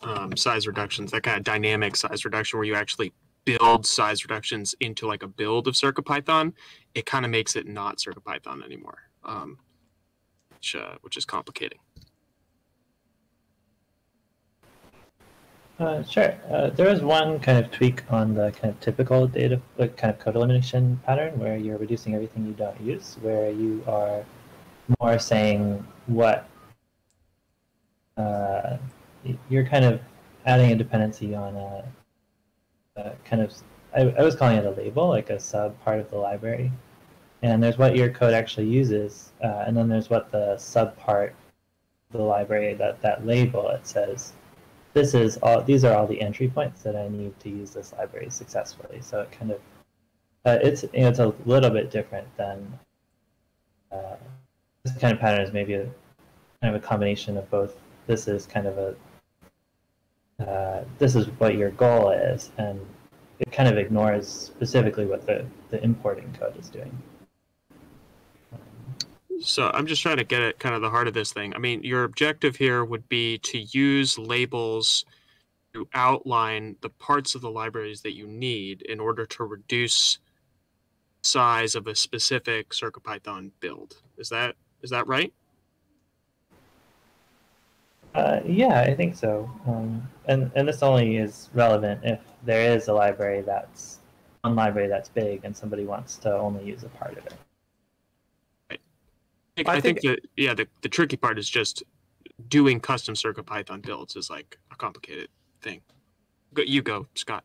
[0.03, 3.13] um, size reductions, that kind of dynamic size reduction where you actually
[3.45, 6.53] build size reductions into like a build of CircuitPython,
[6.95, 9.59] it kind of makes it not CircuitPython anymore, um,
[10.51, 11.79] which, uh, which is complicating.
[15.79, 16.35] Uh, sure.
[16.51, 20.13] Uh, there was one kind of tweak on the kind of typical data, like kind
[20.13, 24.23] of code elimination pattern where you're reducing everything you don't use, where you are
[25.01, 26.47] more saying what
[28.19, 28.77] uh,
[29.49, 30.01] you're kind of
[30.47, 31.85] adding a dependency on a,
[32.97, 33.55] a kind of,
[33.95, 36.73] I, I was calling it a label, like a sub part of the library.
[37.43, 41.35] And there's what your code actually uses, uh, and then there's what the sub part
[42.11, 44.35] of the library that that label it says
[44.93, 47.93] this is all these are all the entry points that I need to use this
[47.93, 49.01] library successfully.
[49.01, 49.61] So it kind of
[50.45, 52.79] uh, it's you know, it's a little bit different than
[53.93, 54.17] uh,
[54.83, 55.85] this kind of pattern is maybe a
[56.61, 57.77] kind of a combination of both.
[58.07, 58.95] This is kind of a
[60.41, 62.81] uh, this is what your goal is, and
[63.39, 66.97] it kind of ignores specifically what the the importing code is doing.
[69.43, 71.55] So I'm just trying to get at kind of the heart of this thing.
[71.55, 75.05] I mean, your objective here would be to use labels
[75.73, 80.19] to outline the parts of the libraries that you need in order to reduce
[81.23, 84.03] size of a specific CircuitPython build.
[84.19, 85.33] Is that is that right?
[88.15, 89.49] Uh, yeah, I think so.
[89.67, 93.99] Um, and and this only is relevant if there is a library that's
[94.43, 97.35] one library that's big and somebody wants to only use a part of it.
[99.59, 101.83] I, I, think, think that yeah, the, the tricky part is just
[102.49, 105.29] doing custom Circuit Python builds is like a complicated
[105.61, 105.83] thing.
[106.55, 107.45] Go, you go, Scott.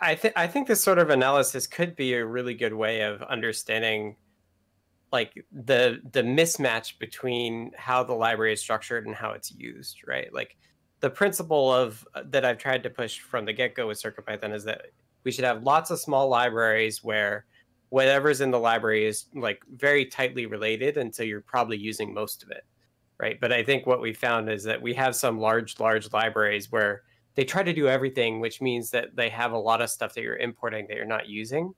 [0.00, 3.22] I think I think this sort of analysis could be a really good way of
[3.22, 4.14] understanding
[5.12, 10.32] like the the mismatch between how the library is structured and how it's used, right?
[10.32, 10.56] Like
[11.00, 14.64] the principle of uh, that I've tried to push from the get-go with CircuitPython is
[14.64, 14.86] that
[15.24, 17.46] we should have lots of small libraries where
[17.90, 22.42] whatever's in the library is like very tightly related and so you're probably using most
[22.42, 22.64] of it
[23.18, 26.70] right but i think what we found is that we have some large large libraries
[26.70, 27.02] where
[27.34, 30.22] they try to do everything which means that they have a lot of stuff that
[30.22, 31.72] you're importing that you're not using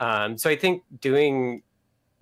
[0.00, 1.62] um, so i think doing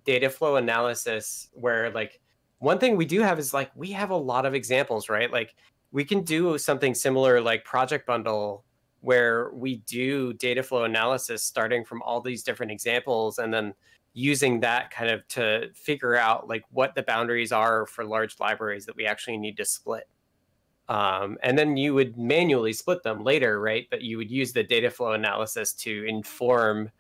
[0.05, 2.21] data flow analysis where like
[2.59, 5.33] one thing we do have is like we have a lot of examples right?
[5.33, 5.55] Like
[5.91, 8.65] we can do something similar like project bundle
[9.01, 13.75] where we do data flow analysis starting from all these different examples and then
[14.15, 18.87] using that kind of to figure out like what the boundaries are for large libraries
[18.87, 20.09] that we actually need to split.
[20.89, 23.87] Um, and then you would manually split them later right?
[23.91, 26.91] But you would use the data flow analysis to inform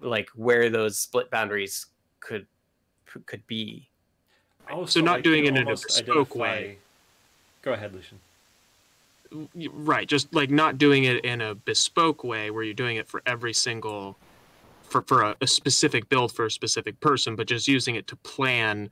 [0.00, 1.86] like where those split boundaries
[2.20, 2.46] could
[3.26, 3.88] could be.
[4.70, 6.78] Oh so, so not doing it in a bespoke way.
[7.62, 8.20] go ahead lucian.
[9.72, 13.22] Right just like not doing it in a bespoke way where you're doing it for
[13.26, 14.16] every single
[14.82, 18.16] for for a, a specific build for a specific person but just using it to
[18.16, 18.90] plan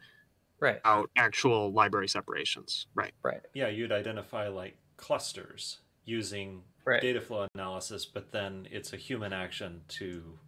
[0.60, 0.80] right.
[0.84, 2.86] out actual library separations.
[2.94, 3.12] Right.
[3.22, 3.40] Right.
[3.54, 7.02] Yeah you'd identify like clusters using right.
[7.02, 10.38] data flow analysis but then it's a human action to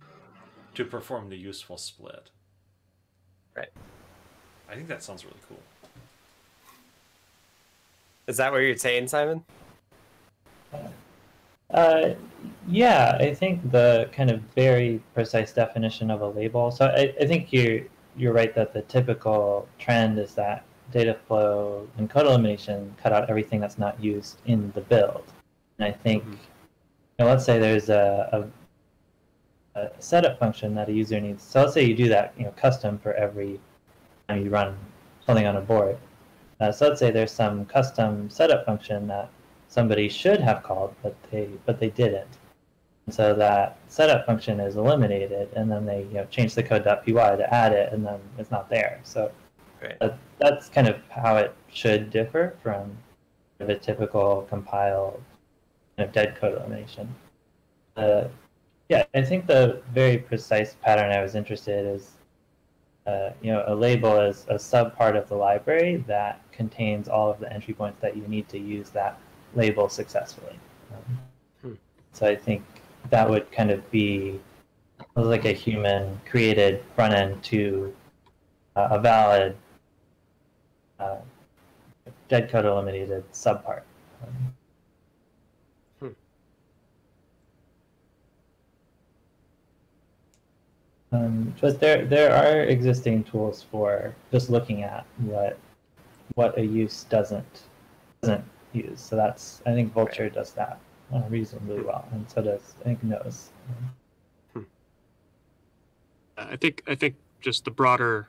[0.74, 2.30] to perform the useful split
[3.58, 3.72] right
[4.70, 5.58] i think that sounds really cool
[8.26, 9.44] is that what you're saying simon
[11.70, 12.14] uh,
[12.66, 16.70] yeah, I think the kind of very precise definition of a label.
[16.70, 17.82] So I, I think you're
[18.16, 23.30] you're right that the typical trend is that data flow and code elimination cut out
[23.30, 25.24] everything that's not used in the build.
[25.78, 26.32] And I think, mm-hmm.
[26.32, 28.48] you know, let's say there's a,
[29.78, 31.42] a, setup function that a user needs.
[31.42, 33.60] So let's say you do that, you know, custom for every
[34.28, 34.76] time you run
[35.26, 35.98] something on a board.
[36.60, 39.30] Uh, so let's say there's some custom setup function that
[39.68, 42.38] somebody should have called, but they but they didn't.
[43.06, 47.12] And so that setup function is eliminated, and then they you know change the code.py
[47.12, 49.00] to add it, and then it's not there.
[49.04, 49.30] So
[49.82, 49.98] right.
[50.00, 52.96] that, that's kind of how it should differ from
[53.58, 55.22] the typical compiled
[55.96, 57.14] kind of dead code elimination.
[57.96, 58.24] Uh,
[58.88, 62.10] yeah, I think the very precise pattern I was interested in is,
[63.06, 67.30] uh, you know, a label is a sub part of the library that contains all
[67.30, 69.18] of the entry points that you need to use that
[69.54, 70.58] label successfully.
[70.92, 71.18] Um,
[71.62, 71.74] hmm.
[72.12, 72.64] So I think
[73.10, 74.40] that would kind of be
[75.14, 77.94] like a human created front end to
[78.76, 79.56] uh, a valid
[80.98, 81.16] uh,
[82.28, 83.82] dead code eliminated subpart.
[84.22, 84.54] Um,
[86.00, 86.08] hmm.
[91.10, 95.58] Um, but there there are existing tools for just looking at what
[96.34, 97.62] what a use doesn't
[98.20, 99.00] doesn't use.
[99.00, 100.34] So that's I think Vulture right.
[100.34, 100.78] does that
[101.14, 103.50] uh, reasonably well, and so does I think Nose.
[104.52, 104.62] Hmm.
[106.36, 108.28] I think I think just the broader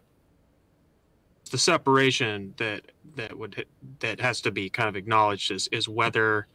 [1.52, 2.84] the separation that
[3.16, 3.66] that would
[4.00, 6.48] that has to be kind of acknowledged is is whether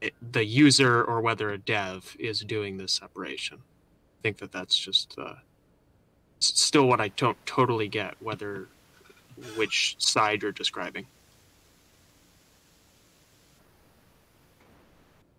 [0.00, 3.58] it, the user or whether a dev is doing this separation.
[3.58, 5.34] I think that that's just uh,
[6.40, 8.68] still what I don't totally get whether
[9.56, 11.06] which side you're describing.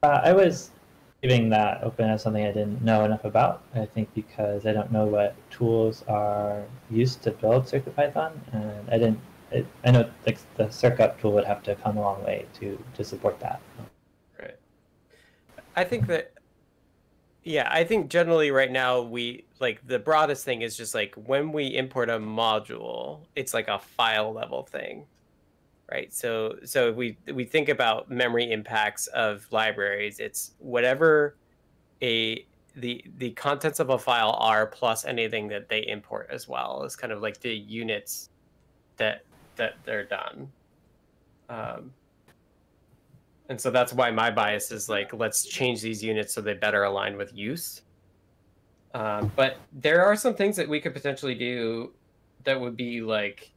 [0.04, 0.72] Uh, I was
[1.22, 3.62] leaving that open as something I didn't know enough about.
[3.76, 8.98] I think because I don't know what tools are used to build CircuitPython, and I
[8.98, 9.20] didn't.
[9.52, 12.84] It, I know like the circup tool would have to come a long way to
[12.96, 13.62] to support that.
[14.40, 14.56] Right.
[15.76, 16.32] I think that.
[17.44, 21.52] Yeah, I think generally right now we like the broadest thing is just like when
[21.52, 25.06] we import a module, it's like a file level thing
[25.92, 26.14] right?
[26.14, 31.36] So so we we think about memory impacts of libraries it's whatever
[32.02, 32.46] a
[32.76, 36.96] the the contents of a file are plus anything that they import as well is
[36.96, 38.30] kind of like the units
[38.98, 39.26] that
[39.58, 40.50] that they're done.
[41.50, 41.94] Um,
[43.52, 46.86] and so that's why my bias is like let's change these units so they better
[46.86, 47.84] align with use
[48.94, 51.94] um, but there are some things that we could potentially do
[52.44, 53.52] that would be like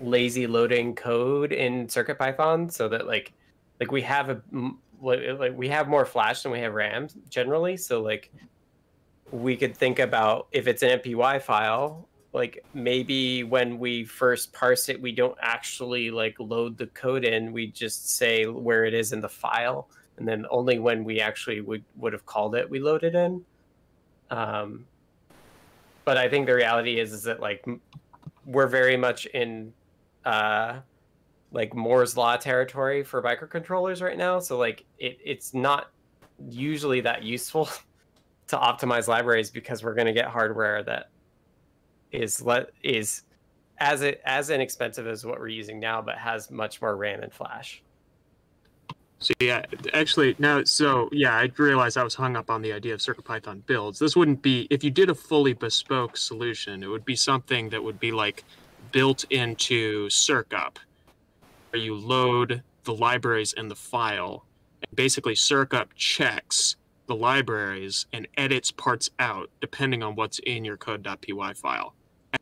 [0.00, 3.32] lazy loading code in CircuitPython so that like
[3.78, 4.42] like we have a
[5.00, 7.76] like we have more flash than we have RAM generally.
[7.76, 8.30] So like
[9.30, 14.88] we could think about if it's an MPY file, like maybe when we first parse
[14.88, 17.52] it, we don't actually like load the code in.
[17.52, 21.60] We just say where it is in the file, and then only when we actually
[21.60, 23.44] would would have called it, we load it in.
[24.30, 24.86] Um,
[26.04, 27.64] but I think the reality is is that like
[28.46, 29.72] we're very much in
[30.24, 30.80] uh,
[31.50, 34.38] like Moore's law territory for microcontrollers right now.
[34.38, 35.90] So like it, it's not
[36.48, 37.68] usually that useful
[38.48, 41.10] to optimize libraries because we're going to get hardware that
[42.12, 43.22] is let is
[43.78, 47.32] as it as inexpensive as what we're using now, but has much more RAM and
[47.32, 47.82] flash.
[49.18, 52.94] So yeah, actually now, so yeah, I realized I was hung up on the idea
[52.94, 53.98] of CircuitPython builds.
[53.98, 56.82] This wouldn't be if you did a fully bespoke solution.
[56.82, 58.44] It would be something that would be like
[58.92, 60.76] built into CircUp,
[61.70, 64.46] where you load the libraries in the file.
[64.88, 66.76] And basically, CircUp checks
[67.06, 71.94] the libraries and edits parts out depending on what's in your code.py file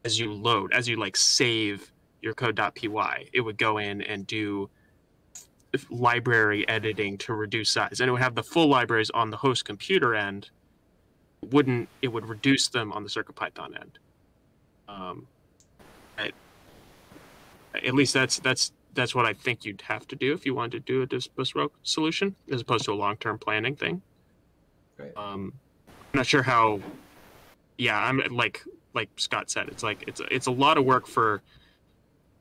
[0.04, 1.92] as you load, as you like save
[2.22, 3.30] your code.py.
[3.32, 4.68] It would go in and do
[5.90, 9.64] library editing to reduce size, and it would have the full libraries on the host
[9.64, 10.50] computer end.
[11.42, 13.98] It wouldn't it would reduce them on the CircuitPython end?
[14.88, 15.26] Um,
[17.74, 20.86] at least that's that's that's what I think you'd have to do if you wanted
[20.86, 24.02] to do a bespoke solution as opposed to a long term planning thing.
[24.96, 25.12] Right.
[25.16, 25.52] Um,
[25.86, 26.80] I'm not sure how.
[27.76, 28.64] Yeah, I'm like
[28.98, 31.40] like Scott said, it's like it's it's a lot of work for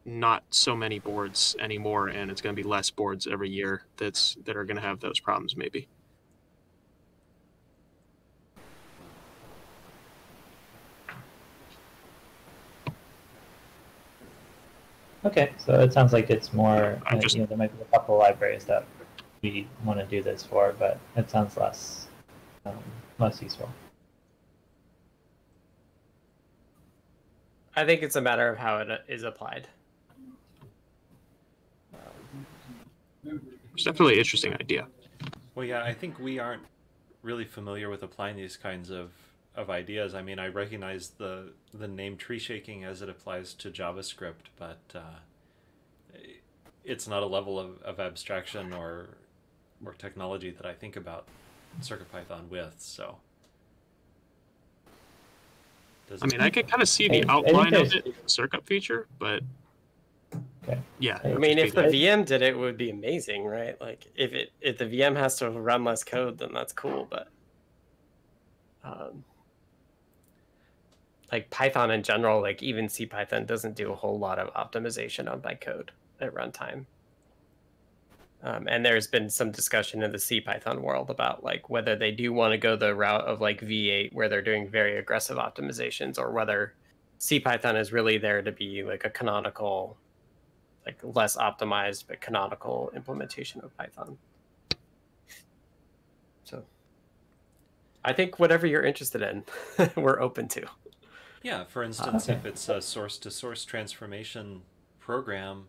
[0.06, 4.38] not so many boards anymore, and it's going to be less boards every year that's
[4.46, 5.88] that are going to have those problems maybe.
[15.24, 17.00] Okay, so it sounds like it's more.
[17.06, 17.36] Uh, just...
[17.36, 18.84] you know, there might be a couple of libraries that
[19.44, 22.08] we want to do this for, but it sounds less
[22.66, 22.80] um,
[23.20, 23.70] less useful.
[27.78, 29.68] I think it's a matter of how it uh, applied.
[33.24, 34.88] It's definitely an interesting idea.
[35.54, 36.64] Well, yeah, I think we aren't
[37.22, 39.12] really familiar with applying these kinds of
[39.56, 40.16] of ideas.
[40.16, 44.80] I mean, I recognize the the name tree shaking as it applies to JavaScript, but
[44.96, 45.20] uh,
[46.84, 49.10] it's not a level of, of abstraction or
[49.86, 51.28] or technology that I think about
[51.82, 52.74] CircuitPython with.
[52.80, 53.18] So,
[56.08, 58.66] Does I mean, I could kind of see the I, outline I of it, circuit
[58.66, 59.44] feature, but
[60.64, 60.80] okay.
[61.00, 61.20] yeah.
[61.24, 63.80] I mean, if the VM did it, it would be amazing, right?
[63.82, 67.08] Like, if it if the VM has to run less code, then that's cool.
[67.10, 67.28] But
[68.84, 69.26] um,
[71.32, 75.42] like Python in general, like even CPython doesn't do a whole lot of optimization on
[75.42, 75.90] bytecode
[76.22, 76.86] at runtime.
[78.44, 82.32] Um, and there's been some discussion in the CPython world about like whether they do
[82.32, 86.32] want to go the route of like V8 where they're doing very aggressive optimizations or
[86.32, 86.74] whether
[87.20, 89.98] CPython is really there to be like a canonical,
[90.86, 94.18] like less optimized but canonical implementation of Python.
[96.44, 96.64] So
[98.06, 99.44] I think whatever you're interested in,
[99.96, 100.68] we're open to.
[101.42, 102.38] Yeah, for instance, okay.
[102.38, 104.62] if it's a source to source transformation
[105.00, 105.68] program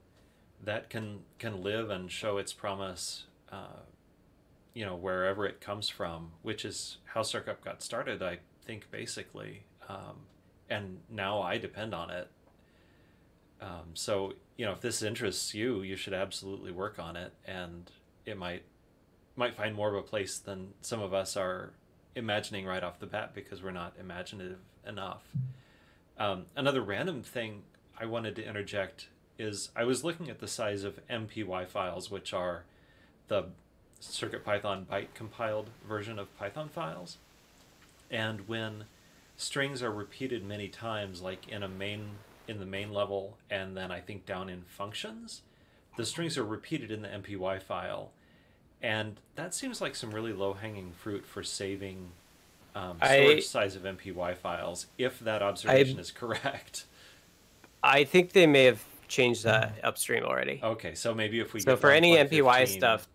[0.64, 3.82] that can can live and show its promise, uh,
[4.74, 9.64] you know, wherever it comes from, which is how CircUp got started, I think, basically.
[9.88, 10.26] Um,
[10.68, 12.28] and now I depend on it.
[13.60, 17.90] Um, so, you know, if this interests you, you should absolutely work on it, and
[18.26, 18.62] it might
[19.36, 21.72] might find more of a place than some of us are
[22.16, 25.22] imagining right off the bat because we're not imaginative enough.
[26.18, 27.62] Um, another random thing
[27.98, 29.08] I wanted to interject
[29.38, 32.64] is I was looking at the size of MPY files, which are
[33.28, 33.44] the
[34.02, 37.18] CircuitPython byte compiled version of Python files.
[38.10, 38.84] And when
[39.36, 42.10] strings are repeated many times, like in a main
[42.46, 45.42] in the main level, and then I think down in functions,
[45.96, 48.10] the strings are repeated in the MPY file,
[48.82, 52.12] and that seems like some really low hanging fruit for saving
[52.74, 56.84] um, storage I- size of MPY files, if that observation is correct.
[57.82, 59.86] I think they may have changed that mm.
[59.86, 60.60] upstream already.
[60.62, 63.08] Okay, so maybe if we so get for any like MPY 15 stuff,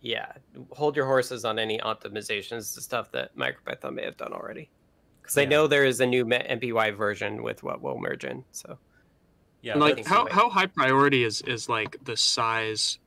[0.00, 0.32] yeah,
[0.70, 4.70] hold your horses on any optimizations, the stuff that MicroPython may have done already.
[5.20, 8.44] Because I know there is a new me- MPY version with what will merge in.
[8.52, 8.78] So
[9.62, 12.98] Yeah, And, like how, how high priority is is like the size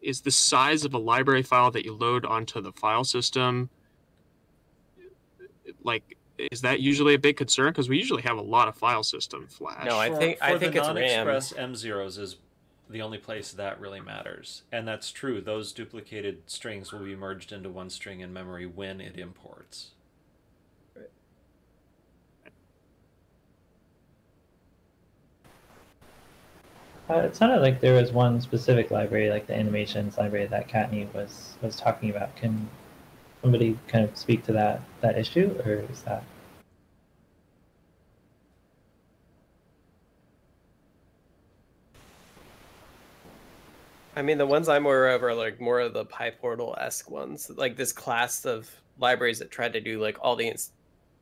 [0.00, 3.70] is the size of a library file that you load onto the file system
[5.84, 9.02] like is that usually a big concern because we usually have a lot of file
[9.02, 12.36] system flash No, I for, think- I think the it's non-express M zeros is
[12.88, 15.40] the only place that really matters, and that's true.
[15.40, 19.90] Those duplicated strings will be merged into one string in memory when it imports.
[27.10, 31.12] Uh, it sounded like there was one specific library, like the animations library that Kattni
[31.12, 32.34] was was talking about.
[32.36, 32.68] Can
[33.42, 36.24] somebody kind of speak to that that issue, or is that?
[44.14, 47.50] I mean, the ones I'm aware of are like more of the PyPortal esque ones,
[47.56, 50.72] like this class of libraries that try to do like all the ins-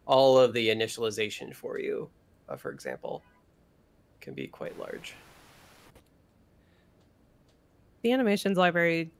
[0.06, 2.10] all of the initialization for you,
[2.48, 3.22] uh, for example,
[4.20, 5.14] can be quite large.
[8.02, 9.10] The animations library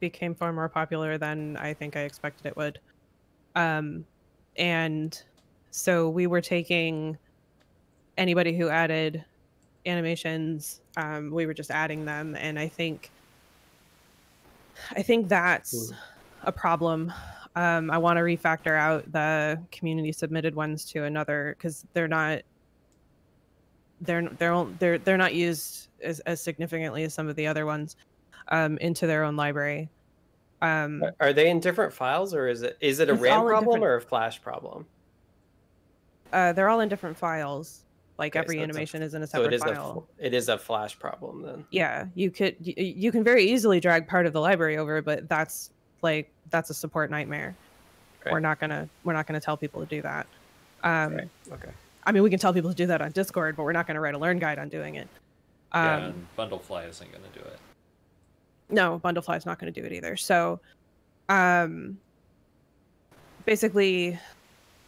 [0.00, 2.78] became far more popular than I think I expected it would.
[3.54, 4.04] Um,
[4.56, 5.20] and
[5.70, 7.16] so we were taking
[8.16, 9.24] anybody who added
[9.86, 13.10] animations, um, we were just adding them, and I think
[14.92, 15.92] I think that's
[16.44, 17.12] a problem.
[17.56, 22.42] Um, I want to refactor out the community submitted ones to another because they're not
[24.00, 27.96] they're they're they're they're not used as, as significantly as some of the other ones
[28.48, 29.88] um, into their own library.
[30.60, 33.64] Um, Are- Are they in different files, or is it is it a RAM problem
[33.74, 34.86] different- or a Flash problem?
[36.32, 37.84] uh, they're all in different files.
[38.18, 39.92] Like Okay, every so it's a- animation is in a separate is a file.
[39.94, 41.64] fl- it is a Flash problem then.
[41.70, 45.28] yeah, you could y- you can very easily drag part of the library over, but
[45.28, 45.70] that's
[46.02, 47.54] like that's a support nightmare.
[48.30, 50.26] We're not gonna we're not gonna tell people to do that.
[50.82, 51.28] Um, Right.
[51.52, 51.70] Okay.
[52.04, 54.00] I mean, we can tell people to do that on Discord, but we're not gonna
[54.00, 55.08] write a learn guide on doing it.
[55.72, 57.58] Um, yeah, Bundlefly isn't going to do it.
[58.70, 60.16] No bundlefly is not going to do it either.
[60.16, 60.60] So
[61.28, 61.98] um
[63.44, 64.18] basically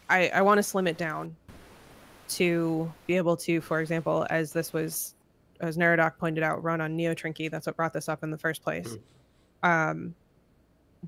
[0.09, 1.35] i i want to slim it down
[2.29, 5.15] to be able to for example as this was
[5.61, 8.39] as Neradoc pointed out run on Neo Trinkey that's what brought this up in the
[8.39, 8.97] first place.
[9.63, 10.15] Um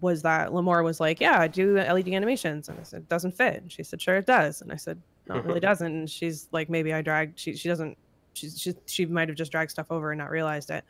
[0.01, 2.69] was that Limor was like yeah do led animations.
[2.69, 3.63] And i said It doesn't fit.
[3.63, 4.61] And she said sure it does.
[4.63, 5.87] And i said no it really doesn't.
[5.87, 7.97] And she's like maybe i dragged she, she doesn't
[8.35, 10.85] she's she, she might have just dragged stuff over and not realized it.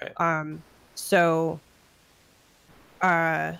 [0.00, 0.12] Right.
[0.20, 0.62] um
[0.94, 1.58] so
[3.02, 3.52] uh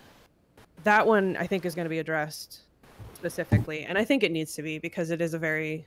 [0.85, 2.61] that one I think is going to be addressed
[3.15, 5.87] specifically and I think it needs to be because it is a very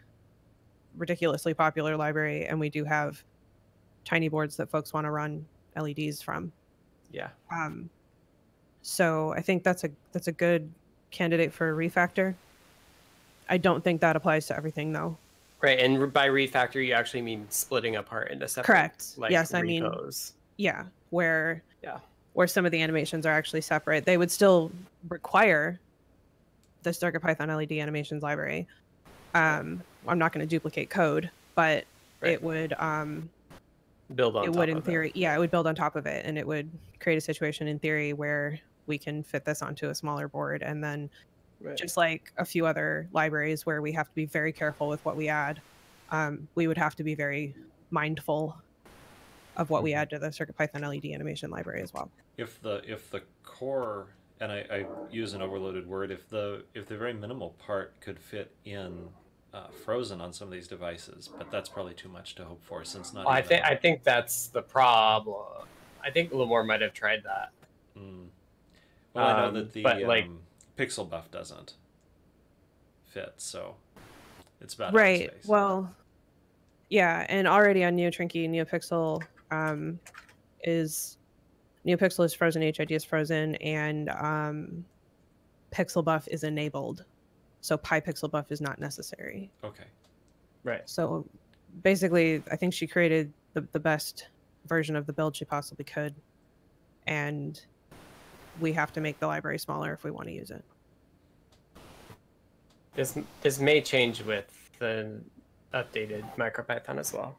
[0.98, 3.24] ridiculously popular library and we do have
[4.06, 5.46] tiny boards that folks want to run
[5.76, 6.52] LEDs from.
[7.12, 7.30] Yeah.
[7.52, 7.90] Um
[8.82, 10.72] so I think that's a that's a good
[11.12, 12.36] candidate for a refactor.
[13.50, 15.18] I don't think that applies to everything though.
[15.60, 18.66] Right, and by refactor, you actually mean splitting apart into separate.
[18.66, 19.06] Correct.
[19.18, 20.34] Like, yes, I mean repos.
[20.58, 22.00] yeah, where Yeah.
[22.34, 24.06] where some of the animations are actually separate.
[24.06, 24.72] They would still
[25.10, 25.80] require
[26.84, 28.68] the CircuitPython LED animations library.
[29.34, 31.86] Um, I'm not going to duplicate code, but
[32.22, 32.34] Right.
[32.34, 33.30] it would um,
[34.16, 34.44] build on.
[34.44, 36.38] it top would in of theory yeah it would build on top of it and
[36.38, 40.28] it would create a situation in theory where we can fit this onto a smaller
[40.28, 41.10] board and then
[41.60, 41.78] Right.
[41.78, 45.18] just like a few other libraries where we have to be very careful with what
[45.18, 45.62] we add
[46.10, 47.56] um, we would have to be very
[47.92, 48.56] mindful
[49.58, 50.00] of what we Mm-hmm.
[50.00, 52.10] add to the CircuitPython LED animation library as well.
[52.38, 54.08] if the if the core
[54.40, 58.20] and I, I use an overloaded word if the if the very minimal part could
[58.20, 59.10] fit in
[59.54, 62.84] uh, frozen on some of these devices but that's probably too much to hope for
[62.86, 65.46] since not I even- think I think that's the problem.
[66.04, 67.50] I think Limor might have tried that.
[67.98, 68.28] Mm.
[69.14, 70.40] well i know Um, that the but, like- um,
[70.78, 71.74] pixelbuf doesn't
[73.06, 73.76] fit so
[74.62, 75.46] it's about right space.
[75.48, 75.92] well
[76.90, 80.00] yeah and already on Neo Trinkey neopixel um,
[80.64, 81.18] is
[81.86, 84.86] NeoPixel is frozen, HID is frozen, and um,
[85.72, 87.06] pixelbuf is enabled.
[87.62, 89.52] So PyPixelbuf is not necessary.
[89.64, 89.86] Okay.
[90.64, 90.88] Right.
[90.90, 91.26] So
[91.84, 94.28] basically, I think she created the, the best
[94.68, 96.14] version of the build she possibly could.
[97.08, 97.60] And
[98.60, 100.64] we have to make the library smaller if we want to use it.
[102.96, 105.22] This this may change with the
[105.74, 107.38] updated MicroPython as well.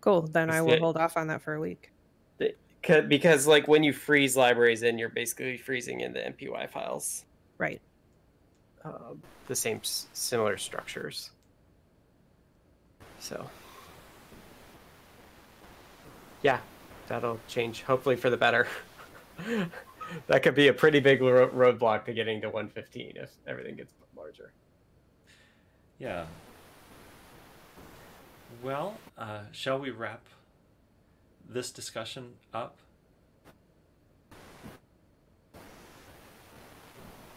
[0.00, 0.22] Cool.
[0.22, 1.90] Then I will it- hold off on that for a week.
[2.82, 7.26] Because like when you freeze libraries in, you're basically freezing in the MPY files.
[7.58, 7.78] Right.
[8.82, 11.30] Um, the same similar structures.
[13.18, 13.50] So.
[16.42, 16.60] Yeah,
[17.06, 18.66] that'll change hopefully for the better.
[20.26, 23.92] that could be a pretty big ro- roadblock to getting to 115 if everything gets
[24.16, 24.52] larger.
[25.98, 26.24] Yeah.
[28.62, 30.22] Well, uh, shall we wrap
[31.48, 32.76] this discussion up?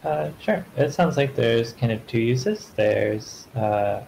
[0.04, 0.64] Uh, sure.
[0.76, 2.72] It sounds like there's kind of two uses.
[2.76, 4.02] There's uh,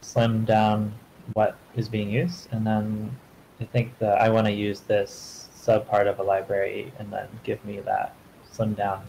[0.00, 0.94] slim down
[1.34, 3.14] what is being used, and then
[3.60, 7.28] I think that I want to use this sub part of a library and then
[7.44, 8.14] give me that
[8.52, 9.04] slim down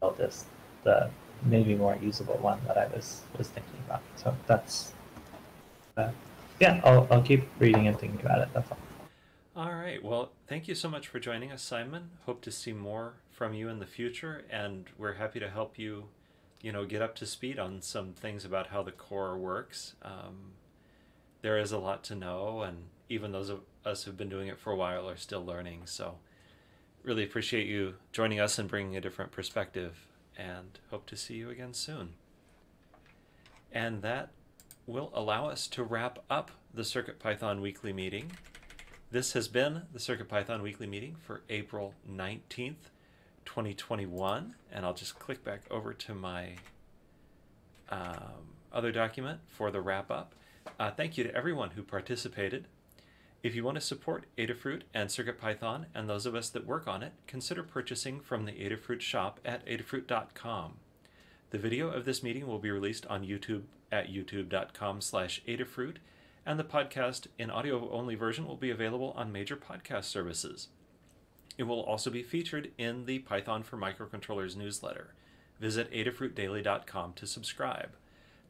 [0.00, 0.46] build as
[0.84, 1.08] the
[1.44, 4.02] maybe more usable one that I was was thinking about.
[4.16, 4.92] So that's
[5.96, 6.10] uh,
[6.60, 6.80] yeah.
[6.84, 8.48] I'll I'll keep reading and thinking about it.
[8.52, 8.78] That's all.
[9.54, 10.02] All right.
[10.02, 12.10] Well, thank you so much for joining us, Simon.
[12.24, 16.04] Hope to see more from you in the future, and we're happy to help you,
[16.62, 19.94] you know, get up to speed on some things about how the core works.
[20.00, 20.52] Um,
[21.42, 24.58] there is a lot to know, and even those of us who've been doing it
[24.58, 25.82] for a while are still learning.
[25.84, 26.16] So,
[27.02, 30.06] really appreciate you joining us and bringing a different perspective,
[30.38, 32.14] and hope to see you again soon.
[33.70, 34.30] And that
[34.86, 38.32] will allow us to wrap up the CircuitPython weekly meeting.
[39.10, 42.90] This has been the CircuitPython weekly meeting for April 19th,
[43.44, 44.54] 2021.
[44.72, 46.54] And I'll just click back over to my
[47.90, 50.34] um, other document for the wrap up.
[50.80, 52.66] Uh, thank you to everyone who participated.
[53.42, 57.02] If you want to support Adafruit and CircuitPython and those of us that work on
[57.02, 60.74] it, consider purchasing from the Adafruit shop at adafruit.com.
[61.52, 65.96] The video of this meeting will be released on YouTube at youtube.com slash Adafruit,
[66.46, 70.68] and the podcast in audio-only version will be available on major podcast services.
[71.58, 75.12] It will also be featured in the Python for Microcontrollers newsletter.
[75.60, 77.90] Visit adafruitdaily.com to subscribe.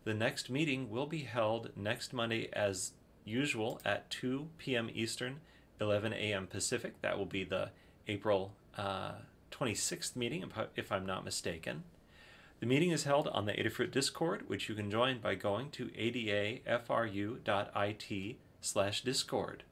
[0.05, 2.93] The next meeting will be held next Monday as
[3.25, 4.89] usual at 2 p.m.
[4.95, 5.41] Eastern,
[5.81, 6.47] 11 a.m.
[6.47, 7.03] Pacific.
[7.03, 7.71] That will be the
[8.07, 9.15] April uh,
[9.51, 10.45] 26th meeting,
[10.77, 11.83] if I'm not mistaken.
[12.63, 15.89] The meeting is held on the Adafruit Discord, which you can join by going to
[15.89, 16.67] adafru.it
[18.61, 19.65] slash discord.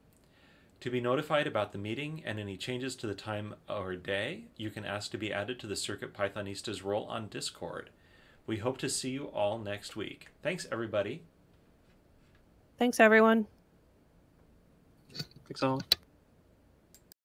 [0.81, 4.69] To be notified about the meeting and any changes to the time or day, you
[4.69, 7.91] can ask to be added to the Circuit Pythonistas role on Discord.
[8.45, 10.27] We hope to see you all next week.
[10.43, 11.21] Thanks, everybody.
[12.77, 13.47] Thanks, everyone.
[15.47, 15.81] Thanks all.